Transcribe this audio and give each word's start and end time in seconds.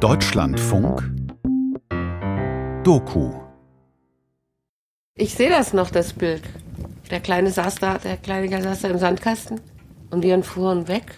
Deutschlandfunk 0.00 1.02
Doku 2.82 3.32
Ich 5.14 5.34
sehe 5.34 5.48
das 5.48 5.72
noch, 5.72 5.90
das 5.90 6.12
Bild. 6.12 6.42
Der 7.10 7.20
Kleine 7.20 7.50
saß 7.50 7.76
da, 7.76 7.98
der 7.98 8.16
Kleine 8.16 8.62
saß 8.62 8.82
da 8.82 8.88
im 8.88 8.98
Sandkasten 8.98 9.60
und 10.10 10.22
wir 10.22 10.42
fuhren 10.42 10.88
weg. 10.88 11.14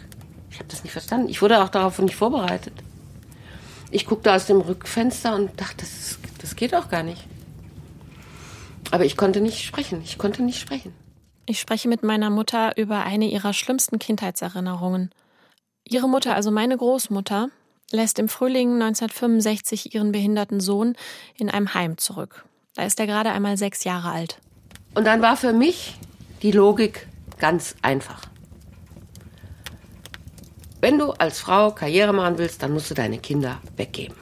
Ich 0.50 0.58
habe 0.58 0.68
das 0.68 0.84
nicht 0.84 0.92
verstanden. 0.92 1.28
Ich 1.28 1.42
wurde 1.42 1.62
auch 1.62 1.70
darauf 1.70 1.98
nicht 1.98 2.14
vorbereitet. 2.16 2.74
Ich 3.90 4.06
guckte 4.06 4.32
aus 4.32 4.46
dem 4.46 4.60
Rückfenster 4.60 5.34
und 5.34 5.60
dachte, 5.60 5.78
das, 5.78 6.18
das 6.40 6.54
geht 6.54 6.74
auch 6.74 6.88
gar 6.88 7.02
nicht. 7.02 7.26
Aber 8.90 9.04
ich 9.04 9.16
konnte 9.16 9.40
nicht 9.40 9.64
sprechen. 9.64 10.02
Ich 10.02 10.18
konnte 10.18 10.42
nicht 10.42 10.60
sprechen. 10.60 10.92
Ich 11.46 11.60
spreche 11.60 11.88
mit 11.88 12.02
meiner 12.02 12.30
Mutter 12.30 12.76
über 12.76 13.04
eine 13.04 13.26
ihrer 13.26 13.52
schlimmsten 13.52 13.98
Kindheitserinnerungen. 13.98 15.10
Ihre 15.84 16.08
Mutter, 16.08 16.34
also 16.34 16.50
meine 16.50 16.76
Großmutter, 16.76 17.48
lässt 17.90 18.18
im 18.18 18.28
Frühling 18.28 18.74
1965 18.74 19.94
ihren 19.94 20.12
behinderten 20.12 20.60
Sohn 20.60 20.96
in 21.36 21.50
einem 21.50 21.74
Heim 21.74 21.98
zurück. 21.98 22.44
Da 22.74 22.84
ist 22.84 23.00
er 23.00 23.06
gerade 23.06 23.30
einmal 23.30 23.56
sechs 23.56 23.84
Jahre 23.84 24.10
alt. 24.10 24.38
Und 24.94 25.06
dann 25.06 25.22
war 25.22 25.36
für 25.36 25.52
mich 25.52 25.94
die 26.42 26.52
Logik 26.52 27.08
ganz 27.38 27.74
einfach. 27.82 28.22
Wenn 30.80 30.98
du 30.98 31.12
als 31.12 31.40
Frau 31.40 31.70
Karriere 31.70 32.12
machen 32.12 32.38
willst, 32.38 32.62
dann 32.62 32.72
musst 32.72 32.90
du 32.90 32.94
deine 32.94 33.18
Kinder 33.18 33.60
weggeben. 33.76 34.16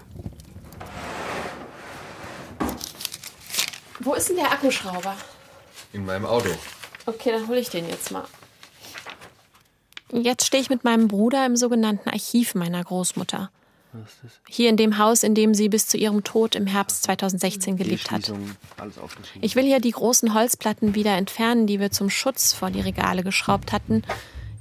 Wo 4.01 4.15
ist 4.15 4.29
denn 4.29 4.37
der 4.37 4.53
Akkuschrauber? 4.53 5.17
In 5.93 6.05
meinem 6.05 6.27
Auto. 6.27 6.51
Okay, 7.07 7.33
dann 7.33 7.49
hole 7.49 7.61
ich 7.61 7.71
den 7.71 7.89
jetzt 7.89 8.11
mal. 8.11 8.25
Jetzt 10.13 10.47
stehe 10.47 10.63
ich 10.63 10.71
mit 10.71 10.85
meinem 10.85 11.09
Bruder 11.09 11.45
im 11.45 11.57
sogenannten 11.57 12.09
Archiv 12.09 12.55
meiner 12.55 12.83
Großmutter. 12.85 13.51
Hier 14.49 14.71
in 14.71 14.77
dem 14.77 14.99
Haus, 14.99 15.23
in 15.23 15.35
dem 15.35 15.55
sie 15.55 15.69
bis 15.69 15.87
zu 15.87 15.97
ihrem 15.97 16.25
Tod 16.25 16.55
im 16.55 16.67
Herbst 16.67 17.05
2016 17.05 17.77
gelebt 17.77 18.11
hat. 18.11 18.33
Ich 19.41 19.57
will 19.57 19.65
hier 19.65 19.81
die 19.81 19.91
großen 19.91 20.35
Holzplatten 20.35 20.95
wieder 20.95 21.17
entfernen, 21.17 21.67
die 21.67 21.81
wir 21.81 21.91
zum 21.91 22.11
Schutz 22.11 22.53
vor 22.53 22.71
die 22.71 22.81
Regale 22.81 23.23
geschraubt 23.23 23.73
hatten, 23.73 24.03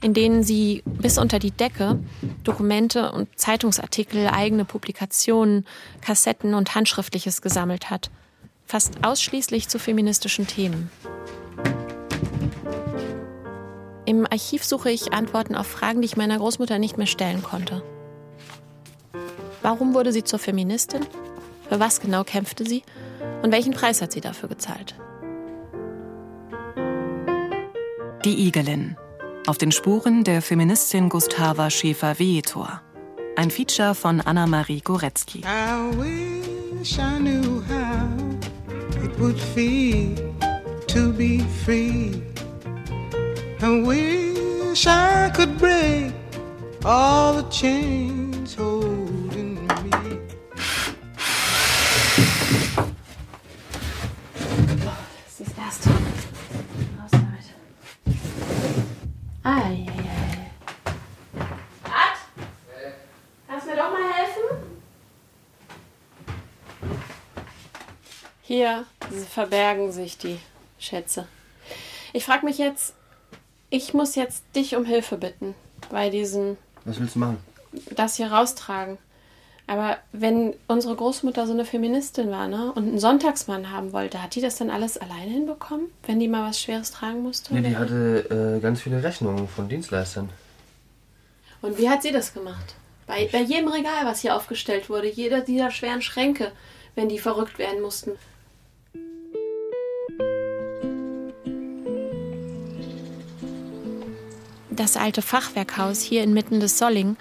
in 0.02 0.14
denen 0.14 0.44
sie 0.44 0.84
bis 0.86 1.18
unter 1.18 1.40
die 1.40 1.52
Decke 1.52 2.00
Dokumente 2.44 3.12
und 3.12 3.28
Zeitungsartikel, 3.40 4.28
eigene 4.28 4.66
Publikationen, 4.66 5.66
Kassetten 6.02 6.54
und 6.54 6.76
Handschriftliches 6.76 7.42
gesammelt 7.42 7.90
hat. 7.90 8.12
Fast 8.66 9.04
ausschließlich 9.04 9.68
zu 9.68 9.80
feministischen 9.80 10.48
Themen. 10.48 10.92
Im 14.06 14.26
Archiv 14.26 14.66
suche 14.66 14.92
ich 14.92 15.14
Antworten 15.14 15.56
auf 15.56 15.68
Fragen, 15.68 16.02
die 16.02 16.06
ich 16.06 16.18
meiner 16.18 16.38
Großmutter 16.38 16.78
nicht 16.78 16.98
mehr 16.98 17.08
stellen 17.08 17.42
konnte. 17.42 17.82
Warum 19.64 19.94
wurde 19.94 20.12
sie 20.12 20.26
zur 20.26 20.40
Feministin? 20.40 21.08
Für 21.70 21.80
was 21.80 22.02
genau 22.02 22.26
kämpfte 22.26 22.66
sie? 22.66 22.84
Und 23.42 23.54
welchen 23.54 23.74
Preis 23.74 24.02
hat 24.02 24.12
sie 24.12 24.20
dafür 24.20 24.50
gezahlt? 24.50 24.94
Die 28.26 28.46
Igelin. 28.48 28.98
Auf 29.48 29.58
den 29.58 29.72
Spuren 29.72 30.26
der 30.26 30.42
Feministin 30.42 31.08
Gustava 31.10 31.70
Schäfer-Wietor. 31.70 32.82
Ein 33.38 33.50
Feature 33.50 33.96
von 33.96 34.22
Anna-Marie 34.22 34.82
Goretzky. 34.82 35.40
I 35.40 35.98
wish 35.98 37.00
I 37.00 37.20
knew 37.20 37.64
how 37.68 38.08
it 39.04 39.18
would 39.18 39.40
feel 39.40 40.14
to 40.88 41.12
be 41.14 41.40
free. 41.66 42.22
I 43.62 43.82
wish 43.82 44.86
I 44.88 45.32
could 45.34 45.58
break 45.58 46.14
all 46.84 47.34
the 47.42 47.50
chains 47.50 48.56
holding 48.56 48.93
Hier 68.54 68.86
verbergen 69.32 69.92
sich 69.92 70.20
die 70.20 70.38
Schätze. 70.78 71.28
Ich 72.14 72.24
frage 72.24 72.46
mich 72.46 72.60
jetzt, 72.60 72.94
ich 73.72 73.96
muss 73.96 74.14
jetzt 74.14 74.44
dich 74.56 74.76
um 74.76 74.86
Hilfe 74.86 75.18
bitten 75.18 75.56
bei 75.90 76.12
diesen. 76.12 76.58
Was 76.86 77.00
willst 77.00 77.16
du 77.16 77.20
machen? 77.20 77.38
Das 77.96 78.18
hier 78.18 78.32
raustragen. 78.32 79.00
Aber 79.66 79.98
wenn 80.12 80.54
unsere 80.68 80.96
Großmutter 80.96 81.48
so 81.48 81.54
eine 81.54 81.66
Feministin 81.66 82.30
war, 82.30 82.48
ne, 82.48 82.72
und 82.74 82.90
einen 82.90 83.00
Sonntagsmann 83.00 83.72
haben 83.72 83.92
wollte, 83.92 84.22
hat 84.22 84.36
die 84.36 84.42
das 84.42 84.58
dann 84.58 84.70
alles 84.70 85.00
alleine 85.00 85.32
hinbekommen, 85.32 85.88
wenn 86.06 86.20
die 86.20 86.28
mal 86.28 86.48
was 86.48 86.62
Schweres 86.62 86.92
tragen 86.92 87.24
musste? 87.24 87.56
Nee, 87.56 87.68
die 87.68 87.76
hatte 87.76 88.58
äh, 88.58 88.62
ganz 88.62 88.82
viele 88.82 89.02
Rechnungen 89.02 89.48
von 89.48 89.68
Dienstleistern. 89.68 90.30
Und 91.64 91.80
wie 91.80 91.90
hat 91.90 92.04
sie 92.04 92.12
das 92.12 92.36
gemacht? 92.36 92.76
Bei, 93.08 93.28
bei 93.32 93.42
jedem 93.42 93.70
Regal, 93.70 94.06
was 94.06 94.20
hier 94.20 94.36
aufgestellt 94.36 94.92
wurde, 94.92 95.10
jeder 95.10 95.42
dieser 95.42 95.72
schweren 95.72 96.04
Schränke, 96.04 96.52
wenn 96.94 97.10
die 97.10 97.18
verrückt 97.18 97.58
werden 97.58 97.82
mussten. 97.82 98.12
Das 104.76 104.98
alte 104.98 105.22
Fachwerkhaus 105.22 106.02
hier 106.02 106.24
inmitten 106.24 106.60
des 106.60 106.80
Solling, 106.80 107.16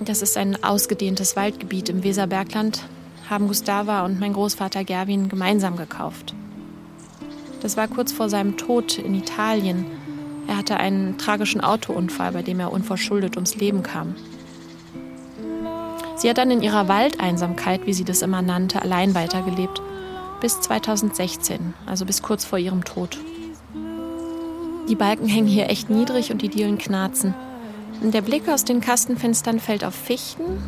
das 0.00 0.22
ist 0.22 0.36
ein 0.36 0.64
ausgedehntes 0.64 1.36
Waldgebiet 1.36 1.88
im 1.88 2.02
Weserbergland, 2.02 2.82
haben 3.28 3.46
Gustava 3.46 4.04
und 4.04 4.18
mein 4.18 4.32
Großvater 4.32 4.82
Gerwin 4.82 5.28
gemeinsam 5.28 5.76
gekauft. 5.76 6.34
Das 7.62 7.76
war 7.76 7.86
kurz 7.86 8.10
vor 8.10 8.28
seinem 8.28 8.56
Tod 8.56 8.98
in 8.98 9.14
Italien. 9.14 9.86
Er 10.48 10.56
hatte 10.56 10.78
einen 10.78 11.16
tragischen 11.16 11.60
Autounfall, 11.60 12.32
bei 12.32 12.42
dem 12.42 12.58
er 12.58 12.72
unverschuldet 12.72 13.36
ums 13.36 13.54
Leben 13.54 13.84
kam. 13.84 14.16
Sie 16.16 16.28
hat 16.28 16.38
dann 16.38 16.50
in 16.50 16.60
ihrer 16.60 16.88
Waldeinsamkeit, 16.88 17.86
wie 17.86 17.94
sie 17.94 18.04
das 18.04 18.22
immer 18.22 18.42
nannte, 18.42 18.82
allein 18.82 19.14
weitergelebt. 19.14 19.80
Bis 20.40 20.60
2016, 20.60 21.74
also 21.86 22.04
bis 22.04 22.20
kurz 22.20 22.44
vor 22.44 22.58
ihrem 22.58 22.84
Tod. 22.84 23.16
Die 24.90 24.96
Balken 24.96 25.28
hängen 25.28 25.46
hier 25.46 25.70
echt 25.70 25.88
niedrig 25.88 26.32
und 26.32 26.42
die 26.42 26.48
Dielen 26.48 26.76
knarzen. 26.76 27.32
Der 28.02 28.22
Blick 28.22 28.48
aus 28.48 28.64
den 28.64 28.80
Kastenfenstern 28.80 29.60
fällt 29.60 29.84
auf 29.84 29.94
Fichten, 29.94 30.60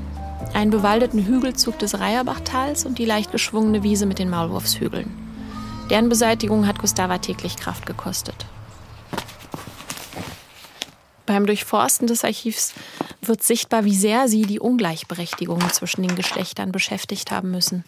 einen 0.55 0.71
bewaldeten 0.71 1.27
Hügelzug 1.27 1.77
des 1.81 1.99
Reierbachtals 1.99 2.87
und 2.87 2.99
die 2.99 3.05
leicht 3.05 3.33
geschwungene 3.33 3.83
Wiese 3.83 4.07
mit 4.07 4.21
den 4.21 4.31
Maulwurfshügeln. 4.31 5.11
Deren 5.91 6.09
Beseitigung 6.09 6.69
hat 6.69 6.79
Gustava 6.79 7.19
täglich 7.19 7.57
Kraft 7.57 7.85
gekostet. 7.85 8.47
Beim 11.27 11.45
Durchforsten 11.45 12.07
des 12.07 12.23
Archivs 12.23 12.75
wird 13.23 13.43
sichtbar, 13.43 13.85
wie 13.85 13.97
sehr 13.97 14.29
sie 14.29 14.43
die 14.43 14.61
Ungleichberechtigung 14.61 15.69
zwischen 15.73 16.03
den 16.03 16.15
Geschlechtern 16.15 16.71
beschäftigt 16.71 17.33
haben 17.33 17.51
müssen. 17.51 17.83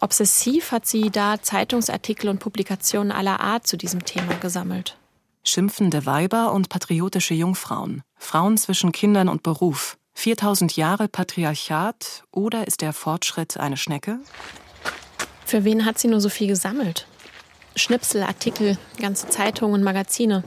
Obsessiv 0.00 0.72
hat 0.72 0.86
sie 0.86 1.10
da 1.10 1.42
Zeitungsartikel 1.42 2.30
und 2.30 2.38
Publikationen 2.38 3.12
aller 3.12 3.40
Art 3.40 3.66
zu 3.66 3.76
diesem 3.76 4.06
Thema 4.06 4.32
gesammelt. 4.36 4.96
Schimpfende 5.42 6.04
Weiber 6.04 6.52
und 6.52 6.68
patriotische 6.68 7.34
Jungfrauen. 7.34 8.02
Frauen 8.16 8.58
zwischen 8.58 8.92
Kindern 8.92 9.28
und 9.28 9.42
Beruf. 9.42 9.96
4000 10.14 10.76
Jahre 10.76 11.08
Patriarchat 11.08 12.24
oder 12.30 12.66
ist 12.66 12.82
der 12.82 12.92
Fortschritt 12.92 13.56
eine 13.56 13.78
Schnecke? 13.78 14.18
Für 15.46 15.64
wen 15.64 15.86
hat 15.86 15.98
sie 15.98 16.08
nur 16.08 16.20
so 16.20 16.28
viel 16.28 16.46
gesammelt? 16.46 17.06
Schnipsel, 17.74 18.22
Artikel, 18.22 18.76
ganze 19.00 19.28
Zeitungen, 19.28 19.82
Magazine. 19.82 20.44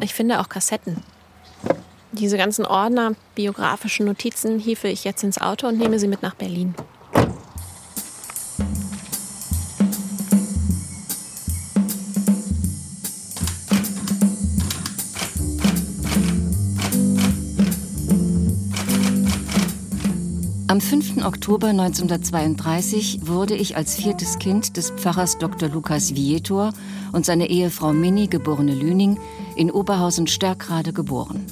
Ich 0.00 0.12
finde 0.12 0.40
auch 0.40 0.48
Kassetten. 0.48 1.02
Diese 2.12 2.36
ganzen 2.36 2.66
Ordner, 2.66 3.14
biografischen 3.34 4.04
Notizen 4.04 4.58
hiefe 4.58 4.88
ich 4.88 5.04
jetzt 5.04 5.24
ins 5.24 5.40
Auto 5.40 5.68
und 5.68 5.78
nehme 5.78 5.98
sie 5.98 6.08
mit 6.08 6.22
nach 6.22 6.34
Berlin. 6.34 6.74
Am 20.70 20.80
5. 20.80 21.24
Oktober 21.26 21.66
1932 21.66 23.26
wurde 23.26 23.56
ich 23.56 23.76
als 23.76 23.96
viertes 23.96 24.38
Kind 24.38 24.76
des 24.76 24.92
Pfarrers 24.92 25.36
Dr. 25.36 25.68
Lukas 25.68 26.14
Vietor 26.14 26.72
und 27.10 27.26
seiner 27.26 27.48
Ehefrau 27.48 27.92
Minnie, 27.92 28.30
geborene 28.30 28.76
Lüning, 28.76 29.18
in 29.56 29.72
Oberhausen-Stärkrade 29.72 30.92
geboren. 30.92 31.44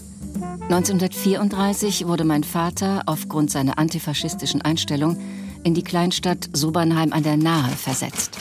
1934 0.69 2.07
wurde 2.07 2.23
mein 2.23 2.45
Vater 2.45 3.03
aufgrund 3.07 3.51
seiner 3.51 3.77
antifaschistischen 3.77 4.63
Einstellung 4.63 5.19
in 5.65 5.75
die 5.75 5.83
Kleinstadt 5.83 6.49
Sobernheim 6.53 7.13
an 7.13 7.25
der 7.25 7.37
Nahe 7.37 7.73
versetzt. 7.73 8.39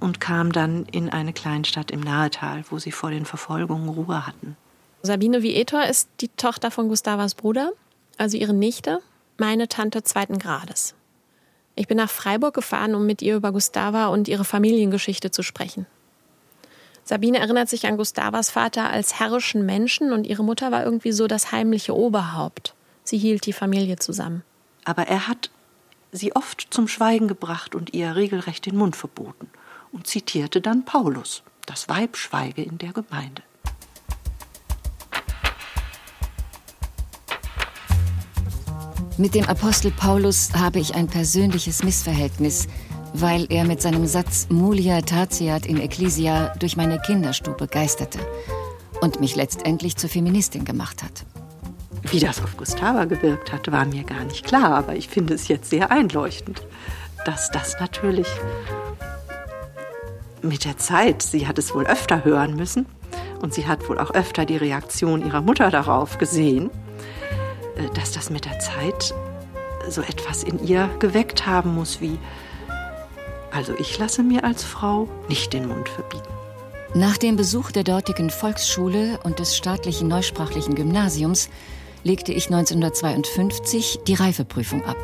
Und 0.00 0.18
kam 0.18 0.50
dann 0.50 0.86
in 0.86 1.10
eine 1.10 1.34
Kleinstadt 1.34 1.90
im 1.90 2.00
Nahetal, 2.00 2.64
wo 2.70 2.78
sie 2.78 2.90
vor 2.90 3.10
den 3.10 3.26
Verfolgungen 3.26 3.90
Ruhe 3.90 4.26
hatten. 4.26 4.56
Sabine 5.02 5.42
Vietor 5.42 5.84
ist 5.84 6.08
die 6.22 6.28
Tochter 6.28 6.70
von 6.70 6.88
Gustavas 6.88 7.34
Bruder, 7.34 7.72
also 8.16 8.38
ihre 8.38 8.54
Nichte. 8.54 9.00
Meine 9.40 9.68
Tante 9.68 10.02
zweiten 10.02 10.38
Grades. 10.38 10.94
Ich 11.74 11.86
bin 11.86 11.96
nach 11.96 12.10
Freiburg 12.10 12.54
gefahren, 12.54 12.94
um 12.94 13.06
mit 13.06 13.22
ihr 13.22 13.36
über 13.36 13.52
Gustava 13.52 14.08
und 14.08 14.26
ihre 14.28 14.44
Familiengeschichte 14.44 15.30
zu 15.30 15.42
sprechen. 15.42 15.86
Sabine 17.04 17.38
erinnert 17.38 17.68
sich 17.68 17.86
an 17.86 17.96
Gustavas 17.96 18.50
Vater 18.50 18.90
als 18.90 19.18
herrischen 19.18 19.64
Menschen 19.64 20.12
und 20.12 20.26
ihre 20.26 20.44
Mutter 20.44 20.70
war 20.72 20.84
irgendwie 20.84 21.12
so 21.12 21.26
das 21.26 21.52
heimliche 21.52 21.96
Oberhaupt. 21.96 22.74
Sie 23.04 23.16
hielt 23.16 23.46
die 23.46 23.52
Familie 23.52 23.96
zusammen. 23.96 24.42
Aber 24.84 25.06
er 25.06 25.28
hat 25.28 25.50
sie 26.12 26.34
oft 26.34 26.66
zum 26.70 26.88
Schweigen 26.88 27.28
gebracht 27.28 27.74
und 27.74 27.94
ihr 27.94 28.16
regelrecht 28.16 28.66
den 28.66 28.76
Mund 28.76 28.96
verboten 28.96 29.48
und 29.92 30.06
zitierte 30.06 30.60
dann 30.60 30.84
Paulus: 30.84 31.42
Das 31.64 31.88
Weib 31.88 32.16
schweige 32.16 32.62
in 32.62 32.76
der 32.76 32.92
Gemeinde. 32.92 33.42
Mit 39.18 39.34
dem 39.34 39.46
Apostel 39.46 39.90
Paulus 39.90 40.50
habe 40.56 40.78
ich 40.78 40.94
ein 40.94 41.08
persönliches 41.08 41.82
Missverhältnis, 41.82 42.68
weil 43.14 43.46
er 43.50 43.64
mit 43.64 43.82
seinem 43.82 44.06
Satz 44.06 44.46
Mulia 44.48 45.00
tatiat 45.00 45.66
in 45.66 45.80
Ecclesia 45.80 46.54
durch 46.60 46.76
meine 46.76 47.00
Kinderstube 47.00 47.66
geisterte 47.66 48.20
und 49.00 49.18
mich 49.18 49.34
letztendlich 49.34 49.96
zur 49.96 50.08
Feministin 50.08 50.64
gemacht 50.64 51.02
hat. 51.02 51.26
Wie 52.12 52.20
das 52.20 52.40
auf 52.40 52.56
Gustava 52.56 53.06
gewirkt 53.06 53.52
hat, 53.52 53.72
war 53.72 53.86
mir 53.86 54.04
gar 54.04 54.22
nicht 54.22 54.46
klar, 54.46 54.76
aber 54.76 54.94
ich 54.94 55.08
finde 55.08 55.34
es 55.34 55.48
jetzt 55.48 55.68
sehr 55.68 55.90
einleuchtend, 55.90 56.62
dass 57.24 57.50
das 57.50 57.74
natürlich 57.80 58.28
mit 60.42 60.64
der 60.64 60.78
Zeit, 60.78 61.22
sie 61.22 61.48
hat 61.48 61.58
es 61.58 61.74
wohl 61.74 61.86
öfter 61.86 62.24
hören 62.24 62.54
müssen 62.54 62.86
und 63.42 63.52
sie 63.52 63.66
hat 63.66 63.88
wohl 63.88 63.98
auch 63.98 64.12
öfter 64.12 64.44
die 64.44 64.56
Reaktion 64.56 65.26
ihrer 65.26 65.42
Mutter 65.42 65.72
darauf 65.72 66.18
gesehen, 66.18 66.70
dass 67.94 68.12
das 68.12 68.30
mit 68.30 68.44
der 68.44 68.58
Zeit 68.58 69.14
so 69.88 70.02
etwas 70.02 70.42
in 70.42 70.64
ihr 70.66 70.90
geweckt 70.98 71.46
haben 71.46 71.74
muss 71.74 72.00
wie, 72.00 72.18
also 73.52 73.74
ich 73.78 73.98
lasse 73.98 74.22
mir 74.22 74.44
als 74.44 74.64
Frau 74.64 75.08
nicht 75.28 75.52
den 75.52 75.68
Mund 75.68 75.88
verbieten. 75.88 76.28
Nach 76.94 77.18
dem 77.18 77.36
Besuch 77.36 77.70
der 77.70 77.84
dortigen 77.84 78.30
Volksschule 78.30 79.18
und 79.22 79.38
des 79.38 79.56
staatlichen 79.56 80.08
neusprachlichen 80.08 80.74
Gymnasiums 80.74 81.50
legte 82.02 82.32
ich 82.32 82.46
1952 82.46 84.00
die 84.06 84.14
Reifeprüfung 84.14 84.84
ab. 84.84 84.96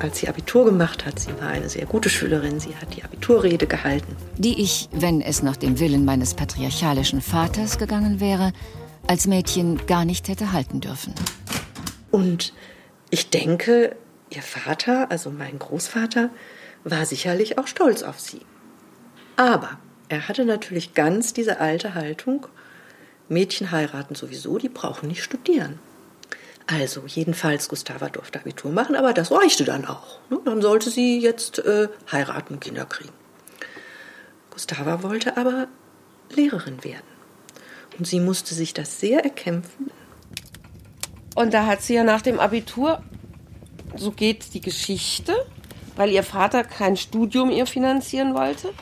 Als 0.00 0.18
sie 0.18 0.28
Abitur 0.28 0.64
gemacht 0.64 1.04
hat, 1.04 1.18
sie 1.18 1.30
war 1.40 1.48
eine 1.48 1.68
sehr 1.68 1.84
gute 1.86 2.08
Schülerin, 2.08 2.58
sie 2.58 2.74
hat 2.76 2.96
die 2.96 3.04
Abiturrede 3.04 3.66
gehalten. 3.66 4.16
Die 4.36 4.60
ich, 4.62 4.88
wenn 4.92 5.20
es 5.20 5.42
nach 5.42 5.56
dem 5.56 5.78
Willen 5.78 6.04
meines 6.04 6.34
patriarchalischen 6.34 7.20
Vaters 7.20 7.78
gegangen 7.78 8.20
wäre, 8.20 8.52
als 9.06 9.26
Mädchen 9.26 9.86
gar 9.86 10.04
nicht 10.04 10.28
hätte 10.28 10.52
halten 10.52 10.80
dürfen. 10.80 11.14
Und 12.10 12.52
ich 13.10 13.30
denke, 13.30 13.96
ihr 14.30 14.42
Vater, 14.42 15.10
also 15.10 15.30
mein 15.30 15.58
Großvater, 15.58 16.30
war 16.84 17.04
sicherlich 17.04 17.58
auch 17.58 17.66
stolz 17.66 18.02
auf 18.02 18.20
sie. 18.20 18.40
Aber 19.36 19.78
er 20.08 20.28
hatte 20.28 20.44
natürlich 20.44 20.94
ganz 20.94 21.32
diese 21.32 21.60
alte 21.60 21.94
Haltung, 21.94 22.46
Mädchen 23.28 23.70
heiraten 23.70 24.14
sowieso, 24.14 24.58
die 24.58 24.68
brauchen 24.68 25.08
nicht 25.08 25.22
studieren. 25.22 25.78
Also 26.66 27.02
jedenfalls, 27.06 27.68
Gustava 27.68 28.08
durfte 28.08 28.40
Abitur 28.40 28.70
machen, 28.70 28.94
aber 28.96 29.12
das 29.12 29.32
reichte 29.32 29.64
dann 29.64 29.84
auch. 29.86 30.20
Ne? 30.30 30.40
Dann 30.44 30.62
sollte 30.62 30.90
sie 30.90 31.20
jetzt 31.20 31.58
äh, 31.60 31.88
heiraten 32.10 32.54
und 32.54 32.60
Kinder 32.60 32.84
kriegen. 32.86 33.12
Gustava 34.50 35.02
wollte 35.02 35.36
aber 35.36 35.68
Lehrerin 36.30 36.84
werden. 36.84 37.06
Und 37.98 38.06
sie 38.06 38.20
musste 38.20 38.54
sich 38.54 38.72
das 38.72 39.00
sehr 39.00 39.24
erkämpfen, 39.24 39.90
und 41.34 41.54
da 41.54 41.66
hat 41.66 41.82
sie 41.82 41.94
ja 41.94 42.04
nach 42.04 42.22
dem 42.22 42.40
Abitur, 42.40 43.02
so 43.96 44.10
geht 44.10 44.54
die 44.54 44.60
Geschichte, 44.60 45.34
weil 45.96 46.10
ihr 46.10 46.22
Vater 46.22 46.64
kein 46.64 46.96
Studium 46.96 47.50
ihr 47.50 47.66
finanzieren 47.66 48.34
wollte. 48.34 48.72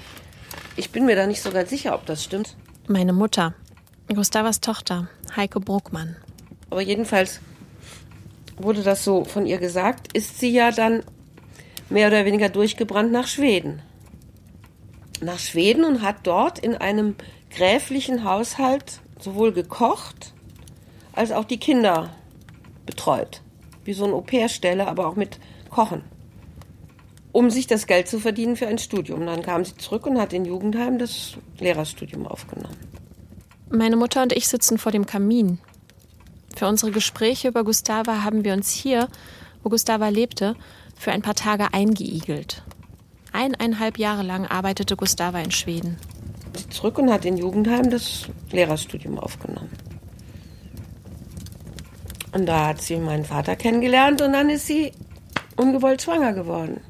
Ich 0.77 0.91
bin 0.91 1.07
mir 1.07 1.17
da 1.17 1.27
nicht 1.27 1.43
so 1.43 1.51
ganz 1.51 1.71
sicher, 1.71 1.95
ob 1.95 2.07
das 2.07 2.23
stimmt. 2.23 2.57
Meine 2.87 3.13
Mutter, 3.13 3.55
Gustavas 4.09 4.61
Tochter, 4.61 5.09
Heike 5.37 5.61
Bruckmann. 5.61 6.17
Aber 6.71 6.81
jedenfalls 6.81 7.41
wurde 8.57 8.83
das 8.83 9.05
so 9.05 9.25
von 9.25 9.47
ihr 9.47 9.59
gesagt, 9.59 10.17
ist 10.17 10.39
sie 10.39 10.51
ja 10.51 10.71
dann 10.71 11.03
mehr 11.91 12.09
oder 12.09 12.25
weniger 12.25 12.49
durchgebrannt 12.49 13.13
nach 13.13 13.27
Schweden. 13.27 13.83
Nach 15.21 15.39
Schweden 15.39 15.85
und 15.85 16.03
hat 16.03 16.17
dort 16.25 16.59
in 16.59 16.77
einem 16.77 17.17
gräflichen 17.51 18.25
Haushalt 18.25 19.01
sowohl 19.19 19.53
gekocht 19.53 20.33
als 21.13 21.33
auch 21.33 21.45
die 21.45 21.59
Kinder 21.59 22.11
betreut. 22.89 23.43
Wie 23.85 23.93
so 23.93 24.05
eine 24.05 24.15
Au-pair-Stelle, 24.15 24.89
aber 24.89 25.07
auch 25.07 25.15
mit 25.15 25.39
Kochen. 25.71 26.03
Um 27.31 27.51
sich 27.51 27.67
das 27.67 27.87
Geld 27.87 28.09
zu 28.09 28.19
verdienen 28.19 28.57
für 28.57 28.67
ein 28.67 28.79
Studium. 28.79 29.25
Dann 29.27 29.43
kam 29.43 29.65
sie 29.65 29.77
zurück 29.77 30.07
und 30.07 30.19
hat 30.19 30.33
in 30.33 30.45
Jugendheim 30.45 30.99
das 30.99 31.35
Lehrerstudium 31.61 32.27
aufgenommen. 32.27 32.77
Meine 33.71 33.97
Mutter 33.97 34.23
und 34.23 34.33
ich 34.33 34.49
sitzen 34.49 34.79
vor 34.79 34.91
dem 34.91 35.05
Kamin. 35.05 35.59
Für 36.57 36.67
unsere 36.67 36.91
Gespräche 36.91 37.49
über 37.49 37.63
Gustava 37.63 38.25
haben 38.25 38.45
wir 38.45 38.55
uns 38.55 38.73
hier, 38.73 39.09
wo 39.63 39.69
Gustava 39.69 40.09
lebte, 40.09 40.57
für 40.97 41.13
ein 41.13 41.23
paar 41.23 41.35
Tage 41.35 41.73
eingeigelt. 41.75 42.63
Eineinhalb 43.33 43.99
Jahre 43.99 44.23
lang 44.23 44.47
arbeitete 44.47 44.97
Gustava 44.97 45.39
in 45.41 45.51
Schweden. 45.51 45.99
Sie 46.57 46.69
zurück 46.71 46.99
und 46.99 47.13
hat 47.13 47.27
in 47.27 47.37
Jugendheim 47.37 47.91
das 47.91 48.23
Lehrerstudium 48.51 49.19
aufgenommen. 49.19 49.71
Und 52.33 52.47
da 52.47 52.69
hat 52.69 52.83
sie 52.83 52.97
meinen 52.97 53.25
Vater 53.25 53.57
kennengelernt 53.57 54.21
und 54.23 54.33
dann 54.33 54.51
ist 54.51 54.67
sie 54.67 54.93
ungewollt 55.57 56.03
schwanger 56.03 56.33
geworden. 56.33 56.81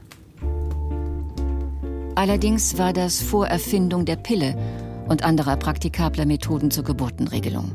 Allerdings 2.14 2.78
war 2.78 2.92
das 2.92 3.20
vor 3.20 3.46
Erfindung 3.46 4.04
der 4.04 4.16
Pille 4.16 4.56
und 5.08 5.22
anderer 5.24 5.56
praktikabler 5.56 6.26
Methoden 6.26 6.70
zur 6.70 6.84
Geburtenregelung. 6.84 7.72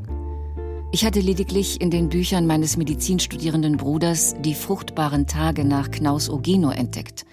Ich 0.91 1.05
hatte 1.05 1.21
lediglich 1.21 1.81
in 1.81 1.89
den 1.89 2.09
Büchern 2.09 2.45
meines 2.45 2.77
medizinstudierenden 2.77 3.77
Bruders 3.77 4.35
die 4.41 4.53
fruchtbaren 4.53 5.25
Tage 5.25 5.65
nach 5.65 5.89
Knaus 5.89 6.29
Ogino 6.29 6.69
entdeckt 6.69 7.25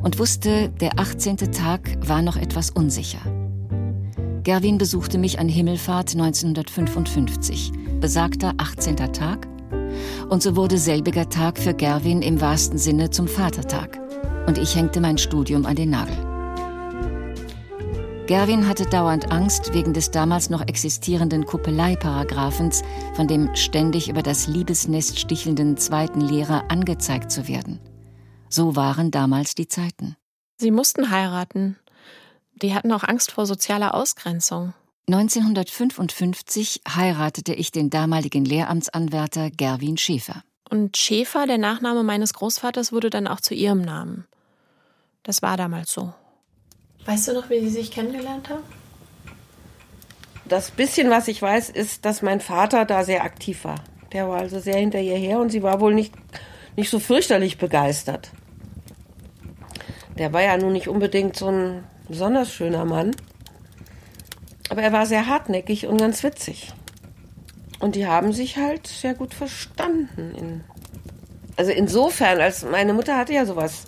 und 0.00 0.18
wusste, 0.18 0.68
der 0.68 1.00
18. 1.00 1.38
Tag 1.52 1.98
war 2.06 2.22
noch 2.22 2.36
etwas 2.36 2.70
unsicher. 2.70 3.20
Gerwin 4.44 4.78
besuchte 4.78 5.18
mich 5.18 5.38
an 5.38 5.48
Himmelfahrt 5.48 6.14
1955. 6.14 7.72
Besagter 8.00 8.54
18. 8.58 8.96
Tag 8.96 9.48
und 10.28 10.42
so 10.42 10.56
wurde 10.56 10.78
selbiger 10.78 11.28
Tag 11.28 11.58
für 11.58 11.74
Gerwin 11.74 12.22
im 12.22 12.40
wahrsten 12.40 12.78
Sinne 12.78 13.10
zum 13.10 13.28
Vatertag. 13.28 13.98
Und 14.46 14.58
ich 14.58 14.74
hängte 14.74 15.00
mein 15.00 15.18
Studium 15.18 15.66
an 15.66 15.76
den 15.76 15.90
Nagel. 15.90 16.16
Gerwin 18.26 18.68
hatte 18.68 18.86
dauernd 18.86 19.32
Angst 19.32 19.74
wegen 19.74 19.92
des 19.92 20.10
damals 20.10 20.48
noch 20.48 20.66
existierenden 20.66 21.44
Kuppeleieparagraphens, 21.44 22.82
von 23.14 23.26
dem 23.26 23.54
ständig 23.56 24.08
über 24.08 24.22
das 24.22 24.46
Liebesnest 24.46 25.18
stichelnden 25.18 25.76
zweiten 25.76 26.20
Lehrer 26.20 26.70
angezeigt 26.70 27.32
zu 27.32 27.48
werden. 27.48 27.80
So 28.48 28.76
waren 28.76 29.10
damals 29.10 29.54
die 29.54 29.66
Zeiten. 29.66 30.16
Sie 30.56 30.70
mussten 30.70 31.10
heiraten. 31.10 31.76
Die 32.54 32.74
hatten 32.74 32.92
auch 32.92 33.02
Angst 33.02 33.32
vor 33.32 33.44
sozialer 33.44 33.94
Ausgrenzung. 33.94 34.72
1955 35.08 36.82
heiratete 36.88 37.54
ich 37.54 37.72
den 37.72 37.90
damaligen 37.90 38.44
Lehramtsanwärter 38.44 39.50
Gerwin 39.50 39.96
Schäfer. 39.96 40.44
Und 40.70 40.96
Schäfer, 40.96 41.46
der 41.46 41.58
Nachname 41.58 42.02
meines 42.02 42.32
Großvaters, 42.34 42.92
wurde 42.92 43.10
dann 43.10 43.26
auch 43.26 43.40
zu 43.40 43.54
ihrem 43.54 43.82
Namen. 43.82 44.26
Das 45.22 45.42
war 45.42 45.56
damals 45.56 45.92
so. 45.92 46.14
Weißt 47.04 47.28
du 47.28 47.32
noch, 47.34 47.50
wie 47.50 47.60
Sie 47.60 47.68
sich 47.68 47.90
kennengelernt 47.90 48.48
haben? 48.48 48.62
Das 50.44 50.70
bisschen, 50.70 51.10
was 51.10 51.28
ich 51.28 51.40
weiß, 51.40 51.70
ist, 51.70 52.04
dass 52.04 52.22
mein 52.22 52.40
Vater 52.40 52.84
da 52.84 53.04
sehr 53.04 53.24
aktiv 53.24 53.64
war. 53.64 53.82
Der 54.12 54.28
war 54.28 54.40
also 54.40 54.60
sehr 54.60 54.76
hinter 54.76 55.00
ihr 55.00 55.16
her 55.16 55.38
und 55.40 55.50
sie 55.50 55.62
war 55.62 55.80
wohl 55.80 55.94
nicht, 55.94 56.14
nicht 56.76 56.90
so 56.90 56.98
fürchterlich 56.98 57.58
begeistert. 57.58 58.30
Der 60.18 60.32
war 60.32 60.42
ja 60.42 60.56
nun 60.56 60.74
nicht 60.74 60.88
unbedingt 60.88 61.36
so 61.36 61.48
ein 61.48 61.84
besonders 62.08 62.52
schöner 62.52 62.84
Mann. 62.84 63.16
Aber 64.72 64.80
er 64.80 64.92
war 64.94 65.04
sehr 65.04 65.26
hartnäckig 65.26 65.86
und 65.86 65.98
ganz 65.98 66.22
witzig. 66.22 66.72
Und 67.78 67.94
die 67.94 68.06
haben 68.06 68.32
sich 68.32 68.56
halt 68.56 68.86
sehr 68.86 69.12
gut 69.12 69.34
verstanden. 69.34 70.34
In, 70.34 70.64
also 71.58 71.72
insofern, 71.72 72.40
als 72.40 72.64
meine 72.64 72.94
Mutter 72.94 73.18
hatte 73.18 73.34
ja 73.34 73.44
sowas, 73.44 73.84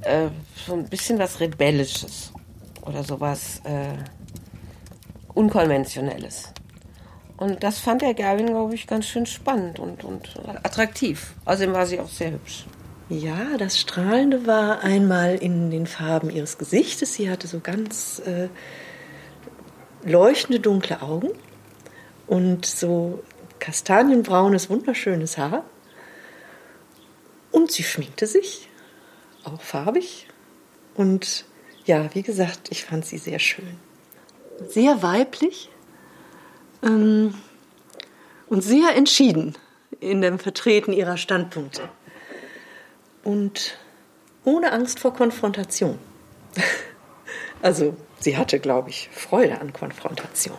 äh, 0.00 0.26
so 0.66 0.72
ein 0.72 0.88
bisschen 0.88 1.20
was 1.20 1.38
Rebellisches 1.38 2.32
oder 2.82 3.04
sowas 3.04 3.60
äh, 3.62 3.96
Unkonventionelles. 5.34 6.52
Und 7.36 7.62
das 7.62 7.78
fand 7.78 8.02
der 8.02 8.14
Gavin, 8.14 8.46
glaube 8.46 8.74
ich, 8.74 8.88
ganz 8.88 9.06
schön 9.06 9.24
spannend 9.24 9.78
und, 9.78 10.02
und 10.02 10.34
attraktiv. 10.64 11.34
Außerdem 11.44 11.72
war 11.72 11.86
sie 11.86 12.00
auch 12.00 12.08
sehr 12.08 12.32
hübsch. 12.32 12.66
Ja, 13.08 13.56
das 13.56 13.78
Strahlende 13.78 14.48
war 14.48 14.82
einmal 14.82 15.36
in 15.36 15.70
den 15.70 15.86
Farben 15.86 16.28
ihres 16.28 16.58
Gesichtes. 16.58 17.14
Sie 17.14 17.30
hatte 17.30 17.46
so 17.46 17.60
ganz 17.60 18.20
äh, 18.26 18.48
leuchtende 20.04 20.60
dunkle 20.60 21.02
Augen 21.02 21.30
und 22.26 22.66
so 22.66 23.22
kastanienbraunes, 23.58 24.70
wunderschönes 24.70 25.38
Haar. 25.38 25.64
Und 27.50 27.70
sie 27.70 27.82
schminkte 27.82 28.26
sich, 28.26 28.68
auch 29.44 29.60
farbig. 29.60 30.26
Und 30.94 31.44
ja, 31.84 32.14
wie 32.14 32.22
gesagt, 32.22 32.68
ich 32.70 32.84
fand 32.84 33.04
sie 33.06 33.18
sehr 33.18 33.38
schön. 33.38 33.76
Sehr 34.68 35.02
weiblich 35.02 35.70
ähm, 36.82 37.34
und 38.48 38.62
sehr 38.62 38.94
entschieden 38.96 39.56
in 40.00 40.20
dem 40.20 40.38
Vertreten 40.38 40.92
ihrer 40.92 41.16
Standpunkte. 41.16 41.88
Und 43.22 43.78
ohne 44.44 44.72
Angst 44.72 44.98
vor 45.00 45.14
Konfrontation. 45.14 45.98
Also 47.62 47.96
sie 48.24 48.36
hatte, 48.36 48.58
glaube 48.58 48.90
ich, 48.90 49.08
Freude 49.12 49.60
an 49.60 49.72
Konfrontation. 49.72 50.56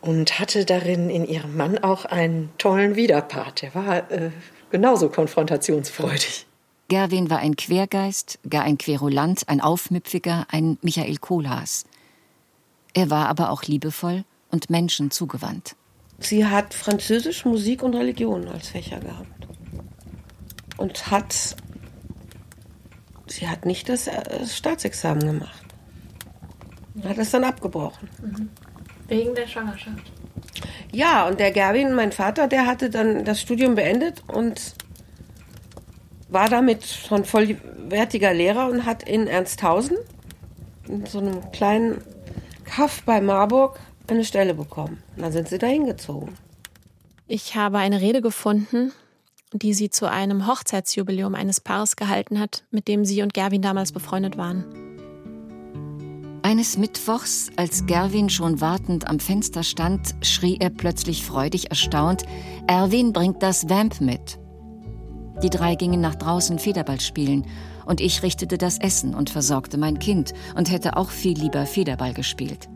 Und 0.00 0.38
hatte 0.38 0.64
darin 0.64 1.10
in 1.10 1.26
ihrem 1.26 1.56
Mann 1.56 1.78
auch 1.78 2.04
einen 2.04 2.50
tollen 2.56 2.96
Widerpart. 2.96 3.62
Der 3.62 3.74
war 3.74 4.10
äh, 4.10 4.30
genauso 4.70 5.08
konfrontationsfreudig. 5.10 6.46
Gerwin 6.88 7.30
war 7.30 7.38
ein 7.38 7.56
Quergeist, 7.56 8.38
gar 8.48 8.64
ein 8.64 8.78
Querulant, 8.78 9.48
ein 9.48 9.60
Aufmüpfiger, 9.60 10.46
ein 10.50 10.78
Michael 10.82 11.18
Kohlhaas. 11.18 11.84
Er 12.94 13.10
war 13.10 13.28
aber 13.28 13.50
auch 13.50 13.62
liebevoll 13.62 14.24
und 14.50 14.70
Menschen 14.70 15.10
zugewandt. 15.10 15.76
Sie 16.18 16.44
hat 16.44 16.74
Französisch, 16.74 17.44
Musik 17.44 17.82
und 17.82 17.94
Religion 17.94 18.48
als 18.48 18.68
Fächer 18.68 19.00
gehabt. 19.00 19.46
Und 20.76 21.10
hat. 21.10 21.56
Sie 23.26 23.48
hat 23.48 23.64
nicht 23.64 23.88
das 23.88 24.08
äh, 24.08 24.46
Staatsexamen 24.46 25.24
gemacht. 25.24 25.69
Hat 27.04 27.18
es 27.18 27.30
dann 27.30 27.44
abgebrochen. 27.44 28.08
Mhm. 28.22 28.48
Wegen 29.08 29.34
der 29.34 29.46
Schwangerschaft. 29.46 30.12
Ja, 30.92 31.26
und 31.26 31.38
der 31.38 31.52
Gerwin, 31.52 31.94
mein 31.94 32.12
Vater, 32.12 32.48
der 32.48 32.66
hatte 32.66 32.90
dann 32.90 33.24
das 33.24 33.40
Studium 33.40 33.74
beendet 33.74 34.22
und 34.26 34.74
war 36.28 36.48
damit 36.48 36.84
schon 36.84 37.24
vollwertiger 37.24 38.32
Lehrer 38.32 38.68
und 38.68 38.86
hat 38.86 39.02
in 39.02 39.26
Ernsthausen, 39.26 39.96
in 40.88 41.06
so 41.06 41.18
einem 41.18 41.50
kleinen 41.52 42.02
Kaff 42.64 43.02
bei 43.04 43.20
Marburg, 43.20 43.78
eine 44.08 44.24
Stelle 44.24 44.54
bekommen. 44.54 45.02
Und 45.16 45.22
dann 45.22 45.32
sind 45.32 45.48
sie 45.48 45.58
da 45.58 45.66
hingezogen. 45.66 46.34
Ich 47.28 47.54
habe 47.54 47.78
eine 47.78 48.00
Rede 48.00 48.22
gefunden, 48.22 48.92
die 49.52 49.74
sie 49.74 49.90
zu 49.90 50.10
einem 50.10 50.46
Hochzeitsjubiläum 50.46 51.34
eines 51.34 51.60
Paares 51.60 51.96
gehalten 51.96 52.40
hat, 52.40 52.64
mit 52.70 52.88
dem 52.88 53.04
sie 53.04 53.22
und 53.22 53.34
Gerwin 53.34 53.62
damals 53.62 53.92
befreundet 53.92 54.36
waren. 54.36 54.64
Eines 56.42 56.78
Mittwochs, 56.78 57.50
als 57.56 57.84
Gerwin 57.86 58.30
schon 58.30 58.60
wartend 58.60 59.08
am 59.08 59.20
Fenster 59.20 59.62
stand, 59.62 60.14
schrie 60.22 60.56
er 60.58 60.70
plötzlich 60.70 61.24
freudig 61.24 61.70
erstaunt: 61.70 62.22
Erwin 62.66 63.12
bringt 63.12 63.42
das 63.42 63.68
Vamp 63.68 64.00
mit. 64.00 64.38
Die 65.42 65.50
drei 65.50 65.74
gingen 65.74 66.00
nach 66.00 66.14
draußen 66.14 66.58
Federball 66.58 67.00
spielen 67.00 67.46
und 67.84 68.00
ich 68.00 68.22
richtete 68.22 68.56
das 68.56 68.78
Essen 68.78 69.14
und 69.14 69.30
versorgte 69.30 69.76
mein 69.76 69.98
Kind 69.98 70.32
und 70.54 70.70
hätte 70.70 70.96
auch 70.96 71.10
viel 71.10 71.38
lieber 71.38 71.66
Federball 71.66 72.14
gespielt. 72.14 72.68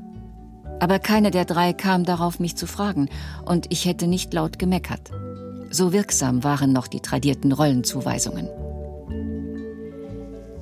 Aber 0.81 0.99
keiner 0.99 1.31
der 1.31 1.45
drei 1.45 1.73
kam 1.73 2.05
darauf, 2.05 2.41
mich 2.41 2.57
zu 2.57 2.67
fragen, 2.67 3.09
und 3.47 3.67
ich 3.71 3.87
hätte 3.87 4.07
nicht 4.07 4.35
laut 4.35 4.59
gemeckert. 4.59 5.11
So 5.71 5.93
wirksam 5.93 6.45
waren 6.45 6.73
noch 6.73 6.87
die 6.87 7.01
tradierten 7.01 7.53
Rollenzuweisungen. 7.53 8.49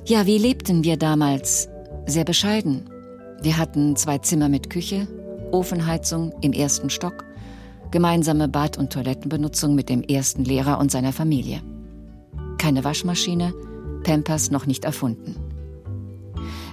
Ja, 0.05 0.25
wie 0.25 0.37
lebten 0.37 0.83
wir 0.83 0.97
damals? 0.97 1.67
Sehr 2.05 2.25
bescheiden. 2.25 2.89
Wir 3.43 3.57
hatten 3.57 3.97
zwei 3.97 4.19
Zimmer 4.19 4.47
mit 4.47 4.69
Küche, 4.69 5.05
Ofenheizung 5.51 6.33
im 6.39 6.53
ersten 6.53 6.89
Stock, 6.89 7.25
gemeinsame 7.91 8.47
Bad- 8.47 8.77
und 8.77 8.93
Toilettenbenutzung 8.93 9.75
mit 9.75 9.89
dem 9.89 10.01
ersten 10.01 10.45
Lehrer 10.45 10.79
und 10.79 10.91
seiner 10.91 11.11
Familie. 11.11 11.61
Keine 12.57 12.85
Waschmaschine, 12.85 13.53
Pampers 14.05 14.49
noch 14.49 14.65
nicht 14.65 14.85
erfunden. 14.85 15.35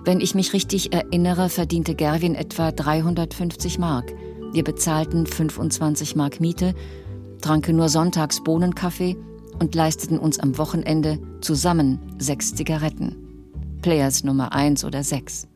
Wenn 0.04 0.20
ich 0.20 0.36
mich 0.36 0.52
richtig 0.52 0.92
erinnere, 0.92 1.48
verdiente 1.48 1.96
Gerwin 1.96 2.36
etwa 2.36 2.70
350 2.70 3.80
Mark. 3.80 4.14
Wir 4.52 4.62
bezahlten 4.62 5.26
25 5.26 6.14
Mark 6.14 6.40
Miete, 6.40 6.76
tranken 7.40 7.74
nur 7.74 7.88
sonntags 7.88 8.44
Bohnenkaffee 8.44 9.16
und 9.58 9.74
leisteten 9.74 10.20
uns 10.20 10.38
am 10.38 10.56
Wochenende 10.56 11.18
zusammen 11.40 11.98
sechs 12.18 12.54
Zigaretten. 12.54 13.16
Players 13.82 14.22
Nummer 14.22 14.52
1 14.52 14.84
oder 14.84 15.02
6. 15.02 15.48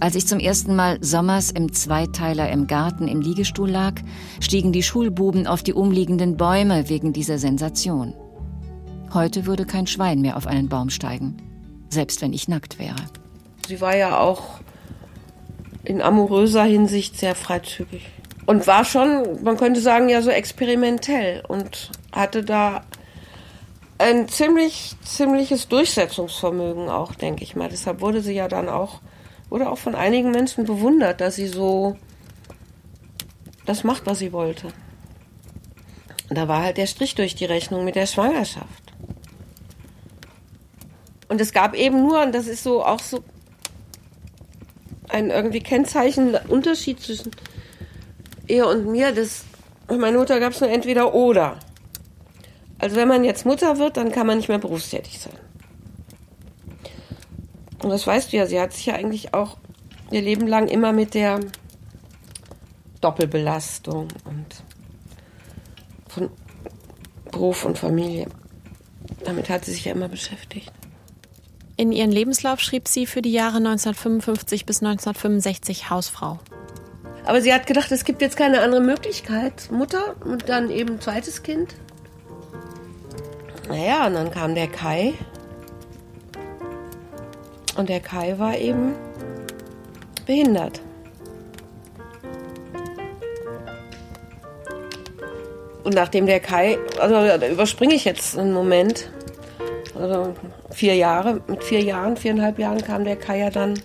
Als 0.00 0.14
ich 0.14 0.26
zum 0.26 0.38
ersten 0.38 0.76
Mal 0.76 0.98
sommers 1.00 1.50
im 1.50 1.72
Zweiteiler 1.72 2.50
im 2.50 2.66
Garten 2.66 3.08
im 3.08 3.20
Liegestuhl 3.20 3.70
lag, 3.70 3.94
stiegen 4.40 4.72
die 4.72 4.82
Schulbuben 4.82 5.46
auf 5.46 5.62
die 5.62 5.72
umliegenden 5.72 6.36
Bäume 6.36 6.88
wegen 6.88 7.12
dieser 7.12 7.38
Sensation. 7.38 8.14
Heute 9.12 9.46
würde 9.46 9.64
kein 9.64 9.86
Schwein 9.86 10.20
mehr 10.20 10.36
auf 10.36 10.46
einen 10.46 10.68
Baum 10.68 10.90
steigen, 10.90 11.36
selbst 11.88 12.20
wenn 12.20 12.32
ich 12.32 12.48
nackt 12.48 12.78
wäre. 12.78 12.96
Sie 13.66 13.80
war 13.80 13.96
ja 13.96 14.18
auch 14.18 14.60
in 15.84 16.02
amoröser 16.02 16.64
Hinsicht 16.64 17.18
sehr 17.18 17.34
freizügig 17.34 18.02
und 18.46 18.66
war 18.66 18.84
schon, 18.84 19.42
man 19.42 19.56
könnte 19.56 19.80
sagen, 19.80 20.08
ja 20.08 20.22
so 20.22 20.30
experimentell 20.30 21.42
und 21.48 21.90
hatte 22.12 22.42
da 22.42 22.82
ein 23.98 24.28
ziemlich, 24.28 24.94
ziemliches 25.04 25.68
Durchsetzungsvermögen 25.68 26.88
auch, 26.88 27.14
denke 27.14 27.42
ich 27.42 27.56
mal. 27.56 27.68
Deshalb 27.68 28.00
wurde 28.00 28.20
sie 28.22 28.34
ja 28.34 28.48
dann 28.48 28.68
auch, 28.68 29.00
wurde 29.50 29.70
auch 29.70 29.78
von 29.78 29.94
einigen 29.94 30.30
Menschen 30.30 30.64
bewundert, 30.64 31.20
dass 31.20 31.36
sie 31.36 31.48
so 31.48 31.96
das 33.66 33.84
macht, 33.84 34.06
was 34.06 34.18
sie 34.18 34.32
wollte. 34.32 34.68
Und 36.28 36.36
da 36.36 36.48
war 36.48 36.62
halt 36.62 36.76
der 36.76 36.86
Strich 36.86 37.14
durch 37.14 37.34
die 37.34 37.44
Rechnung 37.44 37.84
mit 37.84 37.94
der 37.94 38.06
Schwangerschaft. 38.06 38.82
Und 41.28 41.40
es 41.40 41.52
gab 41.52 41.74
eben 41.74 42.02
nur, 42.02 42.22
und 42.22 42.34
das 42.34 42.46
ist 42.46 42.62
so 42.62 42.84
auch 42.84 43.00
so 43.00 43.22
ein 45.08 45.30
irgendwie 45.30 45.60
kennzeichnender 45.60 46.42
Unterschied 46.48 47.00
zwischen 47.00 47.30
ihr 48.46 48.66
und 48.66 48.86
mir, 48.86 49.12
das 49.12 49.44
bei 49.86 49.96
meiner 49.96 50.18
Mutter 50.18 50.38
gab 50.40 50.52
es 50.52 50.60
nur 50.60 50.70
entweder 50.70 51.14
oder. 51.14 51.58
Also 52.78 52.96
wenn 52.96 53.08
man 53.08 53.24
jetzt 53.24 53.46
Mutter 53.46 53.78
wird, 53.78 53.96
dann 53.96 54.12
kann 54.12 54.26
man 54.26 54.38
nicht 54.38 54.48
mehr 54.48 54.58
berufstätig 54.58 55.18
sein. 55.18 55.47
Und 57.82 57.90
das 57.90 58.06
weißt 58.06 58.32
du 58.32 58.36
ja, 58.36 58.46
sie 58.46 58.60
hat 58.60 58.72
sich 58.72 58.86
ja 58.86 58.94
eigentlich 58.94 59.34
auch 59.34 59.56
ihr 60.10 60.22
Leben 60.22 60.46
lang 60.46 60.68
immer 60.68 60.92
mit 60.92 61.14
der 61.14 61.40
Doppelbelastung 63.00 64.08
und 64.24 64.46
von 66.08 66.30
Beruf 67.30 67.64
und 67.64 67.78
Familie. 67.78 68.26
Damit 69.24 69.48
hat 69.48 69.64
sie 69.64 69.72
sich 69.72 69.84
ja 69.84 69.92
immer 69.92 70.08
beschäftigt. 70.08 70.72
In 71.76 71.92
ihren 71.92 72.10
Lebenslauf 72.10 72.58
schrieb 72.58 72.88
sie 72.88 73.06
für 73.06 73.22
die 73.22 73.30
Jahre 73.30 73.58
1955 73.58 74.66
bis 74.66 74.82
1965 74.82 75.90
Hausfrau. 75.90 76.40
Aber 77.24 77.40
sie 77.40 77.52
hat 77.52 77.66
gedacht, 77.66 77.92
es 77.92 78.04
gibt 78.04 78.22
jetzt 78.22 78.36
keine 78.36 78.62
andere 78.62 78.80
Möglichkeit. 78.80 79.70
Mutter 79.70 80.16
und 80.24 80.48
dann 80.48 80.70
eben 80.70 81.00
zweites 81.00 81.42
Kind. 81.42 81.74
Naja, 83.68 84.06
und 84.06 84.14
dann 84.14 84.30
kam 84.30 84.54
der 84.54 84.66
Kai. 84.66 85.14
Und 87.78 87.88
der 87.88 88.00
Kai 88.00 88.36
war 88.38 88.58
eben 88.58 88.96
behindert. 90.26 90.80
Und 95.84 95.94
nachdem 95.94 96.26
der 96.26 96.40
Kai, 96.40 96.76
also 96.98 97.14
da 97.14 97.48
überspringe 97.48 97.94
ich 97.94 98.04
jetzt 98.04 98.36
einen 98.36 98.52
Moment, 98.52 99.12
also 99.94 100.34
vier 100.70 100.96
Jahre, 100.96 101.40
mit 101.46 101.62
vier 101.62 101.80
Jahren, 101.80 102.16
viereinhalb 102.16 102.58
Jahren 102.58 102.82
kam 102.82 103.04
der 103.04 103.14
Kai 103.14 103.38
ja 103.38 103.50
dann 103.50 103.80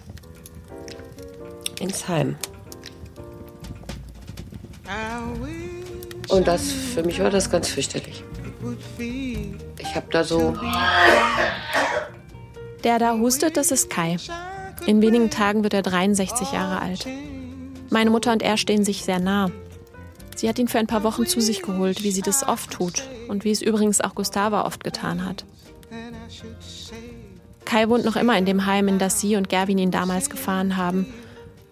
ins 1.79 2.07
Heim. 2.07 2.35
Und 6.29 6.47
das, 6.47 6.71
für 6.71 7.03
mich 7.03 7.19
war 7.19 7.29
das 7.29 7.47
ganz 7.47 7.69
fürchterlich. 7.69 8.23
Ich 9.77 9.95
habe 9.95 10.07
da 10.09 10.23
so... 10.23 10.55
Der 12.83 12.99
da 12.99 13.17
hustet, 13.17 13.55
das 13.55 13.71
ist 13.71 13.89
Kai. 13.89 14.17
In 14.85 15.01
wenigen 15.01 15.29
Tagen 15.29 15.63
wird 15.63 15.73
er 15.73 15.81
63 15.81 16.51
Jahre 16.51 16.81
alt. 16.81 17.07
Meine 17.89 18.09
Mutter 18.09 18.33
und 18.33 18.41
er 18.41 18.57
stehen 18.57 18.83
sich 18.83 19.03
sehr 19.03 19.19
nah. 19.19 19.51
Sie 20.35 20.49
hat 20.49 20.59
ihn 20.59 20.67
für 20.67 20.79
ein 20.79 20.87
paar 20.87 21.03
Wochen 21.03 21.25
zu 21.25 21.39
sich 21.39 21.61
geholt, 21.61 22.03
wie 22.03 22.11
sie 22.11 22.21
das 22.21 22.45
oft 22.45 22.71
tut 22.71 23.03
und 23.29 23.45
wie 23.45 23.51
es 23.51 23.61
übrigens 23.61 24.01
auch 24.01 24.15
Gustava 24.15 24.65
oft 24.65 24.83
getan 24.83 25.23
hat. 25.23 25.45
Kai 27.63 27.87
wohnt 27.87 28.03
noch 28.03 28.17
immer 28.17 28.37
in 28.37 28.45
dem 28.45 28.65
Heim, 28.65 28.87
in 28.89 28.99
das 28.99 29.21
sie 29.21 29.37
und 29.37 29.47
Gerwin 29.47 29.77
ihn 29.77 29.91
damals 29.91 30.29
gefahren 30.29 30.75
haben, 30.75 31.05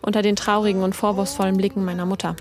unter 0.01 0.21
den 0.21 0.37
traurigen 0.37 0.83
und 0.83 0.95
vorwurfsvollen 0.95 1.57
Blicken 1.57 1.83
meiner 1.83 2.05
Mutter. 2.05 2.35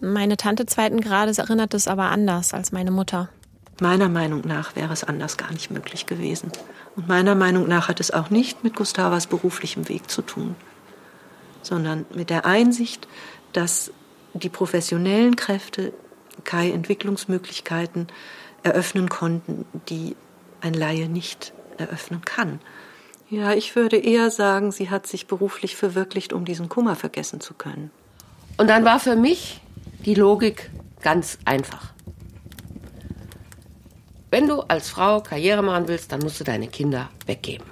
Meine 0.00 0.36
Tante 0.36 0.66
zweiten 0.66 1.00
Grades 1.00 1.38
erinnert 1.38 1.74
es 1.74 1.88
aber 1.88 2.04
anders 2.04 2.54
als 2.54 2.70
meine 2.70 2.90
Mutter. 2.90 3.30
Meiner 3.80 4.08
Meinung 4.08 4.42
nach 4.46 4.76
wäre 4.76 4.92
es 4.92 5.02
anders 5.02 5.36
gar 5.36 5.50
nicht 5.50 5.70
möglich 5.70 6.06
gewesen. 6.06 6.52
Und 6.96 7.08
meiner 7.08 7.34
Meinung 7.34 7.66
nach 7.66 7.88
hat 7.88 8.00
es 8.00 8.10
auch 8.10 8.30
nicht 8.30 8.62
mit 8.62 8.76
Gustavas 8.76 9.26
beruflichem 9.26 9.88
Weg 9.88 10.10
zu 10.10 10.22
tun, 10.22 10.54
sondern 11.62 12.06
mit 12.14 12.30
der 12.30 12.46
Einsicht, 12.46 13.08
dass 13.52 13.92
die 14.32 14.48
professionellen 14.48 15.36
Kräfte 15.36 15.92
Kai 16.44 16.70
Entwicklungsmöglichkeiten 16.70 18.08
eröffnen 18.62 19.08
konnten, 19.08 19.64
die 19.88 20.16
ein 20.60 20.74
Laie 20.74 21.08
nicht 21.08 21.52
eröffnen 21.78 22.22
kann. 22.24 22.60
Ja, 23.30 23.52
ich 23.52 23.74
würde 23.76 23.96
eher 23.96 24.30
sagen, 24.30 24.72
sie 24.72 24.90
hat 24.90 25.06
sich 25.06 25.26
beruflich 25.26 25.76
verwirklicht, 25.76 26.32
um 26.32 26.44
diesen 26.44 26.68
Kummer 26.68 26.96
vergessen 26.96 27.40
zu 27.40 27.54
können. 27.54 27.90
Und 28.56 28.68
dann 28.68 28.84
war 28.84 29.00
für 29.00 29.16
mich 29.16 29.60
die 30.04 30.14
Logik 30.14 30.70
ganz 31.02 31.38
einfach. 31.44 31.93
Wenn 34.34 34.48
du 34.48 34.62
als 34.62 34.88
Frau 34.88 35.20
Karriere 35.20 35.62
machen 35.62 35.86
willst, 35.86 36.10
dann 36.10 36.18
musst 36.18 36.40
du 36.40 36.42
deine 36.42 36.66
Kinder 36.66 37.08
weggeben. 37.24 37.64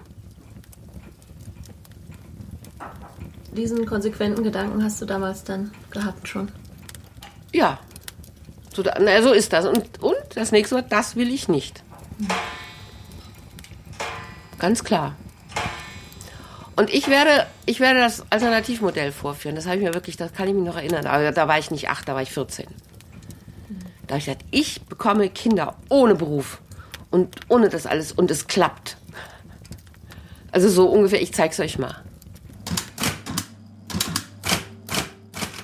Diesen 3.51 3.85
konsequenten 3.85 4.45
Gedanken 4.45 4.85
hast 4.85 5.03
du 5.03 5.05
damals 5.05 5.43
dann 5.43 5.73
gehabt 5.91 6.29
schon? 6.29 6.53
Ja. 7.53 7.81
So, 8.73 8.85
na, 8.85 9.23
so 9.23 9.33
ist 9.33 9.53
das. 9.53 9.67
Und, 9.67 10.01
und 10.05 10.15
das 10.37 10.53
nächste 10.53 10.77
Wort, 10.77 10.85
das 10.91 11.17
will 11.17 11.35
ich 11.35 11.49
nicht. 11.49 11.83
Ganz 14.61 14.85
klar. 14.85 15.17
Und 16.77 16.95
ich 16.95 17.09
werde, 17.09 17.49
ich 17.67 17.81
werde 17.81 17.99
das 17.99 18.25
Alternativmodell 18.31 19.11
vorführen. 19.11 19.57
Das 19.57 19.67
habe 19.67 19.79
ich 19.79 19.83
mir 19.83 19.95
wirklich, 19.95 20.17
das 20.17 20.33
kann 20.33 20.47
ich 20.47 20.55
mich 20.55 20.63
noch 20.65 20.77
erinnern. 20.77 21.09
Aber 21.09 21.33
da 21.33 21.49
war 21.49 21.59
ich 21.59 21.73
nicht 21.73 21.91
acht, 21.91 22.09
da 22.09 22.15
war 22.15 22.23
ich 22.23 22.31
14. 22.31 22.69
Da 24.13 24.17
habe 24.17 24.19
ich 24.19 24.27
gesagt, 24.27 24.45
ich 24.51 24.83
bekomme 24.83 25.31
Kinder 25.31 25.79
ohne 25.89 26.15
Beruf 26.15 26.61
und 27.11 27.35
ohne 27.49 27.71
das 27.71 27.87
alles 27.87 28.13
und 28.13 28.31
es 28.31 28.47
klappt. 28.47 28.99
Also 30.51 30.69
so 30.69 30.87
ungefähr, 30.87 31.23
ich 31.23 31.33
zeige 31.33 31.51
es 31.55 31.61
euch 31.61 31.79
mal. 31.79 31.97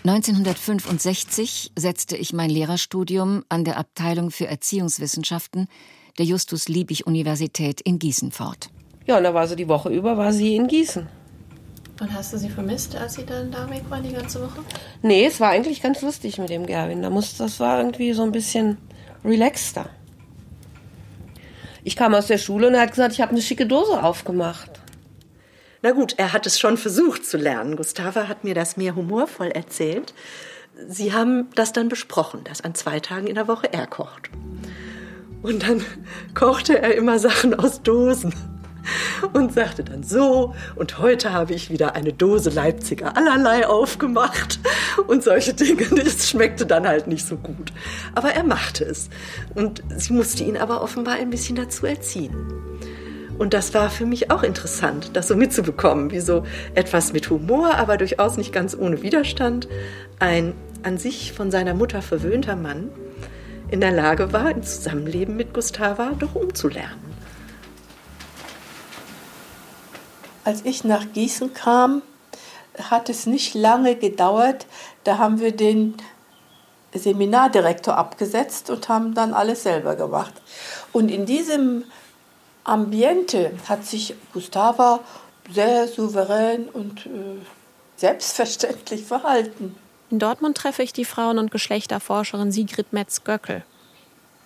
1965 0.03 1.73
setzte 1.77 2.17
ich 2.17 2.33
mein 2.33 2.49
Lehrerstudium 2.49 3.45
an 3.51 3.67
der 3.67 3.77
Abteilung 3.77 4.31
für 4.31 4.47
Erziehungswissenschaften 4.47 5.69
der 6.17 6.25
Justus-Liebig-Universität 6.25 7.83
in 7.83 7.99
Gießen 7.99 8.33
fort. 8.33 8.71
Ja, 9.07 9.19
und 9.19 9.25
da 9.25 9.35
war 9.35 9.47
sie 9.47 9.57
die 9.57 9.69
Woche 9.69 9.91
über, 9.91 10.17
war 10.17 10.33
sie 10.33 10.57
in 10.57 10.69
Gießen. 10.69 11.07
Und 12.01 12.13
hast 12.15 12.33
du 12.33 12.39
sie 12.39 12.49
vermisst, 12.49 12.95
als 12.95 13.15
sie 13.15 13.27
dann 13.27 13.51
da 13.51 13.69
weg 13.71 13.83
war, 13.89 14.01
die 14.01 14.13
ganze 14.13 14.41
Woche? 14.41 14.63
Nee, 15.03 15.27
es 15.27 15.41
war 15.41 15.51
eigentlich 15.51 15.83
ganz 15.83 16.01
lustig 16.01 16.39
mit 16.39 16.49
dem 16.49 16.67
Gerwin. 16.67 17.03
Da 17.03 17.11
muss, 17.11 17.37
das 17.37 17.59
war 17.59 17.79
irgendwie 17.79 18.13
so 18.13 18.23
ein 18.23 18.31
bisschen 18.31 18.79
relaxter. 19.25 19.91
Ich 21.83 21.97
kam 21.97 22.15
aus 22.15 22.29
der 22.29 22.39
Schule 22.39 22.69
und 22.69 22.75
er 22.75 22.83
hat 22.83 22.91
gesagt, 22.91 23.15
ich 23.15 23.21
habe 23.21 23.33
eine 23.33 23.43
schicke 23.43 23.67
Dose 23.67 24.03
aufgemacht. 24.03 24.71
Na 25.83 25.91
gut, 25.93 26.15
er 26.19 26.33
hat 26.33 26.47
es 26.47 26.61
schon 26.61 26.77
versucht 26.77 27.25
zu 27.25 27.37
lernen. 27.37 27.77
Gustava 27.77 28.29
hat 28.29 28.45
mir 28.45 28.55
das 28.55 28.77
mehr 28.77 28.95
humorvoll 28.95 29.49
erzählt. 29.49 30.15
Sie 30.89 31.13
haben 31.13 31.49
das 31.57 31.73
dann 31.73 31.89
besprochen, 31.89 32.45
dass 32.45 32.61
an 32.61 32.75
zwei 32.77 33.01
Tagen 33.01 33.27
in 33.27 33.35
der 33.35 33.49
Woche 33.49 33.73
er 33.73 33.89
kocht. 33.89 34.31
Und 35.43 35.67
dann 35.67 35.85
kochte 36.35 36.81
er 36.81 36.95
immer 36.95 37.19
Sachen 37.19 37.55
aus 37.55 37.83
Dosen 37.83 38.58
und 39.33 39.53
sagte 39.53 39.85
dann 39.85 40.03
so, 40.03 40.55
und 40.77 40.99
heute 40.99 41.33
habe 41.33 41.55
ich 41.55 41.71
wieder 41.71 41.95
eine 41.95 42.13
Dose 42.13 42.51
Leipziger 42.51 43.17
allerlei 43.17 43.67
aufgemacht 43.67 44.61
und 45.07 45.23
solche 45.23 45.55
Dinge. 45.55 45.87
Das 46.09 46.31
schmeckte 46.31 46.65
dann 46.65 46.87
halt 46.87 47.07
nicht 47.07 47.27
so 47.27 47.37
gut. 47.37 47.73
Aber 48.15 48.31
er 48.31 48.45
machte 48.45 48.85
es. 48.85 49.11
Und 49.55 49.83
sie 49.97 50.13
musste 50.13 50.45
ihn 50.45 50.57
aber 50.57 50.83
offenbar 50.83 51.15
ein 51.15 51.31
bisschen 51.31 51.57
dazu 51.57 51.87
erziehen. 51.87 52.35
Und 53.39 53.55
das 53.55 53.73
war 53.75 53.91
für 53.91 54.07
mich 54.07 54.31
auch 54.31 54.43
interessant, 54.43 55.11
das 55.15 55.29
so 55.29 55.37
mitzubekommen, 55.37 56.11
wie 56.11 56.21
so 56.21 56.45
etwas 56.75 57.13
mit 57.13 57.31
Humor, 57.31 57.75
aber 57.75 57.97
durchaus 57.97 58.37
nicht 58.37 58.53
ganz 58.53 58.77
ohne 58.77 59.03
Widerstand, 59.03 59.69
ein 60.19 60.55
an 60.83 60.99
sich 60.99 61.33
von 61.33 61.51
seiner 61.51 61.75
Mutter 61.75 62.03
verwöhnter 62.03 62.57
Mann 62.57 62.91
in 63.71 63.81
der 63.81 63.93
Lage 63.93 64.33
war, 64.33 64.51
im 64.51 64.63
Zusammenleben 64.63 65.37
mit 65.37 65.53
Gustava 65.53 66.13
doch 66.19 66.35
umzulernen. 66.35 67.08
Als 70.49 70.65
ich 70.65 70.83
nach 70.83 71.05
Gießen 71.13 71.53
kam, 71.53 72.01
hat 72.89 73.11
es 73.11 73.27
nicht 73.27 73.53
lange 73.53 73.97
gedauert. 73.97 74.65
Da 75.05 75.19
haben 75.19 75.41
wir 75.41 75.53
den 75.53 75.95
Seminardirektor 76.95 77.95
abgesetzt 77.95 78.71
und 78.71 78.89
haben 78.89 79.13
dann 79.13 79.35
alles 79.35 79.65
selber 79.65 79.95
gemacht. 79.95 80.33
Und 80.91 81.11
in 81.11 81.27
diesem 81.27 81.85
Ambiente 82.65 83.53
hat 83.69 83.85
sich 83.85 84.15
Gustava 84.33 85.01
sehr 85.53 85.87
souverän 85.87 86.71
und 86.71 87.05
äh, 87.05 87.11
selbstverständlich 87.97 89.03
verhalten. 89.03 89.75
In 90.09 90.19
Dortmund 90.19 90.57
treffe 90.57 90.83
ich 90.83 90.95
die 90.95 91.05
Frauen- 91.05 91.37
und 91.37 91.51
Geschlechterforscherin 91.51 92.53
Sigrid 92.53 92.95
Metz-Göckel. 92.95 93.65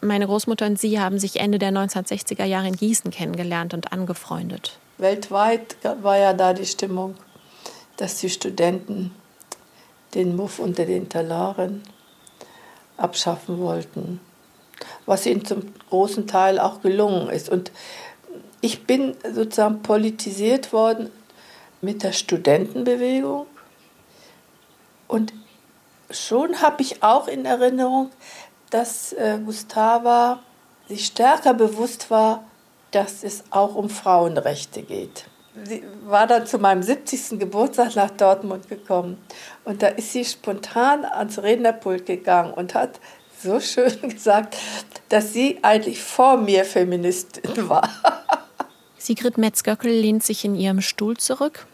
Meine 0.01 0.27
Großmutter 0.27 0.67
und 0.67 0.81
sie 0.81 0.99
haben 0.99 1.21
sich 1.21 1.39
Ende 1.39 1.61
der 1.61 1.71
1960er 1.71 2.45
Jahre 2.45 2.67
in 2.67 2.75
Gießen 2.75 3.13
kennengelernt 3.13 3.73
und 3.73 3.93
angefreundet. 3.93 4.81
Weltweit 5.03 5.77
war 6.03 6.17
ja 6.17 6.33
da 6.33 6.55
die 6.55 6.67
Stimmung, 6.67 7.17
dass 7.99 8.19
die 8.19 8.31
Studenten 8.31 9.15
den 10.15 10.35
Muff 10.37 10.59
unter 10.59 10.87
den 10.87 11.09
Talaren 11.09 11.83
abschaffen 12.97 13.59
wollten, 13.59 14.21
was 15.05 15.27
ihnen 15.27 15.45
zum 15.45 15.75
großen 15.91 16.27
Teil 16.27 16.59
auch 16.59 16.81
gelungen 16.81 17.29
ist. 17.29 17.51
Und 17.51 17.71
ich 18.61 18.87
bin 18.87 19.17
sozusagen 19.35 19.83
politisiert 19.83 20.73
worden 20.73 21.11
mit 21.81 22.03
der 22.03 22.13
Studentenbewegung 22.13 23.47
und 25.13 25.35
schon 26.11 26.63
habe 26.63 26.81
ich 26.81 27.03
auch 27.03 27.29
in 27.29 27.45
Erinnerung, 27.45 28.11
dass 28.71 29.13
äh, 29.13 29.39
Gustava 29.45 30.43
sich 30.89 31.05
stärker 31.05 31.53
bewusst 31.53 32.11
war, 32.11 32.45
dass 32.93 33.25
es 33.25 33.45
auch 33.51 33.75
um 33.75 33.91
Frauenrechte 33.91 34.83
geht. 34.83 35.25
Sie 35.65 35.83
war 36.07 36.27
dann 36.27 36.47
zu 36.47 36.59
meinem 36.59 36.83
70. 36.83 37.39
Geburtstag 37.39 37.95
nach 37.95 38.11
Dortmund 38.11 38.69
gekommen 38.69 39.19
und 39.65 39.83
da 39.83 39.89
ist 39.89 40.13
sie 40.13 40.25
spontan 40.25 41.05
ans 41.05 41.43
Rednerpult 41.43 42.07
gegangen 42.07 42.55
und 42.55 42.75
hat 42.75 43.01
so 43.43 43.61
schön 43.61 44.09
gesagt, 44.09 44.57
dass 45.09 45.33
sie 45.33 45.59
eigentlich 45.63 46.03
vor 46.03 46.39
mir 46.39 46.65
Feministin 46.65 47.43
war. 47.69 47.89
Sigrid 48.97 49.37
Metz-Göckel 49.37 49.91
lehnt 49.91 50.23
sich 50.23 50.45
in 50.45 50.55
ihrem 50.55 50.81
Stuhl 50.81 51.17
zurück. 51.17 51.67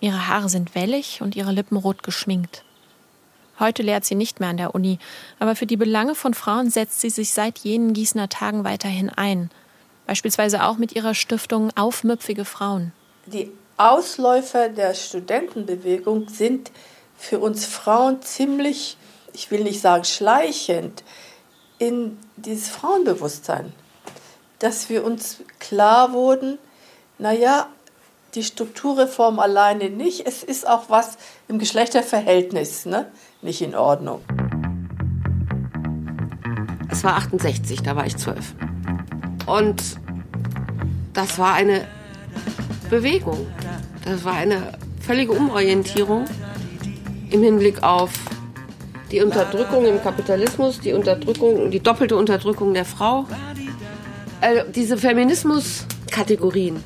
Ihre 0.00 0.28
Haare 0.28 0.48
sind 0.48 0.74
wellig 0.74 1.20
und 1.20 1.36
ihre 1.36 1.52
Lippen 1.52 1.76
rot 1.76 2.02
geschminkt. 2.02 2.64
Heute 3.58 3.82
lehrt 3.82 4.06
sie 4.06 4.14
nicht 4.14 4.40
mehr 4.40 4.48
an 4.48 4.56
der 4.56 4.74
Uni, 4.74 4.98
aber 5.38 5.54
für 5.54 5.66
die 5.66 5.76
Belange 5.76 6.14
von 6.14 6.32
Frauen 6.32 6.70
setzt 6.70 7.02
sie 7.02 7.10
sich 7.10 7.32
seit 7.32 7.58
jenen 7.58 7.92
Gießener 7.92 8.30
Tagen 8.30 8.64
weiterhin 8.64 9.10
ein. 9.10 9.50
Beispielsweise 10.10 10.64
auch 10.64 10.76
mit 10.76 10.96
ihrer 10.96 11.14
Stiftung 11.14 11.70
Aufmüpfige 11.76 12.44
Frauen. 12.44 12.90
Die 13.26 13.52
Ausläufer 13.76 14.68
der 14.68 14.94
Studentenbewegung 14.94 16.28
sind 16.28 16.72
für 17.16 17.38
uns 17.38 17.64
Frauen 17.64 18.20
ziemlich, 18.20 18.96
ich 19.32 19.52
will 19.52 19.62
nicht 19.62 19.80
sagen 19.80 20.02
schleichend, 20.02 21.04
in 21.78 22.18
dieses 22.34 22.70
Frauenbewusstsein. 22.70 23.72
Dass 24.58 24.88
wir 24.88 25.04
uns 25.04 25.36
klar 25.60 26.12
wurden, 26.12 26.58
naja, 27.18 27.68
die 28.34 28.42
Strukturreform 28.42 29.38
alleine 29.38 29.90
nicht. 29.90 30.26
Es 30.26 30.42
ist 30.42 30.66
auch 30.66 30.90
was 30.90 31.18
im 31.46 31.60
Geschlechterverhältnis 31.60 32.84
ne? 32.84 33.12
nicht 33.42 33.62
in 33.62 33.76
Ordnung. 33.76 34.22
Es 36.90 37.04
war 37.04 37.14
68, 37.14 37.84
da 37.84 37.94
war 37.94 38.06
ich 38.06 38.16
zwölf. 38.16 38.56
Und 39.58 39.82
das 41.12 41.38
war 41.38 41.54
eine 41.54 41.86
Bewegung. 42.88 43.46
Das 44.04 44.24
war 44.24 44.34
eine 44.34 44.72
völlige 45.00 45.32
Umorientierung 45.32 46.24
im 47.30 47.42
Hinblick 47.42 47.82
auf 47.82 48.12
die 49.10 49.20
Unterdrückung 49.20 49.86
im 49.86 50.00
Kapitalismus, 50.00 50.80
die 50.80 50.92
Unterdrückung, 50.92 51.70
die 51.70 51.80
doppelte 51.80 52.16
Unterdrückung 52.16 52.74
der 52.74 52.84
Frau. 52.84 53.26
Also 54.40 54.62
diese 54.72 54.96
Feminismus-Kategorien, 54.96 56.82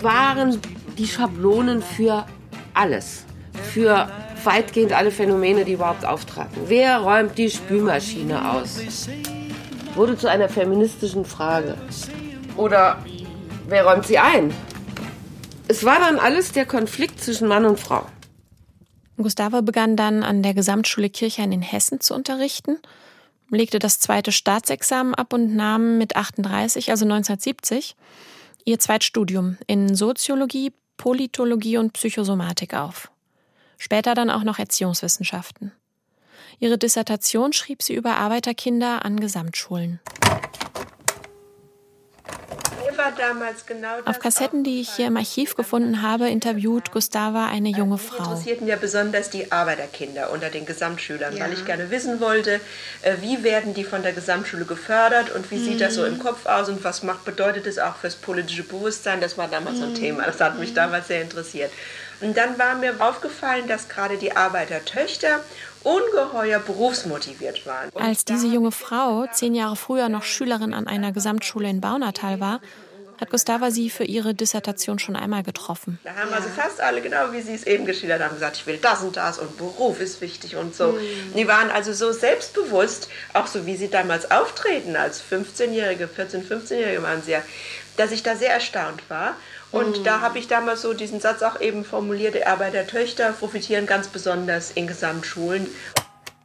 waren 0.00 0.60
die 0.98 1.06
Schablonen 1.06 1.82
für 1.82 2.26
alles. 2.72 3.24
Für 3.72 4.08
weitgehend 4.44 4.92
alle 4.92 5.10
Phänomene, 5.10 5.64
die 5.64 5.72
überhaupt 5.72 6.04
auftraten. 6.04 6.62
Wer 6.66 6.98
räumt 6.98 7.36
die 7.38 7.50
Spülmaschine 7.50 8.52
aus? 8.52 8.78
Wurde 9.94 10.18
zu 10.18 10.28
einer 10.28 10.48
feministischen 10.48 11.24
Frage. 11.24 11.76
Oder 12.56 13.04
wer 13.68 13.86
räumt 13.86 14.06
sie 14.06 14.18
ein? 14.18 14.52
Es 15.68 15.84
war 15.84 15.98
dann 15.98 16.18
alles 16.18 16.52
der 16.52 16.66
Konflikt 16.66 17.22
zwischen 17.22 17.48
Mann 17.48 17.64
und 17.64 17.78
Frau. 17.78 18.04
Gustava 19.16 19.60
begann 19.60 19.96
dann 19.96 20.24
an 20.24 20.42
der 20.42 20.54
Gesamtschule 20.54 21.08
Kirchhain 21.08 21.52
in 21.52 21.62
Hessen 21.62 22.00
zu 22.00 22.14
unterrichten, 22.14 22.78
legte 23.48 23.78
das 23.78 24.00
zweite 24.00 24.32
Staatsexamen 24.32 25.14
ab 25.14 25.32
und 25.32 25.54
nahm 25.54 25.98
mit 25.98 26.16
38, 26.16 26.90
also 26.90 27.04
1970, 27.04 27.94
ihr 28.64 28.78
Zweitstudium 28.80 29.58
in 29.66 29.94
Soziologie, 29.94 30.72
Politologie 30.96 31.78
und 31.78 31.92
Psychosomatik 31.92 32.74
auf. 32.74 33.10
Später 33.78 34.14
dann 34.14 34.30
auch 34.30 34.42
noch 34.42 34.58
Erziehungswissenschaften. 34.58 35.72
Ihre 36.58 36.78
Dissertation 36.78 37.52
schrieb 37.52 37.82
sie 37.82 37.94
über 37.94 38.16
Arbeiterkinder 38.16 39.04
an 39.04 39.20
Gesamtschulen. 39.20 40.00
war 43.04 43.12
damals 43.12 43.66
genau 43.66 43.98
das. 43.98 44.06
Auf 44.06 44.18
Kassetten, 44.20 44.64
die 44.64 44.80
ich 44.80 44.90
hier 44.90 45.06
im 45.06 45.16
Archiv 45.16 45.54
gefunden 45.54 46.02
habe, 46.02 46.28
interviewt 46.28 46.90
Gustava 46.92 47.46
eine 47.46 47.68
junge 47.68 47.98
Frau. 47.98 48.16
Mich 48.16 48.26
interessierten 48.26 48.66
ja 48.66 48.76
besonders 48.76 49.30
die 49.30 49.52
Arbeiterkinder 49.52 50.30
unter 50.30 50.50
den 50.50 50.66
Gesamtschülern, 50.66 51.36
ja. 51.36 51.44
weil 51.44 51.52
ich 51.52 51.64
gerne 51.64 51.90
wissen 51.90 52.20
wollte, 52.20 52.60
äh, 53.02 53.16
wie 53.20 53.42
werden 53.42 53.74
die 53.74 53.84
von 53.84 54.02
der 54.02 54.12
Gesamtschule 54.12 54.64
gefördert 54.64 55.30
und 55.34 55.50
wie 55.50 55.56
mhm. 55.56 55.64
sieht 55.64 55.80
das 55.80 55.94
so 55.94 56.04
im 56.04 56.18
Kopf 56.18 56.46
aus 56.46 56.68
und 56.68 56.82
was 56.84 57.02
macht, 57.02 57.24
bedeutet 57.24 57.66
es 57.66 57.78
auch 57.78 57.96
fürs 57.96 58.16
politische 58.16 58.62
Bewusstsein. 58.62 59.20
Das 59.20 59.36
war 59.38 59.48
damals 59.48 59.78
so 59.78 59.84
ein 59.84 59.90
mhm. 59.90 59.96
Thema, 59.96 60.24
das 60.24 60.40
hat 60.40 60.58
mich 60.58 60.74
damals 60.74 61.08
sehr 61.08 61.22
interessiert. 61.22 61.70
Und 62.20 62.36
dann 62.36 62.58
war 62.58 62.76
mir 62.76 62.94
aufgefallen, 63.00 63.66
dass 63.66 63.88
gerade 63.88 64.16
die 64.16 64.34
Arbeitertöchter 64.34 65.40
ungeheuer 65.84 66.58
berufsmotiviert 66.58 67.66
waren. 67.66 67.90
Und 67.90 68.02
Als 68.02 68.24
diese 68.24 68.46
junge 68.46 68.72
Frau 68.72 69.26
zehn 69.32 69.54
Jahre 69.54 69.76
früher 69.76 70.08
noch 70.08 70.24
Schülerin 70.24 70.74
an 70.74 70.86
einer 70.86 71.12
Gesamtschule 71.12 71.68
in 71.68 71.80
Baunatal 71.80 72.40
war, 72.40 72.60
hat 73.20 73.30
Gustava 73.30 73.70
sie 73.70 73.90
für 73.90 74.04
ihre 74.04 74.34
Dissertation 74.34 74.98
schon 74.98 75.16
einmal 75.16 75.42
getroffen. 75.42 75.98
Da 76.04 76.14
haben 76.16 76.32
also 76.32 76.48
fast 76.48 76.80
alle, 76.80 77.00
genau 77.00 77.32
wie 77.32 77.40
Sie 77.40 77.54
es 77.54 77.64
eben 77.64 77.86
geschildert 77.86 78.22
haben, 78.22 78.34
gesagt, 78.34 78.56
ich 78.56 78.66
will 78.66 78.78
das 78.78 79.02
und 79.02 79.16
das 79.16 79.38
und 79.38 79.56
Beruf 79.56 80.00
ist 80.00 80.20
wichtig 80.20 80.56
und 80.56 80.74
so. 80.74 80.92
Mhm. 80.92 81.34
Die 81.36 81.46
waren 81.46 81.70
also 81.70 81.92
so 81.92 82.12
selbstbewusst, 82.12 83.08
auch 83.32 83.46
so 83.46 83.66
wie 83.66 83.76
sie 83.76 83.88
damals 83.88 84.30
auftreten, 84.30 84.96
als 84.96 85.22
15-Jährige, 85.22 86.08
14-, 86.08 86.46
15-Jährige 86.48 87.02
waren 87.02 87.22
sie 87.22 87.32
ja, 87.32 87.42
dass 87.96 88.10
ich 88.10 88.22
da 88.22 88.34
sehr 88.34 88.52
erstaunt 88.52 89.08
war. 89.08 89.36
Und 89.74 89.98
mhm. 89.98 90.04
da 90.04 90.20
habe 90.20 90.38
ich 90.38 90.46
damals 90.46 90.82
so 90.82 90.94
diesen 90.94 91.20
Satz 91.20 91.42
auch 91.42 91.60
eben 91.60 91.84
formuliert, 91.84 92.36
die 92.36 92.46
Arbeitertöchter 92.46 93.32
profitieren 93.32 93.86
ganz 93.86 94.06
besonders 94.06 94.70
in 94.70 94.86
Gesamtschulen. 94.86 95.66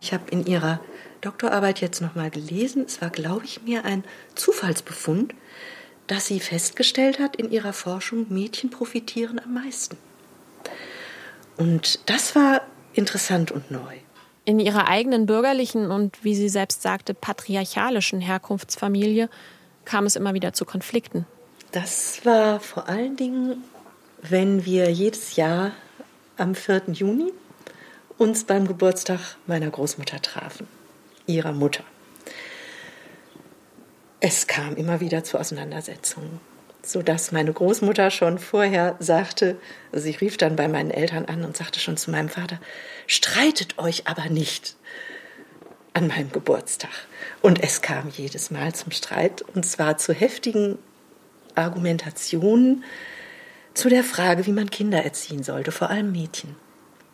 Ich 0.01 0.13
habe 0.13 0.23
in 0.31 0.45
ihrer 0.45 0.79
Doktorarbeit 1.21 1.79
jetzt 1.79 2.01
nochmal 2.01 2.31
gelesen, 2.31 2.85
es 2.87 3.01
war, 3.01 3.11
glaube 3.11 3.45
ich, 3.45 3.61
mir 3.61 3.85
ein 3.85 4.03
Zufallsbefund, 4.33 5.35
dass 6.07 6.25
sie 6.25 6.39
festgestellt 6.39 7.19
hat 7.19 7.35
in 7.35 7.51
ihrer 7.51 7.73
Forschung, 7.73 8.25
Mädchen 8.29 8.71
profitieren 8.71 9.39
am 9.39 9.53
meisten. 9.53 9.97
Und 11.55 12.09
das 12.09 12.35
war 12.35 12.61
interessant 12.93 13.51
und 13.51 13.69
neu. 13.69 13.95
In 14.45 14.59
ihrer 14.59 14.87
eigenen 14.87 15.27
bürgerlichen 15.27 15.91
und, 15.91 16.23
wie 16.23 16.33
sie 16.33 16.49
selbst 16.49 16.81
sagte, 16.81 17.13
patriarchalischen 17.13 18.21
Herkunftsfamilie 18.21 19.29
kam 19.85 20.07
es 20.07 20.15
immer 20.15 20.33
wieder 20.33 20.53
zu 20.53 20.65
Konflikten. 20.65 21.27
Das 21.71 22.25
war 22.25 22.59
vor 22.59 22.89
allen 22.89 23.15
Dingen, 23.15 23.63
wenn 24.23 24.65
wir 24.65 24.89
jedes 24.89 25.35
Jahr 25.35 25.71
am 26.35 26.55
4. 26.55 26.83
Juni 26.93 27.31
uns 28.17 28.43
beim 28.43 28.67
Geburtstag 28.67 29.37
meiner 29.45 29.69
Großmutter 29.69 30.19
trafen, 30.19 30.67
ihrer 31.27 31.51
Mutter. 31.51 31.83
Es 34.19 34.47
kam 34.47 34.75
immer 34.77 34.99
wieder 34.99 35.23
zu 35.23 35.37
Auseinandersetzungen, 35.37 36.39
sodass 36.81 37.31
meine 37.31 37.53
Großmutter 37.53 38.09
schon 38.09 38.39
vorher 38.39 38.95
sagte, 38.99 39.55
also 39.91 40.05
sie 40.05 40.15
rief 40.15 40.37
dann 40.37 40.55
bei 40.55 40.67
meinen 40.67 40.89
Eltern 40.89 41.25
an 41.25 41.45
und 41.45 41.55
sagte 41.55 41.79
schon 41.79 41.97
zu 41.97 42.09
meinem 42.09 42.29
Vater, 42.29 42.59
streitet 43.05 43.77
euch 43.77 44.07
aber 44.07 44.27
nicht 44.27 44.75
an 45.93 46.07
meinem 46.07 46.31
Geburtstag. 46.31 46.91
Und 47.43 47.63
es 47.63 47.81
kam 47.81 48.09
jedes 48.09 48.49
Mal 48.49 48.73
zum 48.73 48.91
Streit 48.91 49.43
und 49.53 49.67
zwar 49.67 49.97
zu 49.99 50.13
heftigen 50.13 50.79
Argumentationen 51.59 52.83
zu 53.73 53.89
der 53.89 54.03
Frage, 54.03 54.45
wie 54.45 54.51
man 54.51 54.69
Kinder 54.69 55.03
erziehen 55.03 55.43
sollte, 55.43 55.71
vor 55.71 55.89
allem 55.89 56.11
Mädchen. 56.11 56.55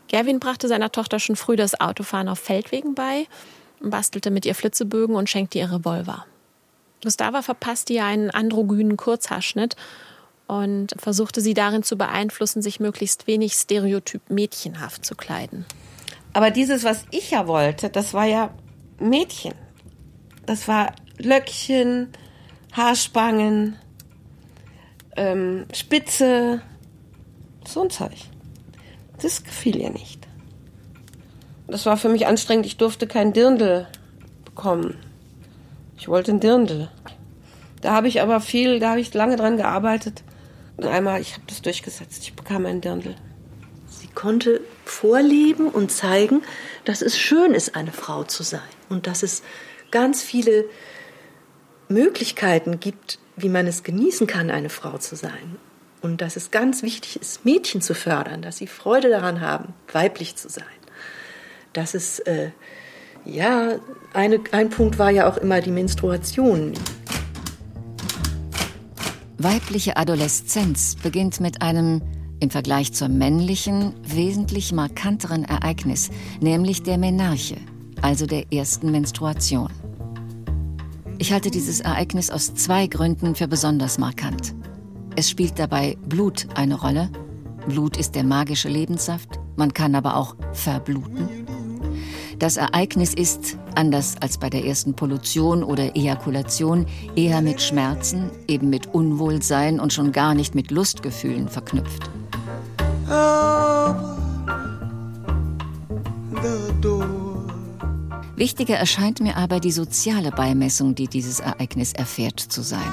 Gerwin 0.08 0.40
brachte 0.40 0.68
seiner 0.68 0.92
Tochter 0.92 1.20
schon 1.20 1.36
früh 1.36 1.56
das 1.56 1.80
Autofahren 1.80 2.30
auf 2.30 2.40
Feldwegen 2.40 2.96
bei, 2.96 3.28
bastelte 3.82 4.32
mit 4.32 4.46
ihr 4.46 4.56
Flitzebögen 4.56 5.16
und 5.16 5.30
schenkte 5.30 5.58
ihr 5.58 5.72
Revolver. 5.72 6.26
Gustava 7.04 7.42
verpasste 7.42 7.94
ihr 7.94 8.06
einen 8.06 8.32
androgynen 8.32 8.98
Kurzhaarschnitt 8.98 9.76
und 10.48 10.94
versuchte 10.98 11.42
sie 11.42 11.54
darin 11.54 11.84
zu 11.84 11.98
beeinflussen, 11.98 12.62
sich 12.62 12.80
möglichst 12.80 13.28
wenig 13.28 13.54
stereotyp 13.54 14.30
mädchenhaft 14.30 15.06
zu 15.06 15.16
kleiden. 15.16 15.66
Aber 16.34 16.52
dieses, 16.52 16.84
was 16.84 17.06
ich 17.12 17.32
ja 17.32 17.48
wollte, 17.48 17.90
das 17.90 18.14
war 18.14 18.26
ja 18.26 18.54
Mädchen. 19.00 19.54
Das 20.46 20.68
war 20.68 20.94
Löckchen, 21.18 22.10
Haarspangen, 22.74 23.78
ähm, 25.16 25.66
Spitze, 25.74 26.62
so 27.66 27.84
ein 27.84 27.90
Zeug. 27.90 28.16
Das 29.22 29.44
gefiel 29.44 29.78
ihr 29.78 29.90
nicht. 29.90 30.28
Das 31.68 31.86
war 31.86 31.98
für 31.98 32.10
mich 32.10 32.28
anstrengend. 32.28 32.66
Ich 32.66 32.78
durfte 32.78 33.08
kein 33.08 33.34
Dirndl 33.34 33.88
bekommen. 34.44 34.98
Ich 35.98 36.08
wollte 36.08 36.32
ein 36.32 36.40
Dirndl. 36.40 36.90
Da 37.82 37.92
habe 37.92 38.08
ich 38.08 38.22
aber 38.22 38.42
viel, 38.42 38.80
da 38.80 38.92
habe 38.92 39.00
ich 39.00 39.14
lange 39.14 39.36
dran 39.36 39.58
gearbeitet. 39.58 40.24
Und 40.78 40.86
einmal, 40.86 41.22
ich 41.22 41.34
habe 41.34 41.44
das 41.48 41.62
durchgesetzt. 41.62 42.24
Ich 42.24 42.34
bekam 42.34 42.66
ein 42.66 42.82
Dirndl. 42.82 43.16
Sie 43.88 44.08
konnte 44.08 44.62
vorleben 44.84 45.70
und 45.70 45.92
zeigen, 45.92 46.42
dass 46.84 47.02
es 47.02 47.18
schön 47.18 47.54
ist, 47.54 47.76
eine 47.76 47.92
Frau 47.92 48.24
zu 48.24 48.44
sein. 48.44 48.62
Und 48.90 49.08
dass 49.08 49.24
es 49.24 49.42
ganz 49.92 50.22
viele 50.22 50.66
Möglichkeiten 51.88 52.80
gibt, 52.80 53.20
wie 53.36 53.50
man 53.50 53.68
es 53.68 53.84
genießen 53.84 54.28
kann, 54.28 54.50
eine 54.50 54.70
Frau 54.70 54.98
zu 54.98 55.16
sein. 55.16 55.58
Und 56.02 56.22
dass 56.22 56.36
es 56.36 56.52
ganz 56.52 56.84
wichtig 56.84 57.20
ist, 57.20 57.46
Mädchen 57.46 57.82
zu 57.82 57.96
fördern, 57.96 58.42
dass 58.42 58.58
sie 58.58 58.68
Freude 58.68 59.10
daran 59.10 59.42
haben, 59.42 59.74
weiblich 59.92 60.36
zu 60.36 60.50
sein. 60.50 60.66
Dass 61.74 61.94
es, 61.94 62.20
äh, 62.20 62.52
ja, 63.26 63.80
eine, 64.14 64.40
ein 64.52 64.70
Punkt 64.70 65.00
war 65.00 65.10
ja 65.10 65.28
auch 65.28 65.38
immer 65.38 65.62
die 65.62 65.72
Menstruation. 65.72 66.74
Weibliche 69.38 69.98
Adoleszenz 69.98 70.96
beginnt 70.96 71.40
mit 71.40 71.62
einem 71.62 72.02
im 72.40 72.50
Vergleich 72.50 72.94
zur 72.94 73.08
männlichen 73.08 73.94
wesentlich 74.04 74.72
markanteren 74.72 75.44
Ereignis, 75.46 76.10
nämlich 76.40 76.84
der 76.84 76.98
Menarche, 76.98 77.58
also 78.02 78.26
der 78.26 78.52
ersten 78.52 78.92
Menstruation. 78.92 79.72
Ich 81.18 81.32
halte 81.32 81.50
dieses 81.50 81.80
Ereignis 81.80 82.30
aus 82.30 82.54
zwei 82.56 82.88
Gründen 82.88 83.36
für 83.36 83.48
besonders 83.48 83.98
markant. 83.98 84.54
Es 85.16 85.30
spielt 85.30 85.58
dabei 85.58 85.98
Blut 86.08 86.48
eine 86.56 86.76
Rolle. 86.76 87.10
Blut 87.68 87.98
ist 87.98 88.16
der 88.16 88.24
magische 88.24 88.68
Lebenssaft, 88.68 89.40
man 89.56 89.74
kann 89.74 89.96
aber 89.96 90.18
auch 90.18 90.36
verbluten. 90.52 91.30
Das 92.38 92.58
Ereignis 92.58 93.14
ist, 93.14 93.58
anders 93.76 94.16
als 94.20 94.38
bei 94.38 94.50
der 94.50 94.66
ersten 94.66 94.94
Pollution 94.94 95.64
oder 95.64 95.96
Ejakulation, 95.96 96.86
eher 97.16 97.42
mit 97.42 97.62
Schmerzen, 97.62 98.30
eben 98.48 98.70
mit 98.70 98.94
Unwohlsein 98.94 99.80
und 99.80 99.94
schon 99.94 100.12
gar 100.12 100.36
nicht 100.36 100.54
mit 100.54 100.70
Lustgefühlen 100.70 101.48
verknüpft. 101.48 102.10
Wichtiger 108.36 108.76
erscheint 108.76 109.22
mir 109.22 109.38
aber 109.38 109.62
die 109.62 109.72
soziale 109.72 110.32
Beimessung, 110.32 110.94
die 110.94 111.08
dieses 111.08 111.40
Ereignis 111.40 111.94
erfährt 111.94 112.40
zu 112.40 112.62
sein. 112.64 112.92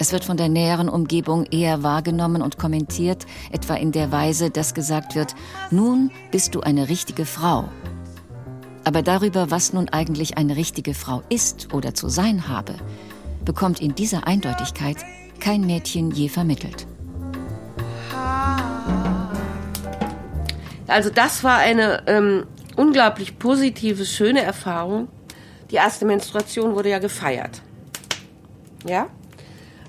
Es 0.00 0.12
wird 0.12 0.24
von 0.24 0.36
der 0.36 0.48
näheren 0.48 0.88
Umgebung 0.88 1.44
eher 1.46 1.82
wahrgenommen 1.82 2.42
und 2.42 2.58
kommentiert, 2.58 3.26
etwa 3.52 3.74
in 3.74 3.92
der 3.92 4.10
Weise, 4.10 4.50
dass 4.50 4.74
gesagt 4.74 5.14
wird, 5.14 5.34
nun 5.70 6.10
bist 6.32 6.54
du 6.54 6.60
eine 6.60 6.88
richtige 6.88 7.24
Frau. 7.24 7.68
Aber 8.84 9.02
darüber, 9.02 9.50
was 9.50 9.72
nun 9.72 9.88
eigentlich 9.88 10.38
eine 10.38 10.56
richtige 10.56 10.94
Frau 10.94 11.22
ist 11.28 11.72
oder 11.72 11.94
zu 11.94 12.08
sein 12.08 12.48
habe, 12.48 12.74
bekommt 13.44 13.80
in 13.80 13.94
dieser 13.94 14.26
Eindeutigkeit 14.26 14.98
kein 15.40 15.62
Mädchen 15.62 16.10
je 16.10 16.28
vermittelt. 16.28 16.86
Also 20.88 21.10
das 21.10 21.44
war 21.44 21.58
eine 21.58 22.02
ähm, 22.06 22.46
unglaublich 22.78 23.38
positive, 23.38 24.06
schöne 24.06 24.42
Erfahrung. 24.42 25.08
Die 25.70 25.76
erste 25.76 26.06
Menstruation 26.06 26.74
wurde 26.74 26.90
ja 26.90 26.98
gefeiert. 27.00 27.60
Ja? 28.86 29.08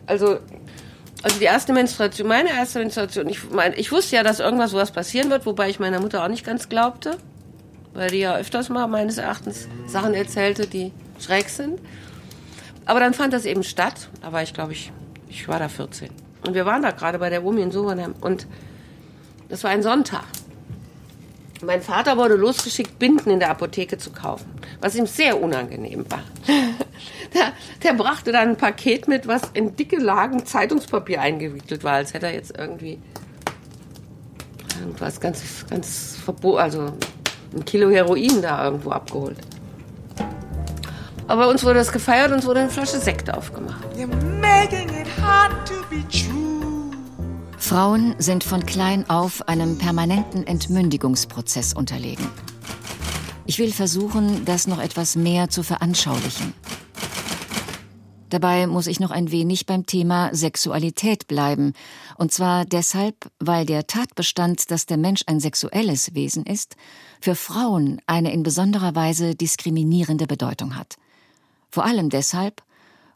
Also, 0.08 0.40
also 1.22 1.40
die 1.40 1.46
erste 1.46 1.72
Menstruation, 1.72 2.28
meine 2.28 2.50
erste 2.50 2.80
Menstruation, 2.80 3.30
ich, 3.30 3.50
mein, 3.52 3.74
ich 3.78 3.92
wusste 3.92 4.16
ja, 4.16 4.24
dass 4.24 4.40
irgendwas 4.40 4.72
sowas 4.72 4.92
passieren 4.92 5.30
wird, 5.30 5.46
wobei 5.46 5.70
ich 5.70 5.80
meiner 5.80 6.00
Mutter 6.00 6.24
auch 6.24 6.28
nicht 6.28 6.46
ganz 6.46 6.68
glaubte, 6.68 7.18
weil 7.94 8.10
die 8.10 8.20
ja 8.20 8.36
öfters 8.36 8.70
mal 8.70 8.88
meines 8.88 9.20
Erachtens 9.20 9.68
Sachen 9.86 10.16
erzählte, 10.16 10.66
die 10.66 10.92
schräg 11.20 11.50
sind. 11.50 11.80
Aber 12.86 13.00
dann 13.00 13.14
fand 13.14 13.34
das 13.34 13.46
eben 13.46 13.64
statt. 13.64 14.10
Da 14.22 14.32
war 14.32 14.42
ich, 14.42 14.54
glaube 14.54 14.74
ich, 14.74 14.92
ich 15.28 15.48
war 15.48 15.60
da 15.60 15.70
14. 15.70 16.10
Und 16.46 16.56
wir 16.56 16.66
waren 16.66 16.82
da 16.82 16.90
gerade 16.90 17.20
bei 17.20 17.30
der 17.30 17.46
Omi 17.46 17.62
in 17.62 17.72
Sovernheim. 17.72 18.16
Und 18.20 18.48
das 19.48 19.64
war 19.64 19.70
ein 19.70 19.84
Sonntag. 19.84 20.24
Mein 21.62 21.82
Vater 21.82 22.16
wurde 22.18 22.36
losgeschickt, 22.36 23.00
Binden 23.00 23.32
in 23.32 23.40
der 23.40 23.50
Apotheke 23.50 23.98
zu 23.98 24.12
kaufen, 24.12 24.50
was 24.80 24.96
ihm 24.96 25.06
sehr 25.06 25.42
unangenehm 25.42 26.06
war. 26.10 26.24
Der, 27.34 27.54
der 27.84 27.94
brachte 27.94 28.32
dann 28.32 28.50
ein 28.50 28.58
Paket 28.58 29.08
mit, 29.08 29.28
was 29.28 29.44
in 29.54 29.76
dicke 29.76 29.98
Lagen 29.98 30.48
Zeitungspapier 30.48 31.22
eingewickelt 31.22 31.84
war, 31.84 31.94
als 31.94 32.16
hätte 32.16 32.26
er 32.26 32.34
jetzt 32.34 32.58
irgendwie 32.58 33.00
irgendwas 34.80 35.22
ganz, 35.22 35.66
ganz 35.70 36.18
verboten, 36.24 36.60
also 36.60 36.92
ein 37.56 37.66
Kilo 37.66 37.92
Heroin 37.92 38.42
da 38.42 38.66
irgendwo 38.66 38.90
abgeholt. 38.90 39.38
Aber 41.28 41.48
uns 41.50 41.64
wurde 41.64 41.76
das 41.76 41.92
gefeiert 41.92 42.32
und 42.32 42.40
es 42.40 42.46
wurde 42.48 42.62
eine 42.62 42.70
Flasche 42.70 42.98
Sekt 42.98 43.32
aufgemacht. 43.32 43.86
You 43.96 44.08
making 44.42 44.90
it 44.90 45.08
hard 45.22 45.54
to 45.68 45.76
be 45.92 46.04
true. 46.10 46.49
Frauen 47.60 48.16
sind 48.18 48.44
von 48.44 48.66
klein 48.66 49.08
auf 49.10 49.48
einem 49.48 49.78
permanenten 49.78 50.48
Entmündigungsprozess 50.48 51.74
unterlegen. 51.74 52.28
Ich 53.46 53.60
will 53.60 53.72
versuchen, 53.72 54.46
das 54.46 54.66
noch 54.66 54.80
etwas 54.80 55.16
mehr 55.16 55.50
zu 55.50 55.62
veranschaulichen. 55.62 56.54
Dabei 58.30 58.68
muss 58.68 58.88
ich 58.88 59.00
noch 59.00 59.12
ein 59.12 59.32
wenig 59.32 59.66
beim 59.66 59.86
Thema 59.86 60.34
Sexualität 60.34 61.28
bleiben, 61.28 61.74
und 62.18 62.32
zwar 62.32 62.66
deshalb, 62.66 63.30
weil 63.40 63.66
der 63.66 63.88
Tatbestand, 63.88 64.72
dass 64.72 64.86
der 64.86 64.98
Mensch 64.98 65.24
ein 65.26 65.40
sexuelles 65.40 66.14
Wesen 66.14 66.46
ist, 66.46 66.76
für 67.22 67.36
Frauen 67.36 68.02
eine 68.06 68.32
in 68.32 68.44
besonderer 68.44 68.96
Weise 68.96 69.36
diskriminierende 69.36 70.28
Bedeutung 70.28 70.76
hat. 70.76 70.98
Vor 71.72 71.86
allem 71.86 72.10
deshalb, 72.10 72.62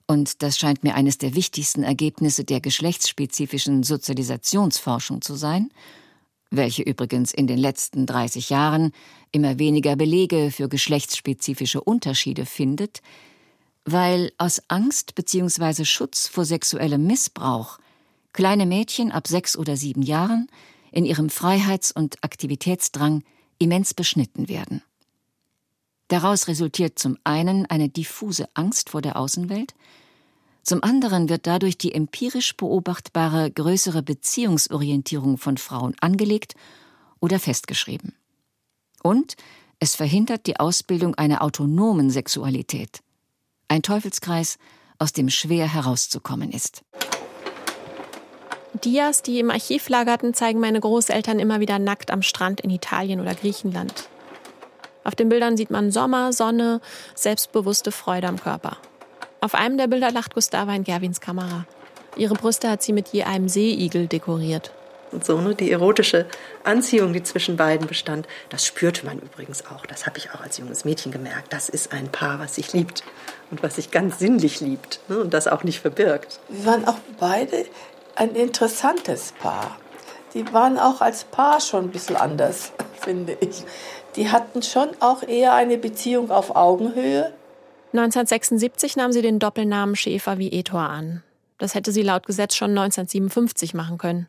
und 0.07 0.41
das 0.43 0.57
scheint 0.57 0.83
mir 0.83 0.95
eines 0.95 1.17
der 1.17 1.35
wichtigsten 1.35 1.83
Ergebnisse 1.83 2.43
der 2.43 2.61
geschlechtsspezifischen 2.61 3.83
Sozialisationsforschung 3.83 5.21
zu 5.21 5.35
sein, 5.35 5.69
welche 6.51 6.83
übrigens 6.83 7.33
in 7.33 7.47
den 7.47 7.57
letzten 7.57 8.05
30 8.05 8.49
Jahren 8.49 8.91
immer 9.31 9.59
weniger 9.59 9.95
Belege 9.95 10.51
für 10.51 10.69
geschlechtsspezifische 10.69 11.81
Unterschiede 11.81 12.45
findet, 12.45 13.01
weil 13.85 14.31
aus 14.37 14.61
Angst 14.67 15.15
bzw. 15.15 15.85
Schutz 15.85 16.27
vor 16.27 16.45
sexuellem 16.45 17.05
Missbrauch 17.05 17.79
kleine 18.33 18.65
Mädchen 18.65 19.11
ab 19.11 19.27
sechs 19.27 19.57
oder 19.57 19.77
sieben 19.77 20.01
Jahren 20.01 20.47
in 20.91 21.05
ihrem 21.05 21.29
Freiheits- 21.29 21.91
und 21.91 22.23
Aktivitätsdrang 22.23 23.23
immens 23.59 23.93
beschnitten 23.93 24.49
werden. 24.49 24.83
Daraus 26.07 26.47
resultiert 26.47 26.99
zum 26.99 27.17
einen 27.23 27.65
eine 27.65 27.89
diffuse 27.89 28.47
Angst 28.53 28.89
vor 28.89 29.01
der 29.01 29.17
Außenwelt, 29.17 29.73
zum 30.63 30.81
anderen 30.81 31.27
wird 31.27 31.45
dadurch 31.45 31.77
die 31.77 31.93
empirisch 31.93 32.55
beobachtbare 32.55 33.51
größere 33.51 34.01
Beziehungsorientierung 34.01 35.37
von 35.37 35.57
Frauen 35.57 35.93
angelegt 35.99 36.55
oder 37.19 37.37
festgeschrieben. 37.37 38.15
Und 39.03 39.35
es 39.79 39.95
verhindert 39.95 40.47
die 40.47 40.61
Ausbildung 40.61 41.15
einer 41.15 41.41
autonomen 41.41 42.09
Sexualität. 42.09 43.01
Ein 43.67 43.81
Teufelskreis, 43.81 44.57
aus 44.99 45.11
dem 45.11 45.29
schwer 45.29 45.67
herauszukommen 45.67 46.51
ist. 46.51 46.83
Dias, 48.85 49.21
die 49.21 49.39
im 49.39 49.51
Archiv 49.51 49.89
lagerten, 49.89 50.33
zeigen 50.33 50.61
meine 50.61 50.79
Großeltern 50.79 51.39
immer 51.39 51.59
wieder 51.59 51.77
nackt 51.77 52.09
am 52.09 52.21
Strand 52.21 52.61
in 52.61 52.69
Italien 52.69 53.19
oder 53.19 53.35
Griechenland. 53.35 54.09
Auf 55.03 55.15
den 55.15 55.29
Bildern 55.29 55.57
sieht 55.57 55.69
man 55.69 55.91
Sommer, 55.91 56.33
Sonne, 56.33 56.81
selbstbewusste 57.15 57.91
Freude 57.91 58.27
am 58.27 58.39
Körper. 58.39 58.77
Auf 59.41 59.55
einem 59.55 59.77
der 59.77 59.87
Bilder 59.87 60.11
lacht 60.11 60.33
Gustava 60.33 60.73
in 60.73 60.83
Gerwins 60.83 61.19
Kamera. 61.19 61.65
Ihre 62.15 62.35
Brüste 62.35 62.69
hat 62.69 62.81
sie 62.81 62.93
mit 62.93 63.09
je 63.09 63.23
einem 63.23 63.49
Seeigel 63.49 64.07
dekoriert. 64.07 64.71
Und 65.11 65.23
so, 65.23 65.39
ne? 65.39 65.53
Die 65.53 65.71
erotische 65.71 66.25
Anziehung, 66.63 67.13
die 67.13 67.21
zwischen 67.21 67.55
beiden 67.55 67.87
bestand, 67.87 68.27
das 68.49 68.65
spürte 68.65 69.05
man 69.05 69.19
übrigens 69.19 69.65
auch. 69.67 69.85
Das 69.85 70.05
habe 70.05 70.17
ich 70.17 70.31
auch 70.31 70.41
als 70.41 70.57
junges 70.57 70.85
Mädchen 70.85 71.11
gemerkt. 71.11 71.53
Das 71.53 71.69
ist 71.69 71.93
ein 71.93 72.09
Paar, 72.09 72.39
was 72.39 72.55
sich 72.55 72.73
liebt 72.73 73.03
und 73.51 73.61
was 73.61 73.75
sich 73.75 73.91
ganz 73.91 74.19
sinnlich 74.19 74.59
liebt 74.59 74.99
ne? 75.09 75.19
und 75.19 75.33
das 75.33 75.47
auch 75.47 75.63
nicht 75.63 75.81
verbirgt. 75.81 76.39
Wir 76.49 76.65
waren 76.65 76.87
auch 76.87 76.97
beide 77.19 77.65
ein 78.15 78.35
interessantes 78.35 79.33
Paar. 79.33 79.77
Die 80.33 80.51
waren 80.51 80.79
auch 80.79 81.01
als 81.01 81.25
Paar 81.25 81.61
schon 81.61 81.85
ein 81.85 81.91
bisschen 81.91 82.15
anders, 82.15 82.71
finde 83.01 83.37
ich. 83.39 83.63
Die 84.15 84.29
hatten 84.29 84.61
schon 84.61 84.89
auch 84.99 85.23
eher 85.23 85.53
eine 85.53 85.77
Beziehung 85.77 86.29
auf 86.29 86.55
Augenhöhe. 86.55 87.33
1976 87.93 88.95
nahm 88.95 89.11
sie 89.11 89.21
den 89.21 89.39
Doppelnamen 89.39 89.95
Schäfer 89.95 90.37
wie 90.37 90.51
Etor 90.51 90.81
an. 90.81 91.23
Das 91.57 91.75
hätte 91.75 91.91
sie 91.91 92.01
laut 92.01 92.25
Gesetz 92.25 92.55
schon 92.55 92.71
1957 92.71 93.73
machen 93.73 93.97
können. 93.97 94.27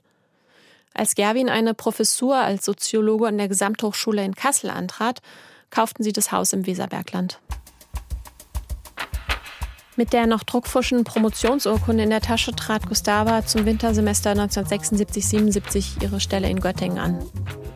Als 0.92 1.14
Gerwin 1.14 1.48
eine 1.48 1.74
Professur 1.74 2.36
als 2.36 2.64
Soziologe 2.64 3.26
an 3.26 3.38
der 3.38 3.48
Gesamthochschule 3.48 4.24
in 4.24 4.34
Kassel 4.34 4.70
antrat, 4.70 5.20
kauften 5.70 6.04
sie 6.04 6.12
das 6.12 6.30
Haus 6.30 6.52
im 6.52 6.66
Weserbergland. 6.66 7.40
Mit 9.96 10.12
der 10.12 10.26
noch 10.26 10.42
druckfuschen 10.42 11.04
Promotionsurkunde 11.04 12.02
in 12.04 12.10
der 12.10 12.20
Tasche 12.20 12.54
trat 12.54 12.86
Gustava 12.88 13.46
zum 13.46 13.64
Wintersemester 13.64 14.32
1976-77 14.32 16.02
ihre 16.02 16.20
Stelle 16.20 16.48
in 16.48 16.60
Göttingen 16.60 16.98
an. 16.98 17.18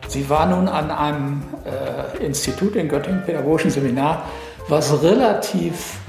Sie 0.09 0.27
war 0.27 0.47
nun 0.47 0.67
an 0.67 0.89
einem 0.89 1.43
äh, 1.65 2.25
Institut 2.25 2.75
in 2.75 2.89
Göttingen, 2.89 3.23
pädagogischen 3.23 3.69
Seminar, 3.69 4.23
was 4.67 5.03
relativ, 5.03 5.99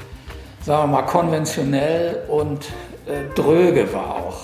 sagen 0.65 0.91
wir 0.91 1.03
mal, 1.03 1.07
konventionell 1.07 2.23
und 2.29 2.65
äh, 3.07 3.35
dröge 3.35 3.93
war 3.93 4.17
auch. 4.17 4.39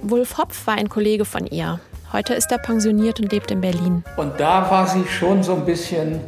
Wulf 0.00 0.38
Hopf 0.38 0.66
war 0.66 0.76
ein 0.76 0.88
Kollege 0.88 1.26
von 1.26 1.46
ihr. 1.46 1.80
Heute 2.14 2.32
ist 2.32 2.50
er 2.50 2.56
pensioniert 2.56 3.20
und 3.20 3.30
lebt 3.30 3.50
in 3.50 3.60
Berlin. 3.60 4.04
Und 4.16 4.40
da 4.40 4.70
war 4.70 4.86
sie 4.86 5.04
schon 5.06 5.42
so 5.42 5.52
ein 5.52 5.66
bisschen 5.66 6.20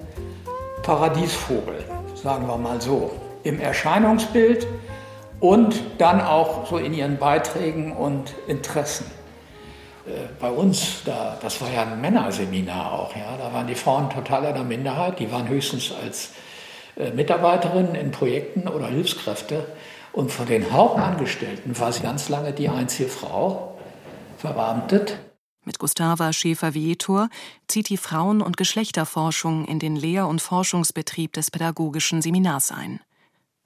Paradiesvogel, 0.83 1.83
sagen 2.15 2.47
wir 2.47 2.59
mal 2.59 2.79
so 2.83 3.11
im 3.43 3.59
Erscheinungsbild 3.59 4.67
und 5.41 5.81
dann 5.97 6.21
auch 6.21 6.67
so 6.67 6.77
in 6.77 6.93
ihren 6.93 7.17
Beiträgen 7.17 7.93
und 7.93 8.35
Interessen. 8.49 9.16
Äh, 10.07 10.29
bei 10.41 10.51
uns, 10.51 11.03
da, 11.05 11.39
das 11.41 11.61
war 11.61 11.71
ja 11.71 11.83
ein 11.83 12.01
Männerseminar 12.01 12.93
auch, 12.93 13.15
ja, 13.17 13.37
da 13.37 13.53
waren 13.53 13.67
die 13.67 13.75
Frauen 13.75 14.09
total 14.11 14.45
in 14.45 14.55
der 14.55 14.65
Minderheit, 14.65 15.19
die 15.19 15.31
waren 15.33 15.49
höchstens 15.49 15.93
als 15.93 16.31
äh, 16.97 17.11
Mitarbeiterinnen 17.11 17.95
in 17.95 18.11
Projekten 18.11 18.69
oder 18.69 18.87
Hilfskräfte. 18.87 19.67
Und 20.13 20.33
von 20.33 20.47
den 20.47 20.73
Hauptangestellten 20.73 21.79
war 21.79 21.93
sie 21.93 22.03
ganz 22.03 22.31
lange 22.31 22.53
die 22.53 22.71
einzige 22.71 23.09
Frau, 23.09 23.77
verbeamtet. 24.39 25.19
Mit 25.65 25.79
Gustava 25.79 26.33
Schäfer-Vietor 26.33 27.29
zieht 27.67 27.89
die 27.89 27.97
Frauen- 27.97 28.41
und 28.41 28.57
Geschlechterforschung 28.57 29.67
in 29.67 29.79
den 29.79 29.97
Lehr- 29.97 30.29
und 30.29 30.41
Forschungsbetrieb 30.41 31.33
des 31.33 31.51
Pädagogischen 31.51 32.23
Seminars 32.23 32.71
ein. 32.71 33.01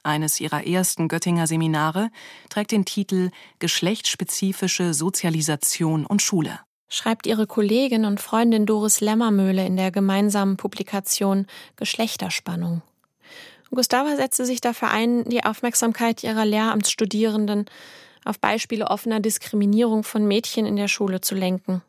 Eines 0.02 0.40
ihrer 0.40 0.66
ersten 0.66 1.08
Göttinger 1.08 1.46
Seminare 1.46 2.10
trägt 2.48 2.72
den 2.72 2.86
Titel 2.86 3.30
Geschlechtsspezifische 3.58 4.94
Sozialisation 4.94 6.06
und 6.06 6.22
Schule. 6.22 6.60
Schreibt 6.88 7.26
ihre 7.26 7.46
Kollegin 7.46 8.04
und 8.04 8.20
Freundin 8.20 8.66
Doris 8.66 9.00
Lämmermöhle 9.00 9.64
in 9.64 9.76
der 9.76 9.90
gemeinsamen 9.90 10.56
Publikation 10.56 11.46
Geschlechterspannung. 11.76 12.82
Gustava 13.70 14.16
setzte 14.16 14.46
sich 14.46 14.60
dafür 14.60 14.90
ein, 14.90 15.24
die 15.24 15.44
Aufmerksamkeit 15.44 16.24
ihrer 16.24 16.44
Lehramtsstudierenden 16.44 17.66
auf 18.24 18.40
Beispiele 18.40 18.88
offener 18.88 19.20
Diskriminierung 19.20 20.02
von 20.02 20.26
Mädchen 20.26 20.66
in 20.66 20.76
der 20.76 20.88
Schule 20.88 21.20
zu 21.20 21.34
lenken. 21.34 21.82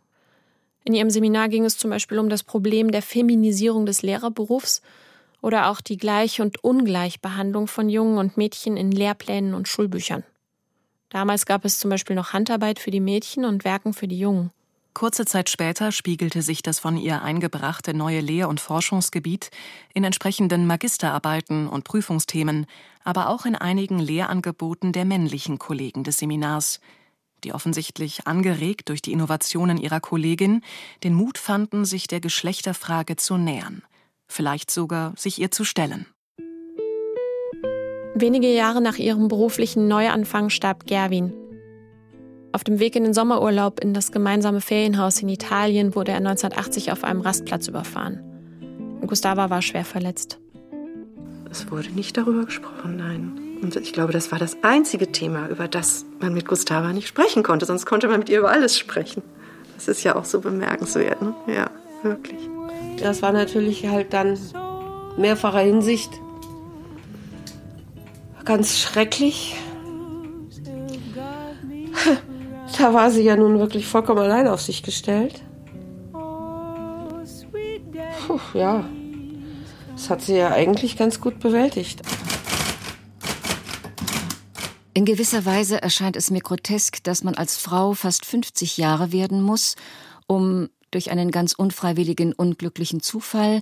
In 0.84 0.94
ihrem 0.94 1.10
Seminar 1.10 1.50
ging 1.50 1.66
es 1.66 1.78
zum 1.78 1.90
Beispiel 1.90 2.20
um 2.20 2.30
das 2.30 2.44
Problem 2.44 2.92
der 2.92 3.02
Feminisierung 3.02 3.86
des 3.86 4.02
Lehrerberufs 4.02 4.82
oder 5.42 5.70
auch 5.70 5.82
die 5.82 5.98
Gleich- 5.98 6.42
und 6.42 6.64
Ungleichbehandlung 6.64 7.68
von 7.68 7.90
Jungen 7.90 8.18
und 8.18 8.38
Mädchen 8.38 8.78
in 8.78 8.92
Lehrplänen 8.92 9.54
und 9.54 9.68
Schulbüchern. 9.68 10.24
Damals 11.10 11.46
gab 11.46 11.66
es 11.66 11.78
zum 11.78 11.90
Beispiel 11.90 12.16
noch 12.16 12.34
Handarbeit 12.34 12.80
für 12.80 12.92
die 12.92 13.02
Mädchen 13.02 13.44
und 13.44 13.66
Werken 13.66 13.94
für 13.94 14.08
die 14.08 14.20
Jungen. 14.20 14.52
Kurze 14.94 15.26
Zeit 15.26 15.50
später 15.50 15.92
spiegelte 15.92 16.42
sich 16.42 16.64
das 16.64 16.80
von 16.80 16.98
ihr 16.98 17.22
eingebrachte 17.22 17.94
neue 17.94 18.20
Lehr- 18.20 18.50
und 18.50 18.60
Forschungsgebiet 18.60 19.50
in 19.94 20.04
entsprechenden 20.04 20.68
Magisterarbeiten 20.68 21.68
und 21.68 21.86
Prüfungsthemen, 21.86 22.66
aber 23.04 23.30
auch 23.30 23.46
in 23.46 23.56
einigen 23.56 24.00
Lehrangeboten 24.00 24.92
der 24.92 25.06
männlichen 25.06 25.60
Kollegen 25.60 26.04
des 26.04 26.18
Seminars, 26.18 26.82
die 27.46 27.54
offensichtlich 27.54 28.28
angeregt 28.28 28.90
durch 28.90 29.02
die 29.02 29.14
Innovationen 29.14 29.78
ihrer 29.78 30.02
Kollegin 30.02 30.62
den 31.04 31.14
Mut 31.14 31.38
fanden, 31.38 31.86
sich 31.86 32.08
der 32.08 32.20
Geschlechterfrage 32.20 33.16
zu 33.16 33.38
nähern 33.38 33.84
vielleicht 34.32 34.72
sogar 34.72 35.14
sich 35.18 35.40
ihr 35.40 35.52
zu 35.52 35.64
stellen. 35.64 36.06
Wenige 38.14 38.54
Jahre 38.54 38.82
nach 38.82 38.98
ihrem 38.98 39.28
beruflichen 39.28 39.88
Neuanfang 39.88 40.50
starb 40.50 40.86
Gerwin. 40.86 41.34
Auf 42.52 42.64
dem 42.64 42.80
Weg 42.80 42.96
in 42.96 43.04
den 43.04 43.14
Sommerurlaub 43.14 43.80
in 43.80 43.94
das 43.94 44.12
gemeinsame 44.12 44.60
Ferienhaus 44.60 45.22
in 45.22 45.30
Italien 45.30 45.96
wurde 45.96 46.12
er 46.12 46.18
1980 46.18 46.92
auf 46.92 47.04
einem 47.04 47.22
Rastplatz 47.22 47.68
überfahren. 47.68 48.22
Gustava 49.08 49.50
war 49.50 49.62
schwer 49.62 49.86
verletzt. 49.86 50.40
Es 51.50 51.70
wurde 51.70 51.90
nicht 51.90 52.16
darüber 52.16 52.46
gesprochen, 52.46 52.98
nein. 52.98 53.60
Und 53.62 53.76
ich 53.76 53.94
glaube, 53.94 54.14
das 54.14 54.32
war 54.32 54.40
das 54.40 54.58
einzige 54.64 55.12
Thema, 55.12 55.50
über 55.50 55.68
das 55.68 56.06
man 56.20 56.34
mit 56.34 56.48
Gustava 56.48 56.94
nicht 56.94 57.08
sprechen 57.08 57.44
konnte. 57.44 57.66
Sonst 57.66 57.86
konnte 57.86 58.08
man 58.08 58.20
mit 58.20 58.30
ihr 58.30 58.40
über 58.40 58.52
alles 58.52 58.78
sprechen. 58.78 59.22
Das 59.76 59.88
ist 59.88 60.04
ja 60.04 60.16
auch 60.16 60.26
so 60.26 60.40
bemerkenswert, 60.42 61.22
ne? 61.22 61.34
Ja, 61.48 61.70
wirklich. 62.04 62.50
Das 63.02 63.22
war 63.22 63.32
natürlich 63.32 63.88
halt 63.88 64.14
dann 64.14 64.38
mehrfacher 65.18 65.60
Hinsicht 65.60 66.12
ganz 68.46 68.80
schrecklich. 68.80 69.56
Da 72.78 72.94
war 72.96 73.12
sie 73.12 73.22
ja 73.22 73.36
nun 73.36 73.60
wirklich 73.60 73.86
vollkommen 73.86 74.22
allein 74.22 74.48
auf 74.48 74.62
sich 74.62 74.82
gestellt. 74.82 75.44
Puh, 78.26 78.40
ja, 78.56 78.90
das 79.92 80.10
hat 80.10 80.22
sie 80.22 80.38
ja 80.38 80.50
eigentlich 80.50 80.98
ganz 80.98 81.22
gut 81.22 81.40
bewältigt. 81.40 82.02
In 84.96 85.06
gewisser 85.06 85.46
Weise 85.46 85.80
erscheint 85.82 86.16
es 86.16 86.32
mir 86.32 86.42
grotesk, 86.42 87.04
dass 87.04 87.24
man 87.24 87.36
als 87.36 87.58
Frau 87.58 87.94
fast 87.94 88.26
50 88.26 88.78
Jahre 88.78 89.12
werden 89.12 89.44
muss, 89.44 89.76
um 90.26 90.70
durch 90.92 91.12
einen 91.12 91.32
ganz 91.32 91.54
unfreiwilligen, 91.54 92.34
unglücklichen 92.34 93.02
Zufall 93.02 93.62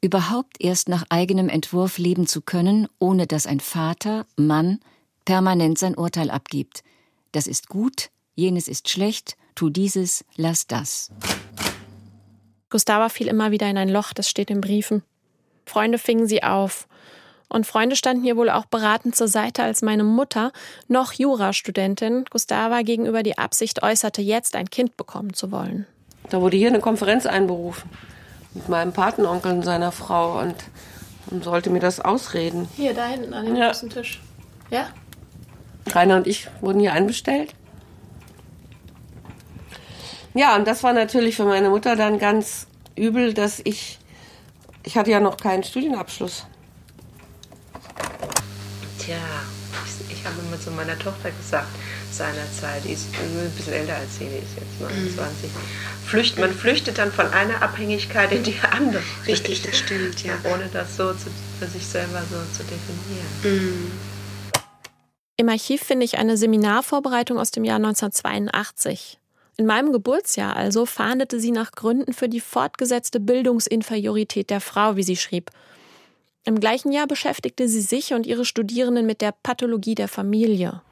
überhaupt 0.00 0.56
erst 0.60 0.90
nach 0.90 1.04
eigenem 1.08 1.48
Entwurf 1.48 1.96
leben 1.96 2.26
zu 2.26 2.42
können, 2.42 2.88
ohne 2.98 3.26
dass 3.26 3.46
ein 3.46 3.60
Vater, 3.60 4.26
Mann, 4.36 4.80
permanent 5.24 5.78
sein 5.78 5.94
Urteil 5.94 6.30
abgibt. 6.30 6.84
Das 7.32 7.46
ist 7.46 7.68
gut, 7.68 8.10
jenes 8.34 8.68
ist 8.68 8.90
schlecht, 8.90 9.36
tu 9.54 9.70
dieses, 9.70 10.24
lass 10.36 10.66
das. 10.66 11.10
Gustava 12.68 13.08
fiel 13.08 13.28
immer 13.28 13.50
wieder 13.50 13.70
in 13.70 13.78
ein 13.78 13.88
Loch, 13.88 14.12
das 14.12 14.28
steht 14.28 14.50
in 14.50 14.60
Briefen. 14.60 15.02
Freunde 15.64 15.98
fingen 15.98 16.26
sie 16.26 16.42
auf. 16.42 16.86
Und 17.48 17.66
Freunde 17.66 17.94
standen 17.94 18.24
ihr 18.24 18.36
wohl 18.36 18.50
auch 18.50 18.64
beratend 18.64 19.14
zur 19.14 19.28
Seite, 19.28 19.62
als 19.62 19.80
meine 19.80 20.04
Mutter, 20.04 20.52
noch 20.88 21.12
Jurastudentin, 21.12 22.24
Gustava 22.28 22.82
gegenüber 22.82 23.22
die 23.22 23.38
Absicht 23.38 23.82
äußerte, 23.82 24.22
jetzt 24.22 24.56
ein 24.56 24.70
Kind 24.70 24.96
bekommen 24.96 25.34
zu 25.34 25.52
wollen. 25.52 25.86
Da 26.30 26.40
wurde 26.40 26.56
hier 26.56 26.68
eine 26.68 26.80
Konferenz 26.80 27.26
einberufen 27.26 27.88
mit 28.54 28.68
meinem 28.68 28.92
Patenonkel 28.92 29.52
und 29.52 29.62
seiner 29.62 29.92
Frau 29.92 30.40
und, 30.40 30.54
und 31.30 31.44
sollte 31.44 31.70
mir 31.70 31.80
das 31.80 32.00
ausreden. 32.00 32.68
Hier, 32.76 32.94
da 32.94 33.06
hinten 33.06 33.34
an 33.34 33.46
dem 33.46 33.56
ja. 33.56 33.66
großen 33.66 33.90
Tisch. 33.90 34.20
Ja? 34.70 34.88
Rainer 35.90 36.16
und 36.16 36.26
ich 36.26 36.48
wurden 36.60 36.80
hier 36.80 36.92
einbestellt. 36.92 37.54
Ja, 40.34 40.56
und 40.56 40.66
das 40.66 40.82
war 40.82 40.92
natürlich 40.92 41.36
für 41.36 41.44
meine 41.44 41.70
Mutter 41.70 41.94
dann 41.94 42.18
ganz 42.18 42.66
übel, 42.96 43.34
dass 43.34 43.60
ich, 43.62 43.98
ich 44.82 44.96
hatte 44.96 45.10
ja 45.10 45.20
noch 45.20 45.36
keinen 45.36 45.62
Studienabschluss. 45.62 46.46
Tja, 48.98 49.16
ich, 50.24 50.30
habe 50.30 50.40
immer 50.46 50.60
zu 50.60 50.70
meiner 50.70 50.98
Tochter 50.98 51.30
gesagt, 51.30 51.68
seinerzeit, 52.10 52.84
die 52.84 52.92
ist 52.92 53.06
ein 53.14 53.52
bisschen 53.56 53.74
älter 53.74 53.96
als 53.96 54.18
sie, 54.18 54.24
die 54.24 54.36
ist 54.36 54.56
jetzt 54.56 54.80
29. 54.80 55.50
Mhm. 55.50 56.06
Flücht, 56.06 56.38
man 56.38 56.52
flüchtet 56.52 56.98
dann 56.98 57.12
von 57.12 57.26
einer 57.32 57.62
Abhängigkeit 57.62 58.32
in 58.32 58.42
die 58.42 58.56
andere. 58.70 59.02
Richtig, 59.26 59.62
das 59.62 59.78
stimmt, 59.78 60.22
ja. 60.24 60.34
Ohne 60.44 60.68
das 60.72 60.96
so 60.96 61.12
zu, 61.12 61.30
für 61.58 61.66
sich 61.66 61.86
selber 61.86 62.22
so 62.30 62.36
zu 62.56 62.62
definieren. 62.62 63.26
Mhm. 63.42 63.92
Im 65.36 65.48
Archiv 65.48 65.82
finde 65.82 66.04
ich 66.04 66.16
eine 66.18 66.36
Seminarvorbereitung 66.36 67.38
aus 67.38 67.50
dem 67.50 67.64
Jahr 67.64 67.76
1982. 67.76 69.18
In 69.56 69.66
meinem 69.66 69.92
Geburtsjahr 69.92 70.56
also 70.56 70.86
fahndete 70.86 71.38
sie 71.38 71.50
nach 71.50 71.72
Gründen 71.72 72.12
für 72.12 72.28
die 72.28 72.40
fortgesetzte 72.40 73.20
Bildungsinferiorität 73.20 74.50
der 74.50 74.60
Frau, 74.60 74.96
wie 74.96 75.02
sie 75.02 75.16
schrieb. 75.16 75.50
Im 76.44 76.60
gleichen 76.60 76.92
Jahr 76.92 77.06
beschäftigte 77.06 77.68
sie 77.68 77.80
sich 77.80 78.12
und 78.12 78.26
ihre 78.26 78.44
Studierenden 78.44 79.06
mit 79.06 79.22
der 79.22 79.32
Pathologie 79.32 79.94
der 79.94 80.08
Familie. 80.08 80.82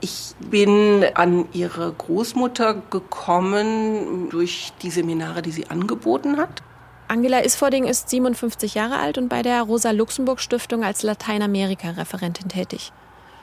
Ich 0.00 0.34
bin 0.38 1.04
an 1.14 1.48
ihre 1.52 1.92
Großmutter 1.92 2.74
gekommen 2.90 4.28
durch 4.30 4.72
die 4.82 4.90
Seminare, 4.90 5.42
die 5.42 5.50
sie 5.50 5.66
angeboten 5.66 6.36
hat. 6.36 6.62
Angela 7.08 7.40
Isfording 7.40 7.84
ist 7.84 8.08
57 8.08 8.74
Jahre 8.74 8.98
alt 8.98 9.18
und 9.18 9.28
bei 9.28 9.42
der 9.42 9.62
Rosa-Luxemburg-Stiftung 9.62 10.84
als 10.84 11.02
Lateinamerika-Referentin 11.02 12.48
tätig. 12.48 12.92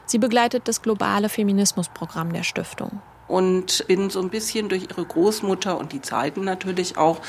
Sie 0.05 0.19
begleitet 0.19 0.67
das 0.67 0.81
globale 0.81 1.27
Feminismusprogramm 1.27 2.31
der 2.31 2.43
Stiftung. 2.43 3.01
Und 3.33 3.87
bin 3.87 4.11
so 4.11 4.21
ein 4.21 4.29
bisschen 4.29 4.69
durch 4.69 4.83
ihre 4.91 5.03
Großmutter 5.03 5.75
und 5.79 5.91
die 5.91 6.03
Zeiten 6.03 6.43
natürlich 6.43 6.97
auch 6.99 7.19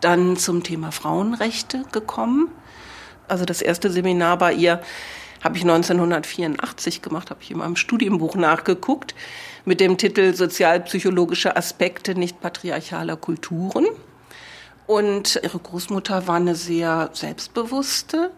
dann 0.00 0.36
zum 0.36 0.62
Thema 0.62 0.92
Frauenrechte 0.92 1.84
gekommen. 1.90 2.52
Also 3.26 3.44
das 3.44 3.60
erste 3.60 3.90
Seminar 3.90 4.38
bei 4.38 4.52
ihr 4.52 4.80
habe 5.42 5.56
ich 5.56 5.64
1984 5.64 7.02
gemacht, 7.02 7.30
habe 7.30 7.42
ich 7.42 7.50
in 7.50 7.58
meinem 7.58 7.74
Studienbuch 7.74 8.36
nachgeguckt 8.36 9.16
mit 9.64 9.80
dem 9.80 9.98
Titel 9.98 10.32
Sozialpsychologische 10.32 11.56
Aspekte 11.56 12.14
nicht 12.14 12.40
patriarchaler 12.40 13.16
Kulturen. 13.16 13.86
Und 14.86 15.40
ihre 15.42 15.58
Großmutter 15.58 16.28
war 16.28 16.36
eine 16.36 16.54
sehr 16.54 17.10
selbstbewusste, 17.14 18.30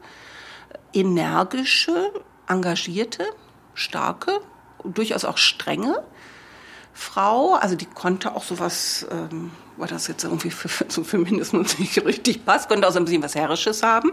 energische, 0.95 2.15
engagierte, 2.49 3.27
starke, 3.75 4.41
durchaus 4.85 5.27
auch 5.27 5.37
strenge 5.37 6.03
Frau. 6.92 7.55
Also 7.55 7.76
die 7.76 7.87
konnte 7.87 8.35
auch 8.35 8.44
sowas, 8.44 9.07
ähm, 9.11 9.50
war 9.76 9.88
das 9.88 10.07
jetzt 10.07 10.24
irgendwie 10.24 10.50
für, 10.50 10.68
für 10.68 10.88
zum 10.88 11.05
Feminismus 11.05 11.79
nicht 11.79 12.05
richtig 12.05 12.44
passt, 12.44 12.68
konnte 12.68 12.87
auch 12.87 12.92
so 12.92 12.98
ein 12.98 13.05
bisschen 13.05 13.22
was 13.22 13.35
Herrisches 13.35 13.83
haben 13.83 14.12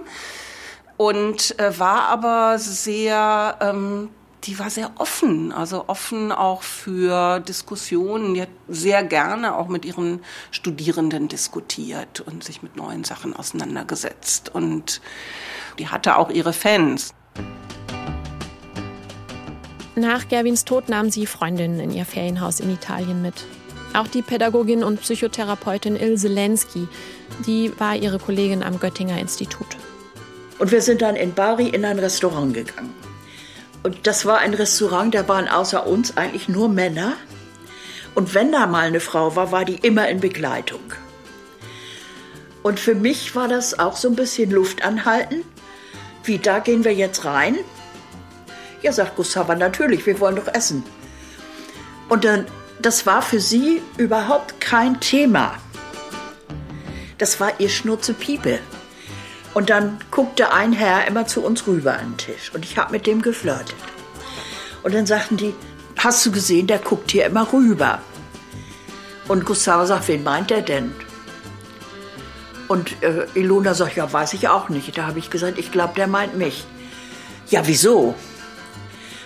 und 0.98 1.58
äh, 1.60 1.80
war 1.80 2.08
aber 2.10 2.58
sehr, 2.58 3.58
ähm, 3.62 4.10
die 4.44 4.58
war 4.60 4.70
sehr 4.70 4.92
offen, 4.98 5.52
also 5.52 5.86
offen 5.88 6.32
auch 6.32 6.64
für 6.64 7.40
Diskussionen. 7.40 8.34
Die 8.34 8.42
hat 8.42 8.50
sehr 8.68 9.04
gerne 9.04 9.56
auch 9.56 9.68
mit 9.68 9.86
ihren 9.86 10.22
Studierenden 10.52 11.28
diskutiert 11.28 12.22
und 12.22 12.44
sich 12.44 12.64
mit 12.64 12.76
neuen 12.76 13.04
Sachen 13.04 13.36
auseinandergesetzt. 13.36 14.50
Und 14.54 15.02
die 15.80 15.90
hatte 15.90 16.18
auch 16.18 16.30
ihre 16.30 16.54
Fans. 16.54 17.14
Nach 19.98 20.28
Gerwins 20.28 20.64
Tod 20.64 20.90
nahm 20.90 21.10
sie 21.10 21.26
Freundinnen 21.26 21.80
in 21.80 21.92
ihr 21.92 22.06
Ferienhaus 22.06 22.60
in 22.60 22.72
Italien 22.72 23.24
mit. 23.24 23.34
Auch 23.96 24.06
die 24.06 24.22
Pädagogin 24.22 24.84
und 24.84 25.02
Psychotherapeutin 25.02 25.96
Ilse 25.96 26.28
Lenski, 26.28 26.88
die 27.48 27.72
war 27.80 27.96
ihre 27.96 28.20
Kollegin 28.20 28.62
am 28.62 28.80
Göttinger 28.80 29.18
Institut. 29.18 29.66
Und 30.60 30.72
wir 30.72 30.84
sind 30.84 31.02
dann 31.02 31.16
in 31.16 31.34
Bari 31.34 31.70
in 31.70 31.84
ein 31.84 31.98
Restaurant 31.98 32.54
gegangen. 32.54 32.94
Und 33.82 34.06
das 34.06 34.28
war 34.28 34.38
ein 34.38 34.54
Restaurant, 34.54 35.16
da 35.16 35.28
waren 35.28 35.48
außer 35.48 35.88
uns 35.88 36.16
eigentlich 36.16 36.48
nur 36.48 36.70
Männer. 36.70 37.14
Und 38.14 38.36
wenn 38.36 38.52
da 38.52 38.68
mal 38.68 38.86
eine 38.86 39.00
Frau 39.00 39.36
war, 39.36 39.52
war 39.52 39.66
die 39.66 39.78
immer 39.78 40.08
in 40.10 40.20
Begleitung. 40.20 40.94
Und 42.62 42.80
für 42.80 42.94
mich 42.94 43.36
war 43.36 43.48
das 43.48 43.80
auch 43.80 43.98
so 43.98 44.10
ein 44.10 44.16
bisschen 44.16 44.52
Luft 44.52 44.86
anhalten. 44.86 45.42
Wie, 46.24 46.38
da 46.38 46.60
gehen 46.60 46.84
wir 46.84 46.94
jetzt 46.94 47.26
rein? 47.26 47.58
Ja, 48.82 48.92
sagt 48.92 49.16
Gustava, 49.16 49.56
natürlich, 49.56 50.06
wir 50.06 50.20
wollen 50.20 50.36
doch 50.36 50.54
essen. 50.54 50.84
Und 52.10 52.24
dann, 52.24 52.46
das 52.82 53.06
war 53.06 53.22
für 53.22 53.40
sie 53.40 53.82
überhaupt 53.98 54.62
kein 54.62 55.00
Thema. 55.00 55.56
Das 57.18 57.40
war 57.40 57.60
ihr 57.60 57.70
Schnurzepiepe. 57.70 58.60
Und 59.54 59.72
dann 59.72 59.98
guckte 60.12 60.54
ein 60.54 60.72
Herr 60.72 61.08
immer 61.08 61.26
zu 61.26 61.44
uns 61.44 61.66
rüber 61.66 61.94
an 61.94 62.12
den 62.12 62.18
Tisch 62.18 62.52
und 62.54 62.64
ich 62.64 62.78
habe 62.78 62.92
mit 62.92 63.08
dem 63.08 63.24
geflirtet. 63.24 63.76
Und 64.84 64.94
dann 64.94 65.08
sagten 65.08 65.38
die, 65.38 65.56
hast 65.98 66.24
du 66.26 66.32
gesehen, 66.32 66.68
der 66.68 66.78
guckt 66.78 67.12
hier 67.12 67.26
immer 67.26 67.52
rüber. 67.52 68.00
Und 69.28 69.46
Gustavo 69.46 69.86
sagt, 69.86 70.08
wen 70.08 70.24
meint 70.24 70.52
er 70.52 70.62
denn? 70.62 70.94
Und 72.68 73.02
äh, 73.02 73.26
Ilona 73.34 73.74
sagt, 73.74 73.96
ja, 73.96 74.12
weiß 74.12 74.34
ich 74.34 74.48
auch 74.48 74.70
nicht. 74.70 74.98
Da 74.98 75.08
habe 75.08 75.20
ich 75.20 75.30
gesagt, 75.30 75.58
ich 75.58 75.72
glaube, 75.72 75.94
der 75.96 76.08
meint 76.08 76.38
mich. 76.38 76.66
Ja, 77.50 77.66
wieso? 77.66 78.14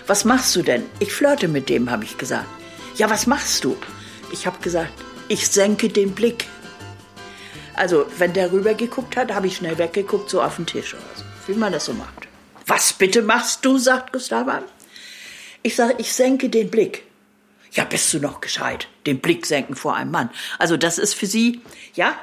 Was 0.06 0.24
machst 0.24 0.54
du 0.56 0.62
denn? 0.62 0.84
Ich 0.98 1.12
flirte 1.12 1.48
mit 1.48 1.68
dem, 1.68 1.90
habe 1.90 2.04
ich 2.04 2.18
gesagt. 2.18 2.46
Ja, 2.96 3.08
was 3.08 3.26
machst 3.26 3.64
du? 3.64 3.76
Ich 4.32 4.46
habe 4.46 4.58
gesagt, 4.60 4.92
ich 5.28 5.48
senke 5.48 5.88
den 5.88 6.12
Blick. 6.12 6.46
Also, 7.74 8.06
wenn 8.18 8.32
der 8.32 8.52
rübergeguckt 8.52 9.16
hat, 9.16 9.32
habe 9.32 9.46
ich 9.46 9.56
schnell 9.56 9.78
weggeguckt, 9.78 10.28
so 10.28 10.42
auf 10.42 10.56
den 10.56 10.66
Tisch 10.66 10.94
oder 10.94 11.02
so, 11.14 11.24
wie 11.46 11.58
man 11.58 11.72
das 11.72 11.86
so 11.86 11.94
macht. 11.94 12.28
Was 12.66 12.92
bitte 12.92 13.22
machst 13.22 13.64
du, 13.64 13.78
sagt 13.78 14.12
Gustava. 14.12 14.62
Ich 15.62 15.76
sage, 15.76 15.94
ich 15.98 16.12
senke 16.12 16.48
den 16.48 16.70
Blick. 16.70 17.04
Ja, 17.72 17.84
bist 17.84 18.12
du 18.12 18.18
noch 18.18 18.40
gescheit? 18.40 18.88
Den 19.06 19.20
Blick 19.20 19.46
senken 19.46 19.74
vor 19.74 19.96
einem 19.96 20.10
Mann. 20.10 20.30
Also, 20.58 20.76
das 20.76 20.98
ist 20.98 21.14
für 21.14 21.26
sie, 21.26 21.62
ja, 21.94 22.14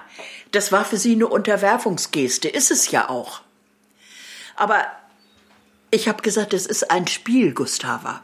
das 0.52 0.72
war 0.72 0.86
für 0.86 0.98
sie 0.98 1.14
eine 1.14 1.28
Unterwerfungsgeste, 1.28 2.48
ist 2.48 2.70
es 2.70 2.92
ja 2.92 3.10
auch. 3.10 3.42
Aber 4.56 4.86
ich 5.92 6.08
habe 6.08 6.22
gesagt, 6.22 6.54
es 6.54 6.66
ist 6.66 6.92
ein 6.92 7.08
Spiel, 7.08 7.54
Gustava. 7.54 8.24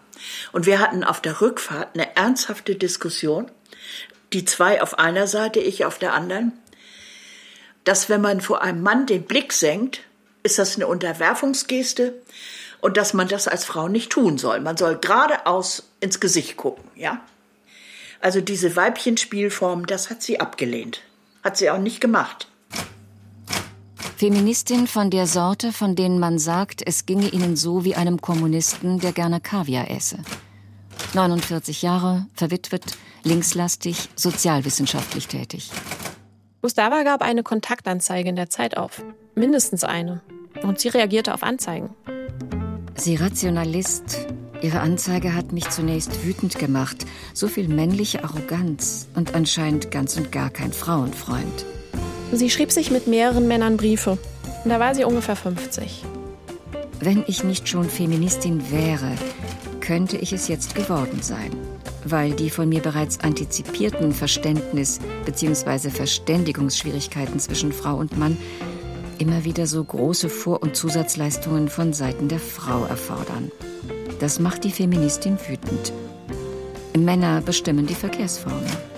Und 0.51 0.65
wir 0.65 0.79
hatten 0.79 1.03
auf 1.03 1.21
der 1.21 1.41
Rückfahrt 1.41 1.95
eine 1.95 2.15
ernsthafte 2.15 2.75
Diskussion. 2.75 3.51
Die 4.33 4.45
zwei 4.45 4.81
auf 4.81 4.97
einer 4.99 5.27
Seite, 5.27 5.59
ich 5.59 5.85
auf 5.85 5.99
der 5.99 6.13
anderen 6.13 6.53
dass 7.85 8.09
wenn 8.09 8.19
man 8.19 8.41
vor 8.41 8.61
einem 8.61 8.81
Mann 8.81 9.05
den 9.05 9.23
Blick 9.23 9.53
senkt, 9.53 10.01
ist 10.43 10.59
das 10.59 10.75
eine 10.75 10.87
Unterwerfungsgeste 10.87 12.21
und 12.81 12.97
dass 12.97 13.13
man 13.13 13.27
das 13.29 13.47
als 13.47 13.63
Frau 13.63 13.87
nicht 13.87 14.11
tun 14.11 14.37
soll. 14.37 14.59
Man 14.59 14.75
soll 14.75 14.97
geradeaus 14.97 15.83
ins 16.01 16.19
Gesicht 16.19 16.57
gucken, 16.57 16.83
ja? 16.95 17.21
Also 18.19 18.41
diese 18.41 18.75
Weibchenspielform, 18.75 19.85
das 19.85 20.09
hat 20.09 20.23
sie 20.23 20.39
abgelehnt. 20.39 21.01
Hat 21.43 21.57
sie 21.57 21.69
auch 21.69 21.77
nicht 21.77 22.01
gemacht. 22.01 22.47
Feministin 24.17 24.87
von 24.87 25.09
der 25.09 25.27
Sorte, 25.27 25.73
von 25.73 25.95
denen 25.95 26.19
man 26.19 26.39
sagt, 26.39 26.81
es 26.85 27.05
ginge 27.05 27.27
ihnen 27.27 27.57
so 27.57 27.83
wie 27.83 27.95
einem 27.95 28.21
Kommunisten, 28.21 28.99
der 28.99 29.11
gerne 29.11 29.41
Kaviar 29.41 29.91
esse. 29.91 30.19
49 31.13 31.81
Jahre, 31.81 32.25
verwitwet, 32.33 32.97
linkslastig, 33.23 34.09
sozialwissenschaftlich 34.15 35.27
tätig. 35.27 35.69
Gustava 36.61 37.03
gab 37.03 37.21
eine 37.21 37.43
Kontaktanzeige 37.43 38.29
in 38.29 38.37
der 38.37 38.49
Zeit 38.49 38.77
auf. 38.77 39.03
Mindestens 39.35 39.83
eine. 39.83 40.21
Und 40.63 40.79
sie 40.79 40.87
reagierte 40.87 41.33
auf 41.33 41.43
Anzeigen. 41.43 41.89
Sie 42.95 43.15
Rationalist, 43.15 44.27
Ihre 44.61 44.79
Anzeige 44.79 45.35
hat 45.35 45.51
mich 45.51 45.69
zunächst 45.69 46.25
wütend 46.25 46.57
gemacht. 46.57 47.05
So 47.33 47.47
viel 47.47 47.67
männliche 47.67 48.23
Arroganz 48.23 49.07
und 49.13 49.35
anscheinend 49.35 49.91
ganz 49.91 50.15
und 50.15 50.31
gar 50.31 50.49
kein 50.49 50.71
Frauenfreund. 50.71 51.65
Sie 52.31 52.49
schrieb 52.49 52.71
sich 52.71 52.91
mit 52.91 53.07
mehreren 53.07 53.47
Männern 53.47 53.77
Briefe. 53.77 54.17
Da 54.65 54.79
war 54.79 54.95
sie 54.95 55.03
ungefähr 55.03 55.35
50. 55.35 56.03
Wenn 56.99 57.23
ich 57.27 57.43
nicht 57.43 57.67
schon 57.67 57.89
Feministin 57.89 58.71
wäre, 58.71 59.11
könnte 59.79 60.17
ich 60.17 60.33
es 60.33 60.47
jetzt 60.47 60.75
geworden 60.75 61.21
sein. 61.21 61.51
Weil 62.03 62.33
die 62.33 62.49
von 62.49 62.69
mir 62.69 62.81
bereits 62.81 63.19
antizipierten 63.19 64.13
Verständnis- 64.13 64.99
bzw. 65.25 65.89
Verständigungsschwierigkeiten 65.89 67.39
zwischen 67.39 67.71
Frau 67.71 67.95
und 67.97 68.17
Mann 68.17 68.37
immer 69.17 69.43
wieder 69.43 69.67
so 69.67 69.83
große 69.83 70.29
Vor- 70.29 70.61
und 70.61 70.75
Zusatzleistungen 70.75 71.69
von 71.69 71.93
Seiten 71.93 72.27
der 72.27 72.39
Frau 72.39 72.85
erfordern. 72.85 73.51
Das 74.19 74.39
macht 74.39 74.63
die 74.63 74.71
Feministin 74.71 75.37
wütend. 75.47 75.93
Männer 76.97 77.41
bestimmen 77.41 77.85
die 77.85 77.95
Verkehrsformen. 77.95 78.94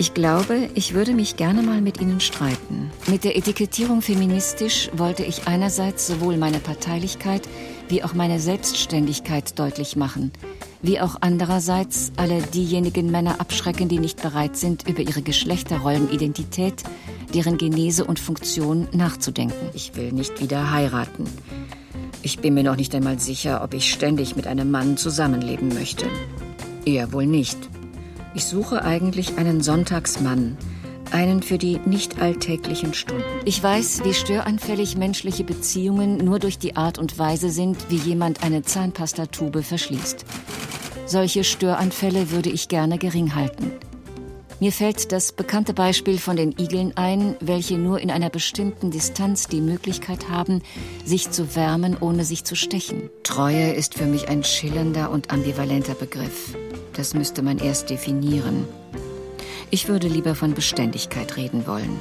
Ich 0.00 0.14
glaube, 0.14 0.70
ich 0.74 0.94
würde 0.94 1.12
mich 1.12 1.36
gerne 1.36 1.60
mal 1.60 1.82
mit 1.82 2.00
Ihnen 2.00 2.20
streiten. 2.20 2.90
Mit 3.06 3.22
der 3.22 3.36
Etikettierung 3.36 4.00
feministisch 4.00 4.88
wollte 4.94 5.24
ich 5.24 5.46
einerseits 5.46 6.06
sowohl 6.06 6.38
meine 6.38 6.58
Parteilichkeit 6.58 7.46
wie 7.90 8.02
auch 8.02 8.14
meine 8.14 8.40
Selbstständigkeit 8.40 9.58
deutlich 9.58 9.96
machen, 9.96 10.32
wie 10.80 11.02
auch 11.02 11.16
andererseits 11.20 12.12
alle 12.16 12.40
diejenigen 12.40 13.10
Männer 13.10 13.42
abschrecken, 13.42 13.90
die 13.90 13.98
nicht 13.98 14.22
bereit 14.22 14.56
sind, 14.56 14.88
über 14.88 15.02
ihre 15.02 15.20
Geschlechterrollenidentität, 15.20 16.82
deren 17.34 17.58
Genese 17.58 18.06
und 18.06 18.18
Funktion 18.18 18.88
nachzudenken. 18.92 19.68
Ich 19.74 19.96
will 19.96 20.12
nicht 20.12 20.40
wieder 20.40 20.70
heiraten. 20.70 21.24
Ich 22.22 22.38
bin 22.38 22.54
mir 22.54 22.64
noch 22.64 22.76
nicht 22.76 22.94
einmal 22.94 23.20
sicher, 23.20 23.62
ob 23.62 23.74
ich 23.74 23.92
ständig 23.92 24.34
mit 24.34 24.46
einem 24.46 24.70
Mann 24.70 24.96
zusammenleben 24.96 25.68
möchte. 25.68 26.06
Eher 26.86 27.12
wohl 27.12 27.26
nicht. 27.26 27.58
Ich 28.32 28.44
suche 28.44 28.84
eigentlich 28.84 29.38
einen 29.38 29.60
Sonntagsmann, 29.60 30.56
einen 31.10 31.42
für 31.42 31.58
die 31.58 31.80
nicht 31.84 32.20
alltäglichen 32.20 32.94
Stunden. 32.94 33.24
Ich 33.44 33.60
weiß, 33.60 34.04
wie 34.04 34.14
störanfällig 34.14 34.96
menschliche 34.96 35.42
Beziehungen 35.42 36.18
nur 36.18 36.38
durch 36.38 36.56
die 36.56 36.76
Art 36.76 36.98
und 36.98 37.18
Weise 37.18 37.50
sind, 37.50 37.76
wie 37.88 37.96
jemand 37.96 38.44
eine 38.44 38.62
Zahnpastatube 38.62 39.64
verschließt. 39.64 40.24
Solche 41.06 41.42
Störanfälle 41.42 42.30
würde 42.30 42.50
ich 42.50 42.68
gerne 42.68 42.98
gering 42.98 43.34
halten. 43.34 43.72
Mir 44.60 44.72
fällt 44.72 45.10
das 45.10 45.32
bekannte 45.32 45.72
Beispiel 45.72 46.18
von 46.18 46.36
den 46.36 46.54
Igeln 46.58 46.92
ein, 46.94 47.34
welche 47.40 47.78
nur 47.78 47.98
in 48.00 48.10
einer 48.10 48.28
bestimmten 48.28 48.90
Distanz 48.90 49.46
die 49.46 49.62
Möglichkeit 49.62 50.28
haben, 50.28 50.60
sich 51.02 51.30
zu 51.30 51.56
wärmen, 51.56 51.96
ohne 51.98 52.26
sich 52.26 52.44
zu 52.44 52.54
stechen. 52.54 53.08
Treue 53.22 53.72
ist 53.72 53.94
für 53.94 54.04
mich 54.04 54.28
ein 54.28 54.44
schillernder 54.44 55.10
und 55.10 55.30
ambivalenter 55.30 55.94
Begriff. 55.94 56.54
Das 56.92 57.14
müsste 57.14 57.40
man 57.40 57.56
erst 57.56 57.88
definieren. 57.88 58.68
Ich 59.70 59.88
würde 59.88 60.08
lieber 60.08 60.34
von 60.34 60.52
Beständigkeit 60.52 61.38
reden 61.38 61.66
wollen. 61.66 61.98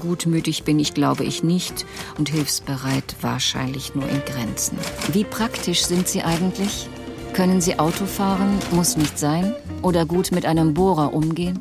Gutmütig 0.00 0.64
bin 0.64 0.80
ich, 0.80 0.94
glaube 0.94 1.22
ich, 1.22 1.44
nicht 1.44 1.86
und 2.18 2.28
hilfsbereit 2.28 3.14
wahrscheinlich 3.20 3.94
nur 3.94 4.08
in 4.08 4.24
Grenzen. 4.24 4.78
Wie 5.12 5.24
praktisch 5.24 5.84
sind 5.84 6.08
Sie 6.08 6.22
eigentlich? 6.22 6.88
Können 7.32 7.62
Sie 7.62 7.78
Auto 7.78 8.04
fahren? 8.04 8.58
Muss 8.72 8.98
nicht 8.98 9.18
sein? 9.18 9.54
Oder 9.80 10.04
gut 10.04 10.32
mit 10.32 10.44
einem 10.44 10.74
Bohrer 10.74 11.14
umgehen? 11.14 11.58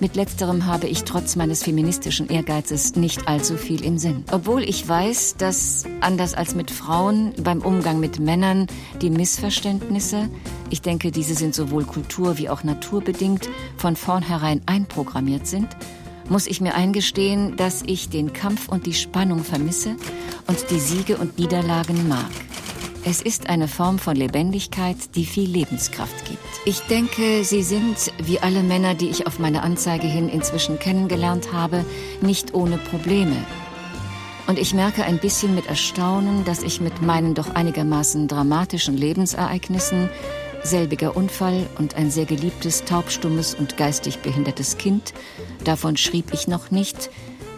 Mit 0.00 0.16
letzterem 0.16 0.64
habe 0.64 0.86
ich 0.86 1.04
trotz 1.04 1.36
meines 1.36 1.62
feministischen 1.62 2.28
Ehrgeizes 2.28 2.96
nicht 2.96 3.28
allzu 3.28 3.56
viel 3.56 3.84
im 3.84 3.98
Sinn. 3.98 4.24
Obwohl 4.32 4.62
ich 4.62 4.88
weiß, 4.88 5.36
dass, 5.36 5.84
anders 6.00 6.32
als 6.32 6.54
mit 6.54 6.70
Frauen, 6.70 7.34
beim 7.42 7.60
Umgang 7.60 8.00
mit 8.00 8.18
Männern 8.18 8.66
die 9.02 9.10
Missverständnisse, 9.10 10.30
ich 10.70 10.80
denke, 10.80 11.10
diese 11.10 11.34
sind 11.34 11.54
sowohl 11.54 11.84
kultur- 11.84 12.38
wie 12.38 12.48
auch 12.48 12.64
naturbedingt, 12.64 13.48
von 13.76 13.96
vornherein 13.96 14.62
einprogrammiert 14.64 15.46
sind, 15.46 15.68
muss 16.30 16.46
ich 16.46 16.62
mir 16.62 16.74
eingestehen, 16.74 17.56
dass 17.58 17.82
ich 17.86 18.08
den 18.08 18.32
Kampf 18.32 18.70
und 18.70 18.86
die 18.86 18.94
Spannung 18.94 19.44
vermisse 19.44 19.96
und 20.46 20.70
die 20.70 20.80
Siege 20.80 21.18
und 21.18 21.38
Niederlagen 21.38 22.08
mag. 22.08 22.30
Es 23.06 23.20
ist 23.20 23.50
eine 23.50 23.68
Form 23.68 23.98
von 23.98 24.16
Lebendigkeit, 24.16 24.96
die 25.14 25.26
viel 25.26 25.46
Lebenskraft 25.46 26.24
gibt. 26.24 26.40
Ich 26.64 26.80
denke, 26.80 27.44
Sie 27.44 27.62
sind, 27.62 28.10
wie 28.16 28.40
alle 28.40 28.62
Männer, 28.62 28.94
die 28.94 29.10
ich 29.10 29.26
auf 29.26 29.38
meine 29.38 29.62
Anzeige 29.62 30.06
hin 30.06 30.30
inzwischen 30.30 30.78
kennengelernt 30.78 31.52
habe, 31.52 31.84
nicht 32.22 32.54
ohne 32.54 32.78
Probleme. 32.78 33.36
Und 34.46 34.58
ich 34.58 34.72
merke 34.72 35.04
ein 35.04 35.18
bisschen 35.18 35.54
mit 35.54 35.66
Erstaunen, 35.66 36.46
dass 36.46 36.62
ich 36.62 36.80
mit 36.80 37.02
meinen 37.02 37.34
doch 37.34 37.54
einigermaßen 37.54 38.26
dramatischen 38.26 38.96
Lebensereignissen, 38.96 40.08
selbiger 40.62 41.14
Unfall 41.14 41.66
und 41.78 41.96
ein 41.96 42.10
sehr 42.10 42.24
geliebtes, 42.24 42.84
taubstummes 42.84 43.54
und 43.54 43.76
geistig 43.76 44.20
behindertes 44.20 44.78
Kind, 44.78 45.12
davon 45.64 45.98
schrieb 45.98 46.32
ich 46.32 46.48
noch 46.48 46.70
nicht, 46.70 47.10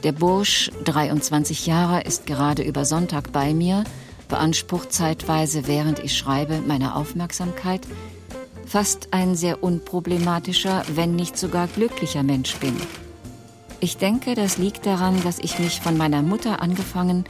der 0.03 0.11
Bursch, 0.11 0.73
23 0.85 1.67
Jahre, 1.67 2.01
ist 2.01 2.27
gerade 2.27 2.63
über 2.63 2.85
Sonntag 2.85 3.31
bei 3.31 3.55
mir, 3.55 3.85
beansprucht 4.29 4.93
zeitweise, 4.93 5.67
während 5.67 5.99
ich 5.99 6.17
schreibe, 6.17 6.61
meine 6.67 6.97
Aufmerksamkeit, 6.97 7.81
fast 8.67 9.09
ein 9.13 9.35
sehr 9.35 9.63
unproblematischer, 9.63 10.83
wenn 10.95 11.17
nicht 11.17 11.39
sogar 11.39 11.69
glücklicher 11.69 12.23
Mensch 12.23 12.57
bin. 12.57 12.77
Ich 13.81 13.99
denke, 13.99 14.35
das 14.35 14.59
liegt 14.59 14.87
daran, 14.87 15.23
dass 15.23 15.39
ich 15.39 15.59
mich 15.59 15.81
von 15.81 15.97
meiner 15.97 16.23
Mutter 16.23 16.63
angefangen 16.63 17.25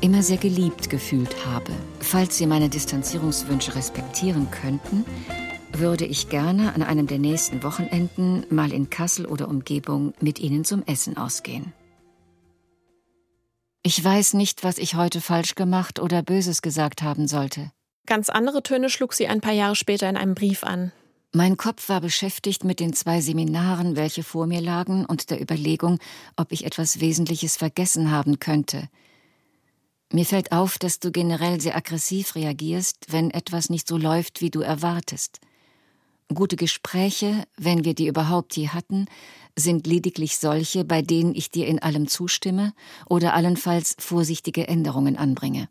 immer 0.00 0.22
sehr 0.22 0.36
geliebt 0.36 0.90
gefühlt 0.90 1.46
habe. 1.46 1.72
Falls 2.00 2.36
Sie 2.36 2.46
meine 2.46 2.68
Distanzierungswünsche 2.68 3.74
respektieren 3.74 4.50
könnten, 4.50 5.04
würde 5.72 6.04
ich 6.04 6.28
gerne 6.28 6.74
an 6.74 6.82
einem 6.82 7.06
der 7.06 7.18
nächsten 7.18 7.62
Wochenenden 7.62 8.44
mal 8.50 8.72
in 8.72 8.90
Kassel 8.90 9.26
oder 9.26 9.48
Umgebung 9.48 10.12
mit 10.20 10.38
Ihnen 10.38 10.64
zum 10.64 10.82
Essen 10.86 11.16
ausgehen. 11.16 11.72
Ich 13.86 14.02
weiß 14.02 14.32
nicht, 14.32 14.64
was 14.64 14.78
ich 14.78 14.94
heute 14.94 15.20
falsch 15.20 15.56
gemacht 15.56 16.00
oder 16.00 16.22
Böses 16.22 16.62
gesagt 16.62 17.02
haben 17.02 17.28
sollte. 17.28 17.70
Ganz 18.06 18.30
andere 18.30 18.62
Töne 18.62 18.88
schlug 18.88 19.12
sie 19.12 19.28
ein 19.28 19.42
paar 19.42 19.52
Jahre 19.52 19.76
später 19.76 20.08
in 20.08 20.16
einem 20.16 20.34
Brief 20.34 20.64
an. 20.64 20.90
Mein 21.32 21.58
Kopf 21.58 21.90
war 21.90 22.00
beschäftigt 22.00 22.64
mit 22.64 22.80
den 22.80 22.94
zwei 22.94 23.20
Seminaren, 23.20 23.94
welche 23.94 24.22
vor 24.22 24.46
mir 24.46 24.62
lagen, 24.62 25.04
und 25.04 25.28
der 25.30 25.42
Überlegung, 25.42 25.98
ob 26.36 26.50
ich 26.50 26.64
etwas 26.64 27.00
Wesentliches 27.00 27.58
vergessen 27.58 28.10
haben 28.10 28.38
könnte. 28.38 28.88
Mir 30.12 30.24
fällt 30.24 30.52
auf, 30.52 30.78
dass 30.78 30.98
du 30.98 31.10
generell 31.12 31.60
sehr 31.60 31.76
aggressiv 31.76 32.36
reagierst, 32.36 33.06
wenn 33.08 33.30
etwas 33.32 33.68
nicht 33.68 33.86
so 33.86 33.98
läuft, 33.98 34.40
wie 34.40 34.50
du 34.50 34.60
erwartest. 34.60 35.40
Gute 36.32 36.56
Gespräche, 36.56 37.44
wenn 37.56 37.84
wir 37.84 37.94
die 37.94 38.06
überhaupt 38.06 38.56
je 38.56 38.68
hatten, 38.68 39.06
sind 39.56 39.86
lediglich 39.86 40.38
solche, 40.38 40.84
bei 40.84 41.02
denen 41.02 41.34
ich 41.34 41.50
dir 41.50 41.66
in 41.66 41.80
allem 41.80 42.08
zustimme 42.08 42.72
oder 43.06 43.34
allenfalls 43.34 43.94
vorsichtige 43.98 44.66
Änderungen 44.66 45.16
anbringe. 45.16 45.68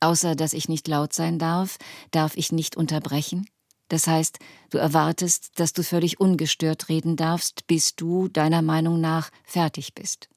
Außer 0.00 0.34
dass 0.34 0.52
ich 0.52 0.68
nicht 0.68 0.86
laut 0.86 1.12
sein 1.12 1.38
darf, 1.38 1.78
darf 2.10 2.36
ich 2.36 2.52
nicht 2.52 2.76
unterbrechen. 2.76 3.46
Das 3.88 4.06
heißt, 4.06 4.38
du 4.70 4.78
erwartest, 4.78 5.58
dass 5.58 5.72
du 5.72 5.82
völlig 5.82 6.20
ungestört 6.20 6.88
reden 6.88 7.16
darfst, 7.16 7.66
bis 7.66 7.96
du, 7.96 8.28
deiner 8.28 8.62
Meinung 8.62 9.00
nach, 9.00 9.30
fertig 9.44 9.94
bist. 9.94 10.28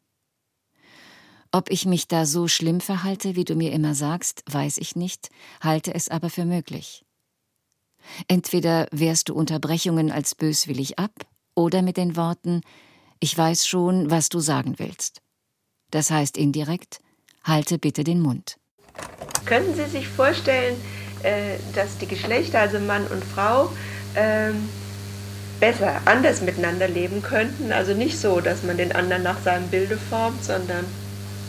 Ob 1.52 1.70
ich 1.72 1.86
mich 1.86 2.08
da 2.08 2.26
so 2.26 2.48
schlimm 2.48 2.82
verhalte, 2.82 3.36
wie 3.36 3.46
du 3.46 3.56
mir 3.56 3.72
immer 3.72 3.96
sagst, 3.96 4.44
weiß 4.48 4.78
ich 4.80 4.96
nicht, 4.96 5.30
halte 5.62 5.94
es 5.94 6.10
aber 6.10 6.30
für 6.30 6.46
möglich. 6.46 7.07
Entweder 8.28 8.88
wehrst 8.92 9.30
du 9.30 9.36
Unterbrechungen 9.36 10.12
als 10.12 10.36
böswillig 10.36 11.00
ab 11.00 11.12
oder 11.56 11.82
mit 11.82 11.98
den 11.98 12.16
Worten 12.16 12.62
Ich 13.20 13.38
weiß 13.38 13.68
schon, 13.68 14.12
was 14.12 14.30
du 14.30 14.40
sagen 14.40 14.76
willst. 14.78 15.22
Das 15.92 16.12
heißt 16.12 16.38
indirekt 16.38 17.00
Halte 17.48 17.78
bitte 17.78 18.04
den 18.04 18.20
Mund. 18.22 18.58
Könnten 19.46 19.74
Sie 19.74 19.86
sich 19.86 20.08
vorstellen, 20.08 20.76
äh, 21.24 21.58
dass 21.74 21.98
die 21.98 22.08
Geschlechter, 22.08 22.60
also 22.60 22.80
Mann 22.80 23.08
und 23.08 23.24
Frau, 23.24 23.72
ähm, 24.16 24.68
besser, 25.60 26.02
anders 26.06 26.42
miteinander 26.42 26.90
leben 26.90 27.22
könnten? 27.22 27.72
Also 27.72 27.94
nicht 27.94 28.20
so, 28.20 28.42
dass 28.42 28.64
man 28.64 28.76
den 28.78 28.92
anderen 28.92 29.24
nach 29.24 29.42
seinem 29.42 29.68
Bilde 29.70 29.98
formt, 29.98 30.44
sondern. 30.44 30.86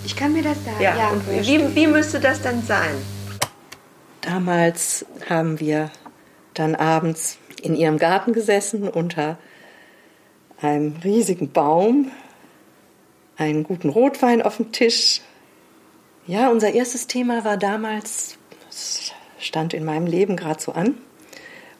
Ich 0.04 0.14
kann 0.14 0.32
mir 0.32 0.42
das 0.42 0.58
da 0.64 0.80
ja, 0.80 0.96
ja 0.96 1.08
und 1.10 1.28
wie, 1.28 1.74
wie 1.74 1.86
müsste 1.88 2.20
das 2.20 2.40
dann 2.40 2.62
sein? 2.62 2.94
Damals 4.20 5.04
haben 5.28 5.58
wir 5.58 5.90
dann 6.58 6.74
abends 6.74 7.38
in 7.62 7.74
ihrem 7.74 7.98
Garten 7.98 8.32
gesessen 8.32 8.88
unter 8.88 9.38
einem 10.60 10.96
riesigen 11.04 11.50
Baum, 11.52 12.10
einen 13.36 13.62
guten 13.62 13.88
Rotwein 13.88 14.42
auf 14.42 14.56
dem 14.56 14.72
Tisch. 14.72 15.20
Ja, 16.26 16.50
unser 16.50 16.72
erstes 16.72 17.06
Thema 17.06 17.44
war 17.44 17.56
damals, 17.56 18.36
es 18.68 19.12
stand 19.38 19.74
in 19.74 19.84
meinem 19.84 20.06
Leben 20.06 20.36
gerade 20.36 20.60
so 20.60 20.72
an, 20.72 20.98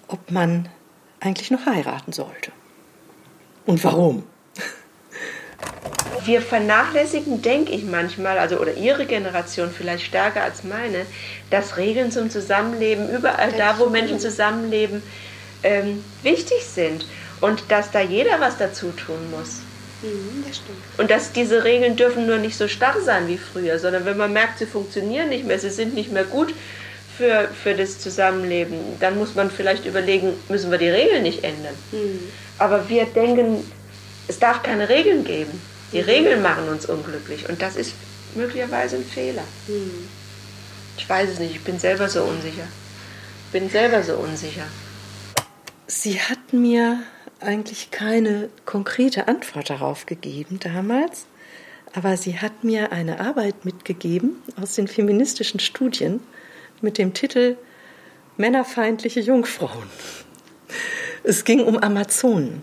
ob 0.07 0.31
man 0.31 0.69
eigentlich 1.21 1.51
noch 1.51 1.67
heiraten 1.67 2.13
sollte. 2.13 2.53
Und 3.67 3.83
warum? 3.85 4.23
Wir 6.25 6.43
vernachlässigen, 6.43 7.43
denke 7.43 7.73
ich 7.73 7.85
manchmal, 7.85 8.39
also 8.39 8.59
oder 8.59 8.75
Ihre 8.75 9.07
Generation 9.07 9.71
vielleicht 9.71 10.05
stärker 10.05 10.43
als 10.43 10.63
meine, 10.63 11.07
dass 11.51 11.77
Regeln 11.77 12.11
zum 12.11 12.31
Zusammenleben 12.31 13.09
überall 13.11 13.53
da, 13.57 13.79
wo 13.79 13.87
Menschen 13.87 14.21
zusammenleben, 14.21 15.03
ähm, 15.63 16.05
wichtig 16.23 16.65
sind 16.65 17.07
und 17.41 17.65
dass 17.69 17.91
da 17.91 18.01
jeder 18.01 18.41
was 18.41 18.59
dazu 18.59 18.91
tun 18.91 19.31
muss. 19.31 19.61
Mhm, 20.03 20.45
das 20.47 20.57
stimmt. 20.57 20.79
Und 20.99 21.11
dass 21.11 21.33
diese 21.33 21.65
Regeln 21.65 21.97
dürfen 21.97 22.27
nur 22.27 22.39
nicht 22.39 22.57
so 22.57 22.69
starr 22.69 23.01
sein 23.01 23.27
wie 23.29 23.39
früher, 23.39 23.79
sondern 23.79 24.05
wenn 24.05 24.17
man 24.17 24.33
merkt, 24.33 24.59
sie 24.59 24.67
funktionieren 24.67 25.29
nicht 25.29 25.47
mehr, 25.47 25.59
sie 25.59 25.71
sind 25.71 25.95
nicht 25.95 26.13
mehr 26.13 26.25
gut 26.25 26.55
für, 27.17 27.49
für 27.63 27.75
das 27.75 27.99
Zusammenleben, 27.99 28.79
dann 29.01 29.19
muss 29.19 29.35
man 29.35 29.51
vielleicht 29.51 29.87
überlegen, 29.87 30.35
müssen 30.49 30.71
wir 30.71 30.79
die 30.79 30.89
Regeln 30.89 31.23
nicht 31.23 31.43
ändern. 31.43 31.75
Mhm. 31.91 32.21
Aber 32.59 32.89
wir 32.89 33.07
denken, 33.07 33.65
es 34.29 34.39
darf 34.39 34.63
keine 34.63 34.89
Regeln 34.89 35.25
geben. 35.25 35.61
Die. 35.93 36.01
Regeln 36.01 36.43
machen 36.43 36.69
uns 36.69 36.85
unglücklich 36.87 37.49
und 37.49 37.63
das 37.63 37.77
ist 37.77 37.95
möglicherweise 38.35 38.97
ein 38.97 39.05
Fehler. 39.05 39.45
Mhm. 39.67 40.09
Ich 40.99 41.09
weiß 41.09 41.31
es 41.31 41.39
nicht, 41.39 41.57
ich 41.57 41.65
bin 41.65 41.79
selber 41.79 42.09
so 42.09 42.23
unsicher. 42.25 42.69
Bin 43.53 43.71
selber 43.71 44.03
so 44.03 44.17
unsicher. 44.17 44.67
Sie 45.87 46.21
hat 46.21 46.53
mir 46.53 47.03
eigentlich 47.41 47.91
keine 47.91 48.51
konkrete 48.67 49.29
Antwort 49.29 49.71
darauf 49.71 50.05
gegeben 50.05 50.59
damals, 50.61 51.25
aber 51.95 52.17
sie 52.19 52.39
hat 52.39 52.65
mir 52.65 52.93
eine 52.93 53.21
Arbeit 53.21 53.65
mitgegeben 53.65 54.43
aus 54.61 54.75
den 54.75 54.89
feministischen 54.89 55.61
Studien 55.61 56.21
mit 56.83 56.99
dem 56.99 57.15
Titel 57.15 57.57
Männerfeindliche 58.37 59.21
Jungfrauen. 59.21 59.89
Es 61.25 61.45
ging 61.45 61.65
um 61.65 61.79
Amazonen. 61.79 62.63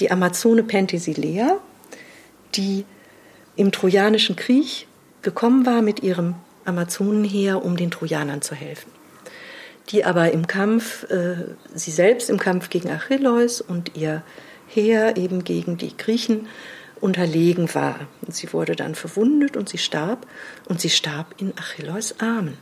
Die 0.00 0.10
Amazone 0.10 0.62
Penthesilea, 0.62 1.58
die 2.54 2.84
im 3.56 3.72
Trojanischen 3.72 4.36
Krieg 4.36 4.86
gekommen 5.22 5.66
war 5.66 5.82
mit 5.82 6.02
ihrem 6.02 6.34
Amazonenheer, 6.64 7.64
um 7.64 7.76
den 7.76 7.90
Trojanern 7.90 8.42
zu 8.42 8.54
helfen 8.54 8.98
die 9.90 10.04
aber 10.04 10.32
im 10.32 10.46
Kampf, 10.46 11.04
äh, 11.10 11.54
sie 11.74 11.90
selbst 11.90 12.28
im 12.30 12.38
Kampf 12.38 12.70
gegen 12.70 12.90
Achilleus 12.90 13.60
und 13.60 13.96
ihr 13.96 14.22
Heer 14.66 15.16
eben 15.16 15.44
gegen 15.44 15.78
die 15.78 15.96
Griechen 15.96 16.46
unterlegen 17.00 17.74
war. 17.74 18.00
Und 18.22 18.34
sie 18.34 18.52
wurde 18.52 18.76
dann 18.76 18.94
verwundet 18.94 19.56
und 19.56 19.68
sie 19.68 19.78
starb 19.78 20.26
und 20.66 20.80
sie 20.80 20.90
starb 20.90 21.34
in 21.38 21.54
Achilleus 21.56 22.20
Armen. 22.20 22.58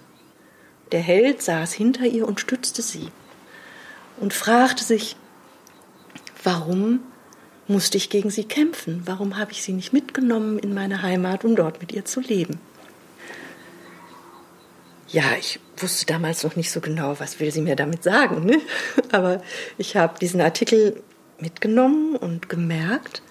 Der 0.92 1.00
Held 1.00 1.42
saß 1.42 1.72
hinter 1.72 2.04
ihr 2.04 2.28
und 2.28 2.40
stützte 2.40 2.82
sie 2.82 3.08
und 4.18 4.32
fragte 4.32 4.84
sich, 4.84 5.16
warum 6.44 7.00
musste 7.68 7.96
ich 7.96 8.10
gegen 8.10 8.30
sie 8.30 8.44
kämpfen? 8.44 9.02
Warum 9.06 9.36
habe 9.36 9.52
ich 9.52 9.62
sie 9.62 9.72
nicht 9.72 9.92
mitgenommen 9.92 10.58
in 10.58 10.74
meine 10.74 11.02
Heimat, 11.02 11.44
um 11.44 11.56
dort 11.56 11.80
mit 11.80 11.92
ihr 11.92 12.04
zu 12.04 12.20
leben? 12.20 12.60
Ja, 15.08 15.24
ich 15.38 15.60
wusste 15.76 16.06
damals 16.06 16.42
noch 16.42 16.56
nicht 16.56 16.70
so 16.70 16.80
genau, 16.80 17.18
was 17.20 17.38
will 17.38 17.52
sie 17.52 17.60
mir 17.60 17.76
damit 17.76 18.02
sagen. 18.02 18.44
Ne? 18.44 18.60
Aber 19.12 19.42
ich 19.78 19.96
habe 19.96 20.18
diesen 20.18 20.40
Artikel 20.40 21.02
mitgenommen 21.38 22.16
und 22.16 22.48
gemerkt, 22.48 23.22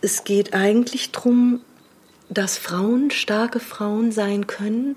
es 0.00 0.24
geht 0.24 0.54
eigentlich 0.54 1.12
darum, 1.12 1.60
dass 2.28 2.58
Frauen 2.58 3.10
starke 3.10 3.58
Frauen 3.58 4.12
sein 4.12 4.46
können, 4.46 4.96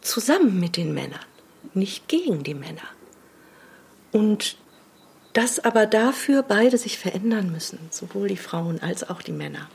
zusammen 0.00 0.60
mit 0.60 0.76
den 0.76 0.94
Männern, 0.94 1.20
nicht 1.74 2.08
gegen 2.08 2.42
die 2.42 2.54
Männer. 2.54 2.82
Und 4.12 4.56
dass 5.32 5.64
aber 5.64 5.86
dafür 5.86 6.42
beide 6.42 6.76
sich 6.78 6.98
verändern 6.98 7.50
müssen, 7.50 7.78
sowohl 7.90 8.28
die 8.28 8.36
Frauen 8.36 8.82
als 8.82 9.08
auch 9.08 9.22
die 9.22 9.32
Männer. 9.32 9.68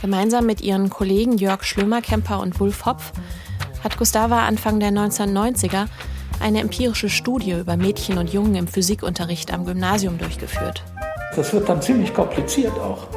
Gemeinsam 0.00 0.46
mit 0.46 0.60
ihren 0.60 0.90
Kollegen 0.90 1.38
Jörg 1.38 1.64
Schlömerkemper 1.64 2.40
und 2.40 2.60
Wulf 2.60 2.86
Hopf 2.86 3.12
hat 3.82 3.98
Gustava 3.98 4.46
Anfang 4.46 4.80
der 4.80 4.90
1990er 4.90 5.86
eine 6.40 6.60
empirische 6.60 7.08
Studie 7.08 7.52
über 7.52 7.76
Mädchen 7.76 8.18
und 8.18 8.32
Jungen 8.32 8.54
im 8.54 8.68
Physikunterricht 8.68 9.52
am 9.52 9.64
Gymnasium 9.64 10.18
durchgeführt. 10.18 10.84
Das 11.34 11.52
wird 11.52 11.68
dann 11.68 11.82
ziemlich 11.82 12.14
kompliziert 12.14 12.72
auch, 12.74 13.08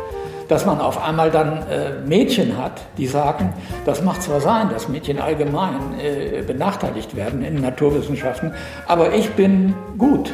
dass 0.52 0.66
man 0.66 0.82
auf 0.82 1.02
einmal 1.02 1.32
dann 1.32 1.66
äh, 1.70 1.94
Mädchen 2.06 2.58
hat, 2.58 2.82
die 2.98 3.08
sagen, 3.08 3.54
das 3.86 4.02
macht 4.04 4.22
zwar 4.22 4.42
sein, 4.42 4.70
dass 4.70 4.90
Mädchen 4.90 5.22
allgemein 5.22 5.98
äh, 5.98 6.42
benachteiligt 6.42 7.16
werden 7.16 7.42
in 7.42 7.62
Naturwissenschaften, 7.62 8.52
aber 8.86 9.14
ich 9.14 9.30
bin 9.32 9.74
gut. 9.98 10.30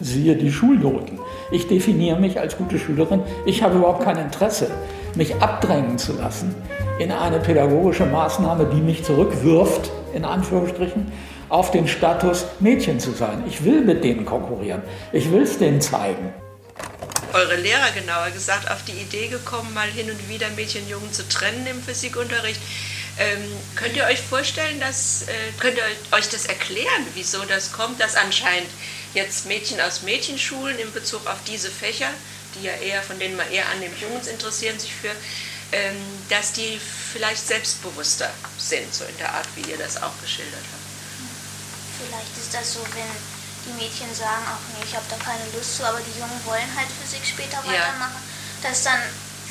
Siehe 0.00 0.34
die 0.34 0.50
Schulnoten. 0.50 1.20
Ich 1.52 1.68
definiere 1.68 2.18
mich 2.18 2.40
als 2.40 2.56
gute 2.56 2.76
Schülerin. 2.76 3.22
Ich 3.46 3.62
habe 3.62 3.78
überhaupt 3.78 4.02
kein 4.02 4.18
Interesse 4.18 4.66
mich 5.14 5.40
abdrängen 5.40 5.96
zu 5.96 6.14
lassen 6.14 6.52
in 6.98 7.12
eine 7.12 7.38
pädagogische 7.38 8.04
Maßnahme, 8.04 8.66
die 8.74 8.80
mich 8.80 9.04
zurückwirft, 9.04 9.92
in 10.12 10.24
Anführungsstrichen, 10.24 11.06
auf 11.48 11.70
den 11.70 11.86
Status 11.86 12.46
Mädchen 12.58 12.98
zu 12.98 13.12
sein. 13.12 13.44
Ich 13.46 13.64
will 13.64 13.80
mit 13.80 14.02
denen 14.02 14.24
konkurrieren. 14.24 14.82
Ich 15.12 15.30
will 15.30 15.42
es 15.42 15.56
denen 15.56 15.80
zeigen. 15.80 16.32
Eure 17.32 17.56
Lehrer, 17.56 17.90
genauer 17.92 18.30
gesagt, 18.30 18.70
auf 18.70 18.84
die 18.84 18.92
Idee 18.92 19.28
gekommen, 19.28 19.74
mal 19.74 19.90
hin 19.90 20.10
und 20.10 20.28
wieder 20.28 20.48
Mädchen 20.50 20.84
und 20.84 20.90
Jungen 20.90 21.12
zu 21.12 21.28
trennen 21.28 21.66
im 21.66 21.82
Physikunterricht. 21.82 22.60
Ähm, 23.18 23.42
könnt 23.74 23.96
ihr 23.96 24.04
euch 24.04 24.20
vorstellen, 24.20 24.78
dass, 24.80 25.22
äh, 25.22 25.32
könnt 25.58 25.76
ihr 25.76 25.84
euch 26.16 26.28
das 26.28 26.46
erklären, 26.46 27.06
wieso 27.14 27.44
das 27.44 27.72
kommt, 27.72 28.00
dass 28.00 28.14
anscheinend 28.14 28.70
jetzt 29.14 29.46
Mädchen 29.46 29.80
aus 29.80 30.02
Mädchenschulen 30.02 30.78
in 30.78 30.92
Bezug 30.92 31.26
auf 31.26 31.38
diese 31.46 31.70
Fächer 31.70 32.10
die 32.54 32.66
ja 32.66 32.72
eher, 32.72 33.02
von 33.02 33.18
denen 33.18 33.36
man 33.36 33.50
eher 33.50 33.68
annimmt, 33.68 34.00
Jungs 34.00 34.26
interessieren 34.26 34.78
sich 34.78 34.94
für, 34.94 35.10
ähm, 35.72 35.96
dass 36.28 36.52
die 36.52 36.80
vielleicht 37.12 37.46
selbstbewusster 37.46 38.30
sind, 38.58 38.92
so 38.94 39.04
in 39.04 39.16
der 39.18 39.32
Art, 39.32 39.46
wie 39.56 39.70
ihr 39.70 39.78
das 39.78 40.00
auch 40.02 40.18
geschildert 40.20 40.54
habt. 40.54 42.06
Vielleicht 42.06 42.36
ist 42.38 42.54
das 42.54 42.74
so, 42.74 42.80
wenn 42.94 43.37
die 43.68 43.76
Mädchen 43.76 44.08
sagen, 44.14 44.42
ach 44.48 44.64
nee, 44.72 44.84
ich 44.84 44.96
habe 44.96 45.04
da 45.12 45.16
keine 45.20 45.44
Lust 45.52 45.76
zu, 45.76 45.84
aber 45.84 46.00
die 46.00 46.18
Jungen 46.18 46.40
wollen 46.44 46.70
halt 46.76 46.88
Physik 46.88 47.24
später 47.24 47.58
weitermachen, 47.68 48.16
ja. 48.16 48.68
dass 48.68 48.84
dann 48.84 49.00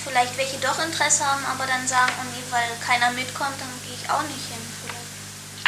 vielleicht 0.03 0.35
welche 0.37 0.57
doch 0.57 0.79
Interesse 0.81 1.25
haben, 1.25 1.45
aber 1.45 1.67
dann 1.67 1.87
sagen, 1.87 2.11
oh 2.17 2.25
nee, 2.33 2.43
weil 2.49 2.67
keiner 2.81 3.11
mitkommt, 3.11 3.55
dann 3.61 3.69
gehe 3.85 3.93
ich 3.93 4.09
auch 4.09 4.25
nicht 4.25 4.45
hin. 4.49 4.63
Vielleicht. 4.81 5.13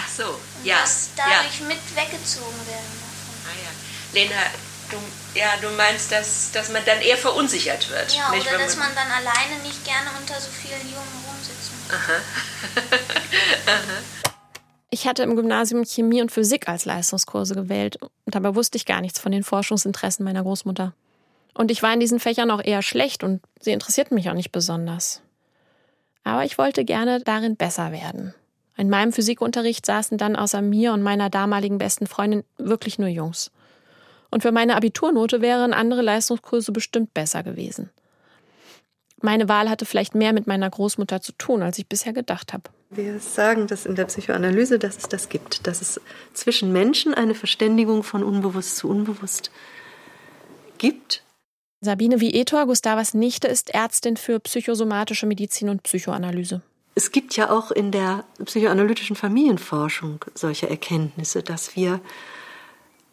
Ach 0.02 0.10
so, 0.10 0.28
Und 0.34 0.66
ja. 0.66 0.82
Dass 0.82 1.14
dadurch 1.16 1.60
ja. 1.62 1.66
mit 1.70 1.82
weggezogen 1.96 2.60
werden 2.66 2.94
davon. 2.98 3.36
Ah 3.46 3.58
ja. 3.62 3.72
Lena, 4.14 4.42
Du, 4.90 4.98
ja, 5.36 5.56
du 5.62 5.70
meinst, 5.70 6.12
dass, 6.12 6.50
dass 6.52 6.70
man 6.70 6.84
dann 6.84 7.00
eher 7.00 7.18
verunsichert 7.18 7.90
wird. 7.90 8.12
Ja, 8.12 8.32
nicht, 8.32 8.48
oder 8.48 8.58
dass 8.58 8.76
man, 8.76 8.88
man 8.88 8.96
dann 8.96 9.12
alleine 9.12 9.62
nicht 9.62 9.86
gerne 9.86 10.10
unter 10.20 10.34
so 10.42 10.50
vielen 10.50 10.82
Jungen 10.82 11.26
rumsitzen 11.28 11.78
Aha. 11.90 12.22
Aha. 13.72 14.19
Ich 14.92 15.08
hatte 15.08 15.24
im 15.24 15.36
Gymnasium 15.36 15.86
Chemie 15.86 16.22
und 16.22 16.32
Physik 16.32 16.68
als 16.68 16.86
Leistungskurse 16.86 17.54
gewählt 17.54 17.98
und 18.02 18.34
dabei 18.34 18.56
wusste 18.56 18.78
ich 18.78 18.88
gar 18.88 19.02
nichts 19.02 19.20
von 19.20 19.32
den 19.32 19.44
Forschungsinteressen 19.44 20.26
meiner 20.26 20.42
Großmutter. 20.42 20.94
Und 21.54 21.70
ich 21.70 21.84
war 21.84 21.94
in 21.94 22.00
diesen 22.00 22.20
Fächern 22.20 22.50
auch 22.50 22.64
eher 22.64 22.82
schlecht 22.82 23.24
und 23.24 23.42
sie 23.60 23.72
interessierten 23.72 24.16
mich 24.16 24.30
auch 24.30 24.34
nicht 24.34 24.52
besonders. 24.52 25.22
Aber 26.24 26.44
ich 26.44 26.58
wollte 26.58 26.86
gerne 26.86 27.22
darin 27.22 27.56
besser 27.56 27.92
werden. 27.92 28.34
In 28.78 28.90
meinem 28.90 29.12
Physikunterricht 29.12 29.86
saßen 29.86 30.18
dann 30.18 30.36
außer 30.36 30.62
mir 30.62 30.94
und 30.94 31.04
meiner 31.04 31.30
damaligen 31.30 31.78
besten 31.78 32.08
Freundin 32.08 32.44
wirklich 32.58 32.98
nur 32.98 33.10
Jungs. 33.10 33.52
Und 34.32 34.42
für 34.42 34.52
meine 34.52 34.76
Abiturnote 34.76 35.42
wären 35.42 35.74
andere 35.74 36.02
Leistungskurse 36.02 36.72
bestimmt 36.72 37.14
besser 37.14 37.44
gewesen. 37.44 37.90
Meine 39.22 39.50
Wahl 39.50 39.70
hatte 39.70 39.86
vielleicht 39.86 40.16
mehr 40.16 40.34
mit 40.34 40.48
meiner 40.48 40.70
Großmutter 40.70 41.22
zu 41.22 41.34
tun, 41.34 41.62
als 41.62 41.78
ich 41.78 41.90
bisher 41.90 42.14
gedacht 42.14 42.54
habe. 42.54 42.70
Wir 42.92 43.20
sagen 43.20 43.68
das 43.68 43.86
in 43.86 43.94
der 43.94 44.06
Psychoanalyse, 44.06 44.80
dass 44.80 44.98
es 44.98 45.04
das 45.04 45.30
gibt, 45.30 45.68
dass 45.68 45.82
es 45.82 46.02
zwischen 46.34 46.74
Menschen 46.74 47.14
eine 47.14 47.36
Verständigung 47.36 48.02
von 48.02 48.24
unbewusst 48.24 48.78
zu 48.78 48.90
unbewusst 48.90 49.52
gibt. 50.80 51.24
Sabine 51.82 52.20
Vietor, 52.20 52.66
Gustavas 52.66 53.14
Nichte, 53.14 53.48
ist 53.48 53.70
Ärztin 53.70 54.18
für 54.18 54.40
psychosomatische 54.40 55.28
Medizin 55.28 55.70
und 55.70 55.84
Psychoanalyse. 55.84 56.62
Es 56.96 57.12
gibt 57.12 57.38
ja 57.38 57.52
auch 57.52 57.70
in 57.70 57.92
der 57.92 58.26
psychoanalytischen 58.44 59.16
Familienforschung 59.16 60.26
solche 60.34 60.68
Erkenntnisse, 60.68 61.44
dass 61.44 61.76
wir 61.76 62.02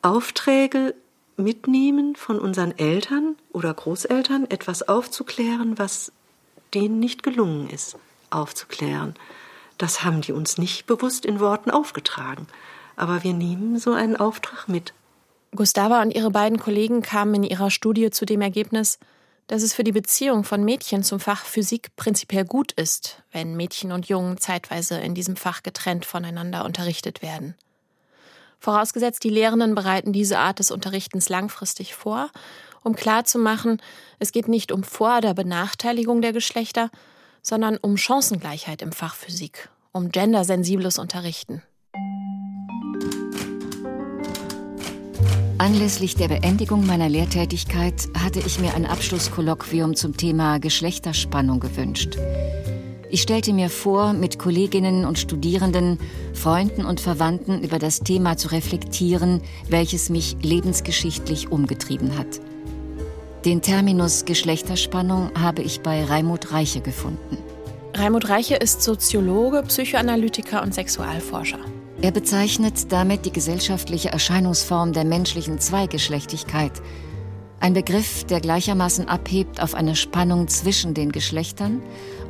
Aufträge 0.01 0.95
mitnehmen 1.37 2.16
von 2.16 2.39
unseren 2.39 2.77
Eltern 2.79 3.37
oder 3.53 3.74
Großeltern, 3.74 4.47
etwas 4.51 4.89
aufzuklären, 4.89 5.79
was 5.79 6.12
denen 6.72 6.99
nicht 6.99 7.22
gelungen 7.22 7.68
ist, 7.68 7.97
aufzuklären. 8.31 9.14
Das 9.79 10.05
haben 10.05 10.20
die 10.20 10.33
uns 10.33 10.59
nicht 10.59 10.87
bewusst 10.87 11.24
in 11.24 11.41
Worten 11.41 11.70
aufgetragen. 11.70 12.47
Aber 12.97 13.24
wir 13.24 13.35
nehmen 13.35 13.79
so 13.79 13.93
einen 13.93 14.16
Auftrag 14.16 14.68
mit. 14.68 14.95
Gustava 15.55 16.03
und 16.03 16.14
ihre 16.14 16.31
beiden 16.31 16.59
Kollegen 16.59 17.03
kamen 17.03 17.35
in 17.35 17.45
ihrer 17.45 17.70
Studie 17.70 18.11
zu 18.11 18.24
dem 18.24 18.41
Ergebnis, 18.41 18.99
dass 19.47 19.62
es 19.62 19.74
für 19.74 19.85
die 19.85 19.93
Beziehung 19.93 20.45
von 20.45 20.64
Mädchen 20.64 21.03
zum 21.03 21.20
Fach 21.20 21.45
Physik 21.45 21.95
prinzipiell 21.97 22.45
gut 22.45 22.72
ist, 22.72 23.22
wenn 23.31 23.57
Mädchen 23.57 23.93
und 23.93 24.09
Jungen 24.09 24.39
zeitweise 24.39 24.99
in 24.99 25.14
diesem 25.14 25.37
Fach 25.37 25.62
getrennt 25.62 26.05
voneinander 26.05 26.64
unterrichtet 26.64 27.22
werden. 27.22 27.55
Vorausgesetzt, 28.59 29.22
die 29.22 29.31
Lehrenden 29.31 29.74
bereiten 29.74 30.12
diese 30.12 30.39
Art 30.39 30.59
des 30.59 30.70
Unterrichtens 30.70 31.29
langfristig 31.29 31.95
vor 31.95 32.31
um 32.87 32.95
klarzumachen, 32.95 33.83
es 34.20 34.31
geht 34.31 34.47
nicht 34.47 34.70
um 34.70 34.85
Vor- 34.85 35.18
oder 35.18 35.35
Benachteiligung 35.35 36.22
der 36.22 36.33
Geschlechter, 36.33 36.91
sondern 37.47 37.76
um 37.76 37.97
Chancengleichheit 37.97 38.82
im 38.82 38.90
Fach 38.90 39.14
Physik, 39.14 39.68
um 39.92 40.11
gendersensibles 40.11 40.99
Unterrichten. 40.99 41.62
Anlässlich 45.59 46.16
der 46.16 46.28
Beendigung 46.28 46.86
meiner 46.86 47.09
Lehrtätigkeit 47.09 48.09
hatte 48.18 48.40
ich 48.40 48.59
mir 48.59 48.74
ein 48.74 48.84
Abschlusskolloquium 48.84 49.94
zum 49.94 50.16
Thema 50.16 50.59
Geschlechterspannung 50.59 51.61
gewünscht. 51.61 52.18
Ich 53.11 53.22
stellte 53.22 53.53
mir 53.53 53.70
vor, 53.70 54.12
mit 54.12 54.40
Kolleginnen 54.40 55.05
und 55.05 55.18
Studierenden, 55.18 55.99
Freunden 56.34 56.84
und 56.84 57.01
Verwandten 57.01 57.62
über 57.62 57.78
das 57.78 58.01
Thema 58.01 58.36
zu 58.36 58.49
reflektieren, 58.49 59.40
welches 59.68 60.11
mich 60.11 60.36
lebensgeschichtlich 60.42 61.53
umgetrieben 61.53 62.18
hat. 62.18 62.40
Den 63.47 63.62
Terminus 63.62 64.24
Geschlechterspannung 64.24 65.30
habe 65.40 65.62
ich 65.62 65.80
bei 65.80 66.03
Raimund 66.03 66.51
Reiche 66.51 66.80
gefunden. 66.80 67.38
Raimund 67.94 68.28
Reiche 68.28 68.57
ist 68.57 68.82
Soziologe, 68.82 69.62
Psychoanalytiker 69.62 70.64
und 70.64 70.74
Sexualforscher. 70.74 71.61
Er 72.03 72.11
bezeichnet 72.11 72.90
damit 72.90 73.24
die 73.24 73.30
gesellschaftliche 73.30 74.09
Erscheinungsform 74.09 74.92
der 74.92 75.05
menschlichen 75.05 75.61
Zweigeschlechtigkeit. 75.61 76.72
Ein 77.61 77.74
Begriff, 77.74 78.24
der 78.24 78.40
gleichermaßen 78.40 79.07
abhebt 79.07 79.62
auf 79.62 79.76
eine 79.76 79.94
Spannung 79.94 80.49
zwischen 80.49 80.94
den 80.94 81.12
Geschlechtern 81.12 81.82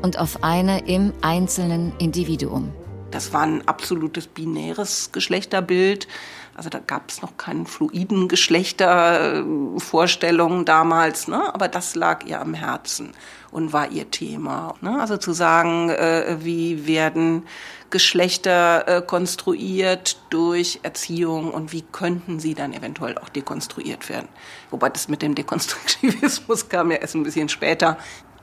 und 0.02 0.18
auf 0.18 0.44
eine 0.44 0.80
im 0.80 1.14
einzelnen 1.22 1.94
Individuum. 1.98 2.74
Das 3.10 3.32
war 3.32 3.44
ein 3.44 3.66
absolutes 3.66 4.26
binäres 4.26 5.12
Geschlechterbild. 5.12 6.08
Also 6.56 6.70
da 6.70 6.78
gab 6.78 7.10
es 7.10 7.20
noch 7.20 7.36
keine 7.36 7.66
fluiden 7.66 8.28
Geschlechtervorstellungen 8.28 10.64
damals, 10.64 11.28
ne? 11.28 11.54
aber 11.54 11.68
das 11.68 11.94
lag 11.94 12.24
ihr 12.24 12.40
am 12.40 12.54
Herzen 12.54 13.12
und 13.50 13.74
war 13.74 13.90
ihr 13.90 14.10
Thema. 14.10 14.74
Ne? 14.80 14.98
Also 14.98 15.18
zu 15.18 15.32
sagen, 15.32 15.90
äh, 15.90 16.38
wie 16.40 16.86
werden 16.86 17.42
Geschlechter 17.90 18.88
äh, 18.88 19.02
konstruiert 19.02 20.18
durch 20.30 20.80
Erziehung 20.82 21.52
und 21.52 21.72
wie 21.72 21.82
könnten 21.82 22.40
sie 22.40 22.54
dann 22.54 22.72
eventuell 22.72 23.18
auch 23.18 23.28
dekonstruiert 23.28 24.08
werden. 24.08 24.28
Wobei 24.70 24.88
das 24.88 25.08
mit 25.08 25.20
dem 25.22 25.34
Dekonstruktivismus 25.34 26.68
kam 26.70 26.90
ja 26.90 26.96
erst 26.96 27.14
ein 27.14 27.22
bisschen 27.22 27.48
später. 27.48 27.96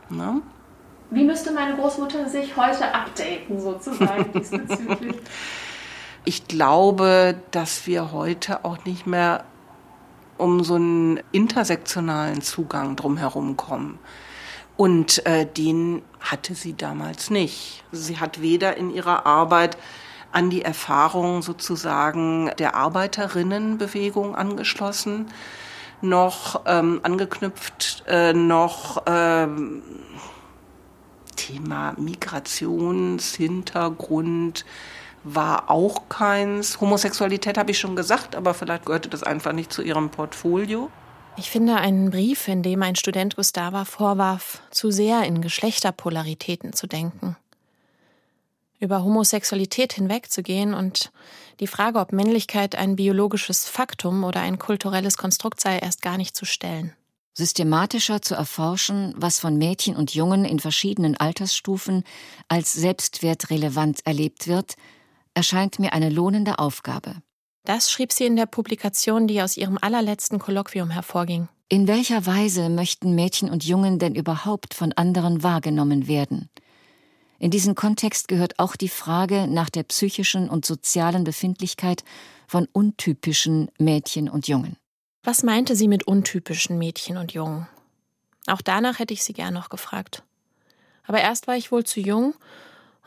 Ne? 0.09 0.41
Wie 1.09 1.23
müsste 1.23 1.51
meine 1.51 1.75
Großmutter 1.75 2.29
sich 2.29 2.55
heute 2.55 2.93
updaten, 2.93 3.59
sozusagen 3.59 4.31
diesbezüglich? 4.33 5.15
Ich 6.25 6.47
glaube, 6.47 7.35
dass 7.51 7.85
wir 7.85 8.13
heute 8.13 8.63
auch 8.63 8.85
nicht 8.85 9.05
mehr 9.05 9.43
um 10.37 10.63
so 10.63 10.75
einen 10.75 11.19
intersektionalen 11.33 12.41
Zugang 12.41 12.95
drumherum 12.95 13.57
kommen. 13.57 13.99
Und 14.77 15.25
äh, 15.25 15.45
den 15.45 16.01
hatte 16.21 16.55
sie 16.55 16.77
damals 16.77 17.29
nicht. 17.29 17.83
Sie 17.91 18.19
hat 18.19 18.41
weder 18.41 18.77
in 18.77 18.89
ihrer 18.89 19.25
Arbeit 19.25 19.77
an 20.31 20.49
die 20.49 20.61
Erfahrung 20.63 21.41
sozusagen 21.41 22.51
der 22.57 22.75
Arbeiterinnenbewegung 22.75 24.33
angeschlossen, 24.35 25.25
noch 26.01 26.61
ähm, 26.65 27.01
angeknüpft, 27.03 28.05
äh, 28.07 28.31
noch 28.33 29.03
ähm, 29.05 29.83
Thema 31.35 31.95
Migrationshintergrund 31.97 34.63
war 35.23 35.69
auch 35.69 36.09
keins. 36.09 36.79
Homosexualität 36.81 37.57
habe 37.57 37.71
ich 37.71 37.79
schon 37.79 37.95
gesagt, 37.95 38.35
aber 38.35 38.53
vielleicht 38.53 38.85
gehörte 38.85 39.09
das 39.09 39.23
einfach 39.23 39.53
nicht 39.53 39.71
zu 39.71 39.81
ihrem 39.81 40.09
Portfolio. 40.09 40.89
Ich 41.35 41.49
finde 41.49 41.77
einen 41.77 42.11
Brief, 42.11 42.47
in 42.47 42.61
dem 42.61 42.83
ein 42.83 42.95
Student 42.95 43.35
Gustava 43.35 43.85
vorwarf, 43.85 44.61
zu 44.69 44.91
sehr 44.91 45.23
in 45.23 45.41
Geschlechterpolaritäten 45.41 46.73
zu 46.73 46.85
denken. 46.85 47.35
Über 48.79 49.03
Homosexualität 49.03 49.93
hinwegzugehen 49.93 50.73
und 50.73 51.11
die 51.59 51.67
Frage, 51.67 51.99
ob 51.99 52.11
Männlichkeit 52.11 52.75
ein 52.75 52.97
biologisches 52.97 53.67
Faktum 53.67 54.23
oder 54.23 54.41
ein 54.41 54.59
kulturelles 54.59 55.17
Konstrukt 55.17 55.61
sei, 55.61 55.79
erst 55.79 56.01
gar 56.01 56.17
nicht 56.17 56.35
zu 56.35 56.45
stellen. 56.45 56.93
Systematischer 57.33 58.21
zu 58.21 58.35
erforschen, 58.35 59.13
was 59.17 59.39
von 59.39 59.57
Mädchen 59.57 59.95
und 59.95 60.13
Jungen 60.13 60.45
in 60.45 60.59
verschiedenen 60.59 61.17
Altersstufen 61.17 62.03
als 62.47 62.73
selbstwertrelevant 62.73 64.05
erlebt 64.05 64.47
wird, 64.47 64.75
erscheint 65.33 65.79
mir 65.79 65.93
eine 65.93 66.09
lohnende 66.09 66.59
Aufgabe. 66.59 67.15
Das 67.65 67.91
schrieb 67.91 68.11
sie 68.11 68.25
in 68.25 68.35
der 68.35 68.45
Publikation, 68.45 69.27
die 69.27 69.41
aus 69.41 69.55
ihrem 69.55 69.77
allerletzten 69.79 70.39
Kolloquium 70.39 70.89
hervorging. 70.89 71.47
In 71.69 71.87
welcher 71.87 72.25
Weise 72.25 72.69
möchten 72.69 73.15
Mädchen 73.15 73.49
und 73.49 73.63
Jungen 73.63 73.99
denn 73.99 74.15
überhaupt 74.15 74.73
von 74.73 74.91
anderen 74.93 75.43
wahrgenommen 75.43 76.07
werden? 76.07 76.49
In 77.39 77.51
diesen 77.51 77.75
Kontext 77.75 78.27
gehört 78.27 78.59
auch 78.59 78.75
die 78.75 78.89
Frage 78.89 79.47
nach 79.47 79.69
der 79.69 79.83
psychischen 79.83 80.49
und 80.49 80.65
sozialen 80.65 81.23
Befindlichkeit 81.23 82.03
von 82.47 82.67
untypischen 82.71 83.69
Mädchen 83.79 84.29
und 84.29 84.47
Jungen. 84.47 84.77
Was 85.23 85.43
meinte 85.43 85.75
sie 85.75 85.87
mit 85.87 86.05
untypischen 86.05 86.77
Mädchen 86.77 87.17
und 87.17 87.33
Jungen? 87.33 87.67
Auch 88.47 88.61
danach 88.61 88.99
hätte 88.99 89.13
ich 89.13 89.23
sie 89.23 89.33
gern 89.33 89.53
noch 89.53 89.69
gefragt. 89.69 90.23
Aber 91.07 91.21
erst 91.21 91.47
war 91.47 91.55
ich 91.55 91.71
wohl 91.71 91.85
zu 91.85 91.99
jung 91.99 92.33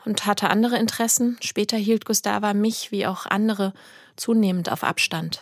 und 0.07 0.25
hatte 0.25 0.49
andere 0.49 0.77
Interessen. 0.77 1.37
Später 1.41 1.75
hielt 1.77 2.05
Gustava 2.05 2.53
mich 2.53 2.91
wie 2.91 3.05
auch 3.05 3.25
andere 3.25 3.73
zunehmend 4.15 4.71
auf 4.71 4.83
Abstand. 4.83 5.41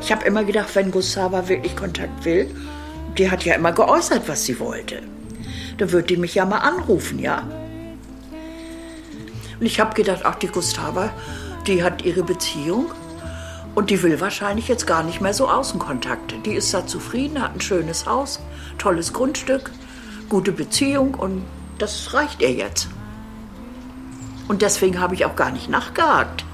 Ich 0.00 0.12
habe 0.12 0.24
immer 0.24 0.44
gedacht, 0.44 0.74
wenn 0.74 0.90
Gustava 0.92 1.48
wirklich 1.48 1.74
Kontakt 1.74 2.24
will, 2.24 2.54
die 3.18 3.30
hat 3.30 3.44
ja 3.44 3.54
immer 3.54 3.72
geäußert, 3.72 4.28
was 4.28 4.44
sie 4.44 4.58
wollte. 4.60 5.02
Da 5.78 5.90
würde 5.90 6.06
die 6.06 6.16
mich 6.16 6.34
ja 6.34 6.44
mal 6.44 6.58
anrufen, 6.58 7.18
ja. 7.18 7.42
Und 9.58 9.66
ich 9.66 9.80
habe 9.80 9.94
gedacht, 9.94 10.22
ach, 10.24 10.36
die 10.36 10.48
Gustava, 10.48 11.12
die 11.66 11.82
hat 11.82 12.04
ihre 12.04 12.22
Beziehung 12.22 12.86
und 13.74 13.90
die 13.90 14.02
will 14.02 14.20
wahrscheinlich 14.20 14.68
jetzt 14.68 14.86
gar 14.86 15.02
nicht 15.02 15.20
mehr 15.20 15.34
so 15.34 15.48
Außenkontakte. 15.48 16.36
Die 16.44 16.54
ist 16.54 16.72
da 16.72 16.86
zufrieden, 16.86 17.42
hat 17.42 17.54
ein 17.54 17.60
schönes 17.60 18.06
Haus, 18.06 18.40
tolles 18.78 19.12
Grundstück, 19.12 19.70
gute 20.32 20.52
Beziehung 20.52 21.12
und 21.12 21.44
das 21.76 22.14
reicht 22.14 22.40
ihr 22.40 22.52
jetzt. 22.52 22.88
Und 24.48 24.62
deswegen 24.62 24.98
habe 24.98 25.14
ich 25.14 25.26
auch 25.26 25.36
gar 25.36 25.50
nicht 25.50 25.68
nachgehakt. 25.68 26.46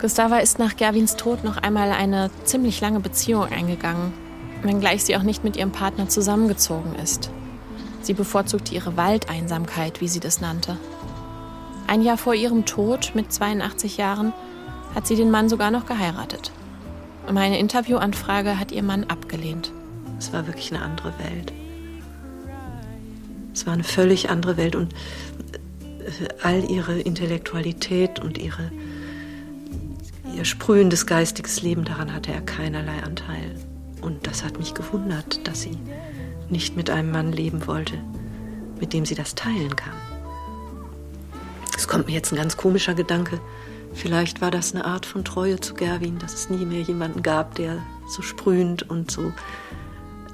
Gustava 0.00 0.38
ist 0.38 0.60
nach 0.60 0.76
Gerwins 0.76 1.16
Tod 1.16 1.42
noch 1.42 1.56
einmal 1.56 1.90
eine 1.90 2.30
ziemlich 2.44 2.80
lange 2.80 3.00
Beziehung 3.00 3.46
eingegangen, 3.46 4.12
wenngleich 4.62 5.02
sie 5.02 5.16
auch 5.16 5.24
nicht 5.24 5.42
mit 5.42 5.56
ihrem 5.56 5.72
Partner 5.72 6.08
zusammengezogen 6.08 6.94
ist. 6.94 7.30
Sie 8.02 8.14
bevorzugte 8.14 8.72
ihre 8.72 8.96
Waldeinsamkeit, 8.96 10.00
wie 10.00 10.08
sie 10.08 10.20
das 10.20 10.40
nannte. 10.40 10.76
Ein 11.88 12.00
Jahr 12.00 12.16
vor 12.16 12.34
ihrem 12.34 12.64
Tod 12.64 13.10
mit 13.16 13.32
82 13.32 13.96
Jahren 13.96 14.32
hat 14.94 15.08
sie 15.08 15.16
den 15.16 15.32
Mann 15.32 15.48
sogar 15.48 15.72
noch 15.72 15.86
geheiratet. 15.86 16.52
Meine 17.28 17.58
Interviewanfrage 17.58 18.56
hat 18.56 18.70
ihr 18.70 18.84
Mann 18.84 19.02
abgelehnt. 19.02 19.72
Es 20.16 20.32
war 20.32 20.46
wirklich 20.46 20.72
eine 20.72 20.84
andere 20.84 21.12
Welt. 21.18 21.52
Es 23.54 23.66
war 23.66 23.72
eine 23.72 23.84
völlig 23.84 24.30
andere 24.30 24.56
Welt 24.56 24.74
und 24.74 24.92
all 26.42 26.68
ihre 26.70 26.98
Intellektualität 26.98 28.18
und 28.18 28.36
ihre, 28.36 28.70
ihr 30.36 30.44
sprühendes 30.44 31.06
geistiges 31.06 31.62
Leben, 31.62 31.84
daran 31.84 32.12
hatte 32.12 32.32
er 32.32 32.40
keinerlei 32.40 33.02
Anteil. 33.02 33.54
Und 34.02 34.26
das 34.26 34.44
hat 34.44 34.58
mich 34.58 34.74
gewundert, 34.74 35.46
dass 35.46 35.62
sie 35.62 35.78
nicht 36.50 36.76
mit 36.76 36.90
einem 36.90 37.10
Mann 37.10 37.32
leben 37.32 37.66
wollte, 37.66 37.94
mit 38.80 38.92
dem 38.92 39.06
sie 39.06 39.14
das 39.14 39.34
teilen 39.34 39.76
kann. 39.76 39.94
Es 41.76 41.88
kommt 41.88 42.06
mir 42.06 42.12
jetzt 42.12 42.32
ein 42.32 42.36
ganz 42.36 42.56
komischer 42.56 42.94
Gedanke. 42.94 43.40
Vielleicht 43.94 44.40
war 44.40 44.50
das 44.50 44.74
eine 44.74 44.84
Art 44.84 45.06
von 45.06 45.24
Treue 45.24 45.60
zu 45.60 45.74
Gerwin, 45.74 46.18
dass 46.18 46.34
es 46.34 46.50
nie 46.50 46.66
mehr 46.66 46.82
jemanden 46.82 47.22
gab, 47.22 47.54
der 47.54 47.78
so 48.08 48.20
sprühend 48.20 48.90
und 48.90 49.12
so 49.12 49.32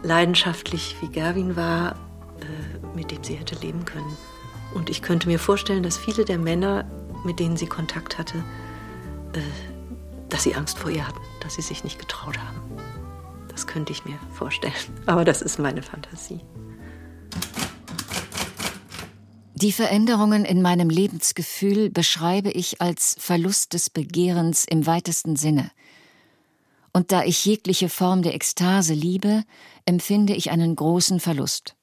leidenschaftlich 0.03 0.97
wie 1.01 1.09
Gerwin 1.09 1.57
war, 1.57 1.93
äh, 1.93 2.10
mit 2.95 3.11
dem 3.11 3.23
sie 3.25 3.35
hätte 3.35 3.57
leben 3.57 3.85
können. 3.85 4.17
Und 4.75 4.91
ich 4.91 5.03
könnte 5.03 5.29
mir 5.29 5.39
vorstellen, 5.39 5.83
dass 5.83 5.99
viele 5.99 6.25
der 6.25 6.39
Männer, 6.39 6.85
mit 7.25 7.39
denen 7.41 7.57
sie 7.57 7.67
Kontakt 7.67 8.19
hatte, 8.19 8.39
äh, 9.33 9.41
dass 10.29 10.45
sie 10.45 10.55
Angst 10.55 10.79
vor 10.79 10.91
ihr 10.91 11.07
hatten, 11.07 11.21
dass 11.41 11.55
sie 11.55 11.63
sich 11.63 11.83
nicht 11.85 11.99
getraut 11.99 12.39
haben. 12.39 12.61
Das 13.49 13.67
könnte 13.67 13.93
ich 13.93 14.05
mir 14.05 14.19
vorstellen. 14.33 14.73
Aber 15.07 15.25
das 15.25 15.43
ist 15.43 15.59
meine 15.59 15.83
Fantasie. 15.83 16.41
Die 19.55 19.73
Veränderungen 19.73 20.47
in 20.47 20.63
meinem 20.63 20.89
Lebensgefühl 20.89 21.91
beschreibe 21.91 22.51
ich 22.51 22.81
als 22.81 23.17
Verlust 23.19 23.75
des 23.75 23.91
Begehrens 23.91 24.65
im 24.65 24.87
weitesten 24.87 25.37
Sinne. 25.37 25.71
Und 26.93 27.13
da 27.13 27.25
ich 27.25 27.45
jegliche 27.45 27.91
Form 27.91 28.23
der 28.23 28.35
Ekstase 28.35 28.95
liebe, 28.95 29.45
empfinde 29.85 30.35
ich 30.35 30.51
einen 30.51 30.75
großen 30.75 31.21
Verlust. 31.21 31.77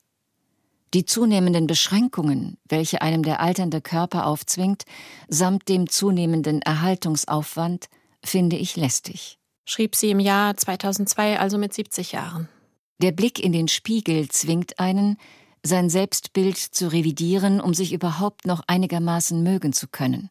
Die 0.93 1.05
zunehmenden 1.05 1.67
Beschränkungen, 1.67 2.57
welche 2.67 3.01
einem 3.01 3.23
der 3.23 3.41
alternde 3.41 3.81
Körper 3.81 4.25
aufzwingt, 4.25 4.83
samt 5.27 5.67
dem 5.67 5.89
zunehmenden 5.89 6.61
Erhaltungsaufwand, 6.61 7.87
finde 8.23 8.55
ich 8.55 8.75
lästig. 8.75 9.37
schrieb 9.65 9.95
sie 9.95 10.11
im 10.11 10.21
Jahr 10.21 10.55
2002, 10.55 11.39
also 11.39 11.57
mit 11.57 11.73
70 11.73 12.13
Jahren. 12.13 12.47
Der 12.99 13.11
Blick 13.11 13.43
in 13.43 13.51
den 13.51 13.67
Spiegel 13.67 14.29
zwingt 14.29 14.79
einen, 14.79 15.17
sein 15.61 15.89
Selbstbild 15.89 16.57
zu 16.57 16.91
revidieren, 16.91 17.59
um 17.59 17.73
sich 17.73 17.91
überhaupt 17.91 18.45
noch 18.45 18.63
einigermaßen 18.67 19.43
mögen 19.43 19.73
zu 19.73 19.87
können. 19.87 20.29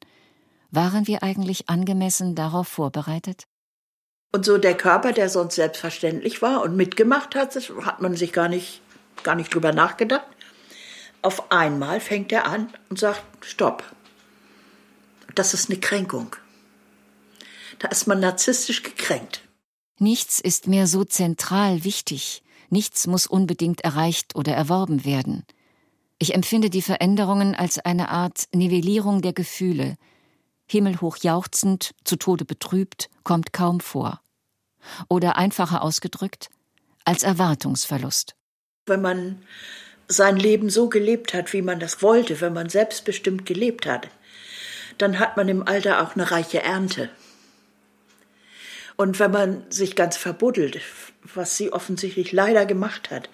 Waren 0.71 1.07
wir 1.07 1.23
eigentlich 1.23 1.69
angemessen 1.69 2.35
darauf 2.35 2.67
vorbereitet? 2.67 3.45
Und 4.33 4.45
so 4.45 4.59
der 4.59 4.77
Körper, 4.77 5.13
der 5.13 5.29
sonst 5.29 5.55
selbstverständlich 5.55 6.43
war 6.43 6.63
und 6.63 6.77
mitgemacht 6.77 7.35
hat, 7.35 7.55
das 7.55 7.71
hat 7.83 8.01
man 8.01 8.17
sich 8.17 8.33
gar 8.33 8.49
nicht, 8.49 8.81
gar 9.23 9.35
nicht 9.35 9.55
drüber 9.55 9.73
nachgedacht. 9.73 10.27
Auf 11.27 11.51
einmal 11.51 11.99
fängt 11.99 12.31
er 12.31 12.47
an 12.47 12.73
und 12.89 13.01
sagt, 13.01 13.21
stopp. 13.45 13.83
Das 15.35 15.55
ist 15.55 15.69
eine 15.69 15.81
Kränkung. 15.81 16.37
Da 17.81 17.89
ist 17.89 18.07
man 18.07 18.21
narzisstisch 18.21 18.85
gekränkt. 18.85 19.41
Nichts 19.99 20.39
ist 20.39 20.69
mehr 20.69 20.87
so 20.87 21.03
zentral 21.03 21.83
wichtig. 21.83 22.45
Nichts 22.71 23.09
muss 23.09 23.27
unbedingt 23.27 23.81
erreicht 23.81 24.37
oder 24.37 24.55
erworben 24.55 25.05
werden. 25.05 25.45
Ich 26.21 26.33
empfinde 26.33 26.71
die 26.71 26.81
Veränderungen 26.81 27.57
als 27.57 27.81
eine 27.81 28.09
Art 28.11 28.45
Nivellierung 28.55 29.21
der 29.21 29.33
Gefühle. 29.33 29.97
Himmelhoch 30.69 31.17
jauchzend, 31.17 31.97
zu 32.05 32.15
Tode 32.15 32.45
betrübt, 32.45 33.11
kommt 33.25 33.53
kaum 33.53 33.81
vor. 33.81 34.21
Oder 35.09 35.35
einfacher 35.37 35.83
ausgedrückt, 35.83 36.51
als 37.05 37.25
Erwartungsverlust. 37.25 38.37
Wenn 38.87 39.03
man 39.03 39.43
sein 40.09 40.37
Leben 40.37 40.71
so 40.71 40.89
gelebt 40.89 41.35
hat, 41.35 41.53
wie 41.53 41.63
man 41.63 41.81
das 41.81 42.03
wollte, 42.03 42.41
wenn 42.41 42.53
man 42.53 42.69
selbstbestimmt 42.69 43.47
gelebt 43.47 43.87
hat, 43.87 44.09
dann 44.99 45.19
hat 45.19 45.37
man 45.37 45.49
im 45.49 45.67
Alter 45.67 46.03
auch 46.03 46.15
eine 46.15 46.31
reiche 46.31 46.63
Ernte. 46.63 47.11
Und 48.97 49.19
wenn 49.19 49.31
man 49.31 49.63
sich 49.69 49.95
ganz 49.95 50.17
verbuddelt, 50.17 50.81
was 51.35 51.57
sie 51.57 51.73
offensichtlich 51.73 52.33
leider 52.33 52.65
gemacht 52.65 53.11
hat, 53.11 53.29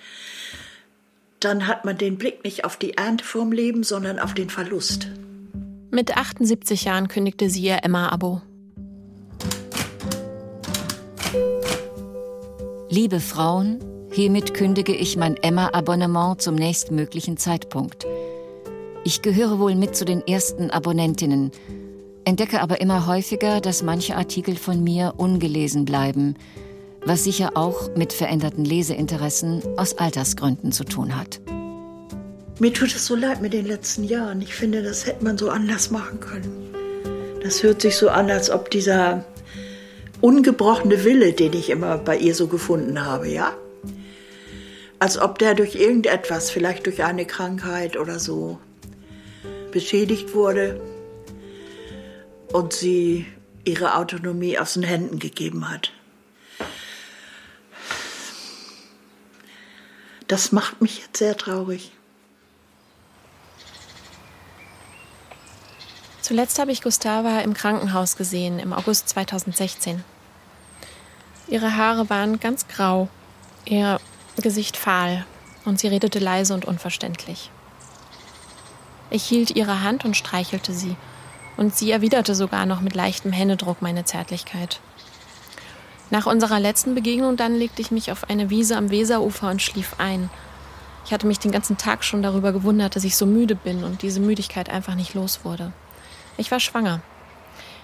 dann 1.38 1.66
hat 1.66 1.84
man 1.84 1.98
den 1.98 2.18
Blick 2.18 2.44
nicht 2.44 2.64
auf 2.64 2.76
die 2.76 2.96
Ernte 2.96 3.24
vom 3.24 3.52
Leben, 3.52 3.82
sondern 3.82 4.18
auf 4.18 4.34
den 4.34 4.50
Verlust. 4.50 5.08
Mit 5.90 6.16
78 6.16 6.84
Jahren 6.84 7.08
kündigte 7.08 7.50
sie 7.50 7.62
ihr 7.62 7.80
Emma-Abo. 7.82 8.40
Liebe 12.88 13.20
Frauen, 13.20 13.78
hiermit 14.12 14.54
kündige 14.54 14.94
ich 14.94 15.16
mein 15.16 15.36
Emma-Abonnement 15.36 16.40
zum 16.40 16.54
nächstmöglichen 16.54 17.36
Zeitpunkt. 17.38 18.06
Ich 19.04 19.22
gehöre 19.22 19.58
wohl 19.58 19.74
mit 19.74 19.96
zu 19.96 20.04
den 20.04 20.26
ersten 20.26 20.70
Abonnentinnen, 20.70 21.50
entdecke 22.24 22.60
aber 22.60 22.80
immer 22.80 23.06
häufiger, 23.06 23.60
dass 23.60 23.82
manche 23.82 24.16
Artikel 24.16 24.56
von 24.56 24.84
mir 24.84 25.14
ungelesen 25.16 25.84
bleiben, 25.84 26.36
was 27.04 27.24
sicher 27.24 27.52
auch 27.54 27.94
mit 27.96 28.12
veränderten 28.12 28.64
Leseinteressen 28.64 29.62
aus 29.76 29.98
Altersgründen 29.98 30.70
zu 30.70 30.84
tun 30.84 31.16
hat. 31.16 31.40
Mir 32.60 32.72
tut 32.72 32.94
es 32.94 33.06
so 33.06 33.16
leid 33.16 33.42
mit 33.42 33.54
den 33.54 33.66
letzten 33.66 34.04
Jahren. 34.04 34.40
Ich 34.42 34.54
finde, 34.54 34.82
das 34.82 35.06
hätte 35.06 35.24
man 35.24 35.36
so 35.38 35.48
anders 35.48 35.90
machen 35.90 36.20
können. 36.20 36.72
Das 37.42 37.62
hört 37.62 37.80
sich 37.80 37.96
so 37.96 38.08
an, 38.08 38.30
als 38.30 38.50
ob 38.50 38.70
dieser 38.70 39.24
ungebrochene 40.20 41.02
Wille, 41.02 41.32
den 41.32 41.54
ich 41.54 41.70
immer 41.70 41.98
bei 41.98 42.16
ihr 42.16 42.36
so 42.36 42.46
gefunden 42.46 43.04
habe, 43.04 43.28
ja? 43.28 43.52
Als 45.02 45.18
ob 45.18 45.40
der 45.40 45.56
durch 45.56 45.74
irgendetwas, 45.74 46.52
vielleicht 46.52 46.86
durch 46.86 47.02
eine 47.02 47.26
Krankheit 47.26 47.96
oder 47.96 48.20
so, 48.20 48.60
beschädigt 49.72 50.32
wurde 50.32 50.80
und 52.52 52.72
sie 52.72 53.26
ihre 53.64 53.96
Autonomie 53.96 54.60
aus 54.60 54.74
den 54.74 54.84
Händen 54.84 55.18
gegeben 55.18 55.68
hat. 55.68 55.92
Das 60.28 60.52
macht 60.52 60.80
mich 60.80 60.98
jetzt 60.98 61.16
sehr 61.16 61.36
traurig. 61.36 61.90
Zuletzt 66.20 66.60
habe 66.60 66.70
ich 66.70 66.80
Gustava 66.80 67.40
im 67.40 67.54
Krankenhaus 67.54 68.16
gesehen, 68.16 68.60
im 68.60 68.72
August 68.72 69.08
2016. 69.08 70.04
Ihre 71.48 71.76
Haare 71.76 72.08
waren 72.08 72.38
ganz 72.38 72.68
grau, 72.68 73.08
ihr 73.64 73.98
Gesicht 74.36 74.76
fahl 74.76 75.26
und 75.64 75.78
sie 75.78 75.88
redete 75.88 76.18
leise 76.18 76.54
und 76.54 76.64
unverständlich. 76.64 77.50
Ich 79.10 79.24
hielt 79.24 79.50
ihre 79.50 79.82
Hand 79.82 80.04
und 80.04 80.16
streichelte 80.16 80.72
sie 80.72 80.96
und 81.56 81.76
sie 81.76 81.90
erwiderte 81.90 82.34
sogar 82.34 82.64
noch 82.66 82.80
mit 82.80 82.94
leichtem 82.94 83.32
Händedruck 83.32 83.82
meine 83.82 84.04
Zärtlichkeit. 84.04 84.80
Nach 86.10 86.26
unserer 86.26 86.60
letzten 86.60 86.94
Begegnung 86.94 87.36
dann 87.36 87.54
legte 87.54 87.82
ich 87.82 87.90
mich 87.90 88.10
auf 88.10 88.28
eine 88.30 88.50
Wiese 88.50 88.76
am 88.76 88.90
Weserufer 88.90 89.50
und 89.50 89.62
schlief 89.62 89.96
ein. 89.98 90.30
Ich 91.04 91.12
hatte 91.12 91.26
mich 91.26 91.38
den 91.38 91.52
ganzen 91.52 91.76
Tag 91.76 92.04
schon 92.04 92.22
darüber 92.22 92.52
gewundert, 92.52 92.96
dass 92.96 93.04
ich 93.04 93.16
so 93.16 93.26
müde 93.26 93.54
bin 93.54 93.84
und 93.84 94.02
diese 94.02 94.20
Müdigkeit 94.20 94.70
einfach 94.70 94.94
nicht 94.94 95.14
los 95.14 95.40
wurde. 95.44 95.72
Ich 96.36 96.50
war 96.50 96.60
schwanger. 96.60 97.00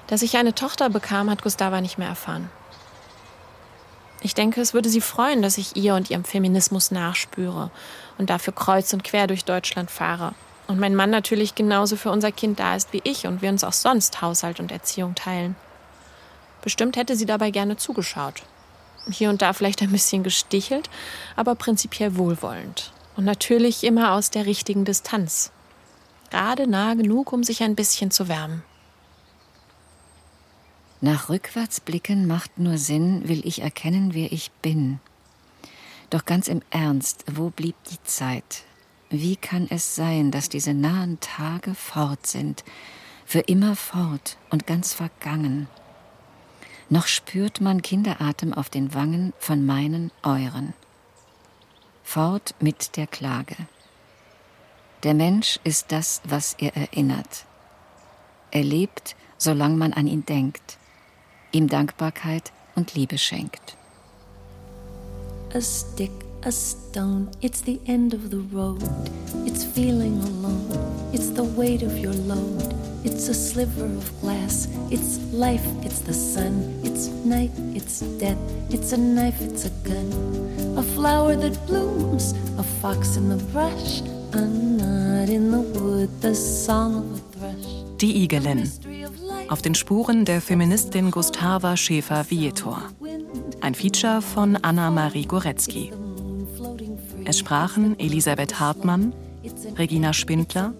Dass 0.06 0.22
ich 0.22 0.36
eine 0.36 0.54
Tochter 0.54 0.88
bekam, 0.88 1.28
hat 1.28 1.42
Gustava 1.42 1.80
nicht 1.80 1.98
mehr 1.98 2.08
erfahren. 2.08 2.48
Ich 4.20 4.34
denke, 4.34 4.60
es 4.60 4.74
würde 4.74 4.88
sie 4.88 5.00
freuen, 5.00 5.42
dass 5.42 5.58
ich 5.58 5.76
ihr 5.76 5.94
und 5.94 6.10
ihrem 6.10 6.24
Feminismus 6.24 6.90
nachspüre 6.90 7.70
und 8.18 8.30
dafür 8.30 8.54
kreuz 8.54 8.92
und 8.92 9.04
quer 9.04 9.26
durch 9.26 9.44
Deutschland 9.44 9.90
fahre 9.90 10.34
und 10.68 10.78
mein 10.78 10.94
Mann 10.94 11.10
natürlich 11.10 11.54
genauso 11.54 11.96
für 11.96 12.10
unser 12.10 12.30
Kind 12.30 12.60
da 12.60 12.76
ist 12.76 12.92
wie 12.92 13.00
ich 13.02 13.26
und 13.26 13.42
wir 13.42 13.48
uns 13.48 13.64
auch 13.64 13.72
sonst 13.72 14.20
Haushalt 14.20 14.60
und 14.60 14.70
Erziehung 14.70 15.14
teilen. 15.14 15.56
Bestimmt 16.62 16.96
hätte 16.96 17.16
sie 17.16 17.26
dabei 17.26 17.50
gerne 17.50 17.76
zugeschaut. 17.78 18.42
Hier 19.10 19.30
und 19.30 19.40
da 19.40 19.54
vielleicht 19.54 19.80
ein 19.80 19.90
bisschen 19.90 20.22
gestichelt, 20.22 20.90
aber 21.34 21.54
prinzipiell 21.54 22.16
wohlwollend. 22.16 22.92
Und 23.16 23.24
natürlich 23.24 23.82
immer 23.82 24.12
aus 24.12 24.30
der 24.30 24.44
richtigen 24.44 24.84
Distanz. 24.84 25.50
Gerade 26.30 26.66
nah 26.66 26.92
genug, 26.94 27.32
um 27.32 27.42
sich 27.42 27.62
ein 27.62 27.74
bisschen 27.74 28.10
zu 28.10 28.28
wärmen. 28.28 28.62
Nach 31.00 31.28
rückwärts 31.28 31.80
blicken 31.80 32.26
macht 32.26 32.58
nur 32.58 32.76
Sinn, 32.76 33.28
will 33.28 33.46
ich 33.46 33.62
erkennen, 33.62 34.14
wer 34.14 34.32
ich 34.32 34.50
bin. 34.62 34.98
Doch 36.10 36.24
ganz 36.24 36.48
im 36.48 36.60
Ernst, 36.70 37.24
wo 37.30 37.50
blieb 37.50 37.76
die 37.90 38.02
Zeit? 38.02 38.64
Wie 39.10 39.36
kann 39.36 39.68
es 39.70 39.94
sein, 39.94 40.30
dass 40.32 40.48
diese 40.48 40.74
nahen 40.74 41.20
Tage 41.20 41.74
fort 41.74 42.26
sind, 42.26 42.64
für 43.24 43.40
immer 43.40 43.76
fort 43.76 44.38
und 44.50 44.66
ganz 44.66 44.92
vergangen? 44.92 45.68
Noch 46.90 47.06
spürt 47.06 47.60
man 47.60 47.82
Kinderatem 47.82 48.52
auf 48.52 48.68
den 48.68 48.92
Wangen 48.92 49.34
von 49.38 49.64
meinen 49.64 50.10
euren. 50.22 50.74
Fort 52.02 52.54
mit 52.60 52.96
der 52.96 53.06
Klage. 53.06 53.54
Der 55.04 55.14
Mensch 55.14 55.60
ist 55.62 55.92
das, 55.92 56.22
was 56.24 56.54
er 56.54 56.76
erinnert. 56.76 57.44
Er 58.50 58.64
lebt, 58.64 59.14
solange 59.36 59.76
man 59.76 59.92
an 59.92 60.06
ihn 60.06 60.24
denkt, 60.26 60.78
ihm 61.52 61.68
Dankbarkeit 61.68 62.52
und 62.74 62.94
Liebe 62.94 63.18
schenkt. 63.18 63.76
A 65.54 65.60
stick 65.60 66.10
a 66.44 66.52
stone. 66.52 67.28
It's 67.42 67.60
the 67.60 67.80
end 67.86 68.14
of 68.14 68.30
the 68.30 68.38
road. 68.38 68.82
It's 69.46 69.64
feeling 69.64 70.18
alone. 70.20 71.10
It's 71.12 71.30
the 71.30 71.44
weight 71.44 71.82
of 71.82 71.98
your 71.98 72.12
load. 72.12 72.74
It's 73.04 73.28
a 73.28 73.34
sliver 73.34 73.84
of 73.84 74.20
glass. 74.20 74.68
It's 74.90 75.18
life. 75.32 75.64
It's 75.84 76.00
the 76.00 76.14
sun. 76.14 76.80
It's 76.84 77.08
night. 77.24 77.50
It's 77.74 78.00
death. 78.18 78.38
It's 78.70 78.92
a 78.92 78.96
knife. 78.96 79.40
It's 79.40 79.64
a 79.66 79.70
gun. 79.88 80.76
A 80.76 80.82
flower 80.82 81.36
that 81.36 81.66
blooms. 81.66 82.34
A 82.58 82.62
fox 82.62 83.16
in 83.16 83.28
the 83.28 83.42
brush. 83.52 84.00
A 84.32 84.40
knot 84.40 85.28
in 85.28 85.50
the 85.50 85.60
wood. 85.60 86.10
The 86.20 86.34
song 86.34 86.96
of 86.96 87.12
a 87.12 87.38
thrush. 87.38 87.98
Die 87.98 88.26
Igelin. 88.26 88.68
Auf 89.48 89.62
den 89.62 89.74
Spuren 89.74 90.24
der 90.24 90.42
Feministin 90.42 91.10
Gustava 91.10 91.76
Schäfer-Vietor. 91.76 92.82
Ein 93.62 93.74
Feature 93.74 94.20
von 94.20 94.56
Anna-Marie 94.56 95.24
Goretzky. 95.24 95.90
Es 97.24 97.38
sprachen 97.38 97.98
Elisabeth 97.98 98.60
Hartmann, 98.60 99.14
Regina 99.76 100.12
Spindler 100.12 100.74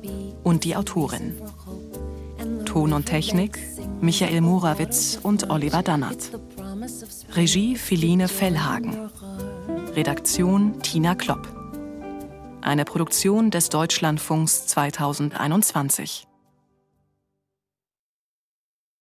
und 0.45 0.65
die 0.65 0.77
Autorin. 0.77 1.41
Ton 2.67 2.93
und 2.93 3.07
Technik 3.07 3.59
Michael 4.01 4.43
Morawitz 4.43 5.19
und 5.23 5.51
Oliver 5.51 5.83
Dannert. 5.83 6.31
Regie 7.35 7.75
Philine 7.75 8.29
Fellhagen. 8.29 9.11
Redaktion 9.95 10.81
Tina 10.83 11.15
Klopp. 11.15 11.49
Eine 12.61 12.85
Produktion 12.85 13.51
des 13.51 13.71
Deutschlandfunks 13.71 14.67
2021. 14.67 16.28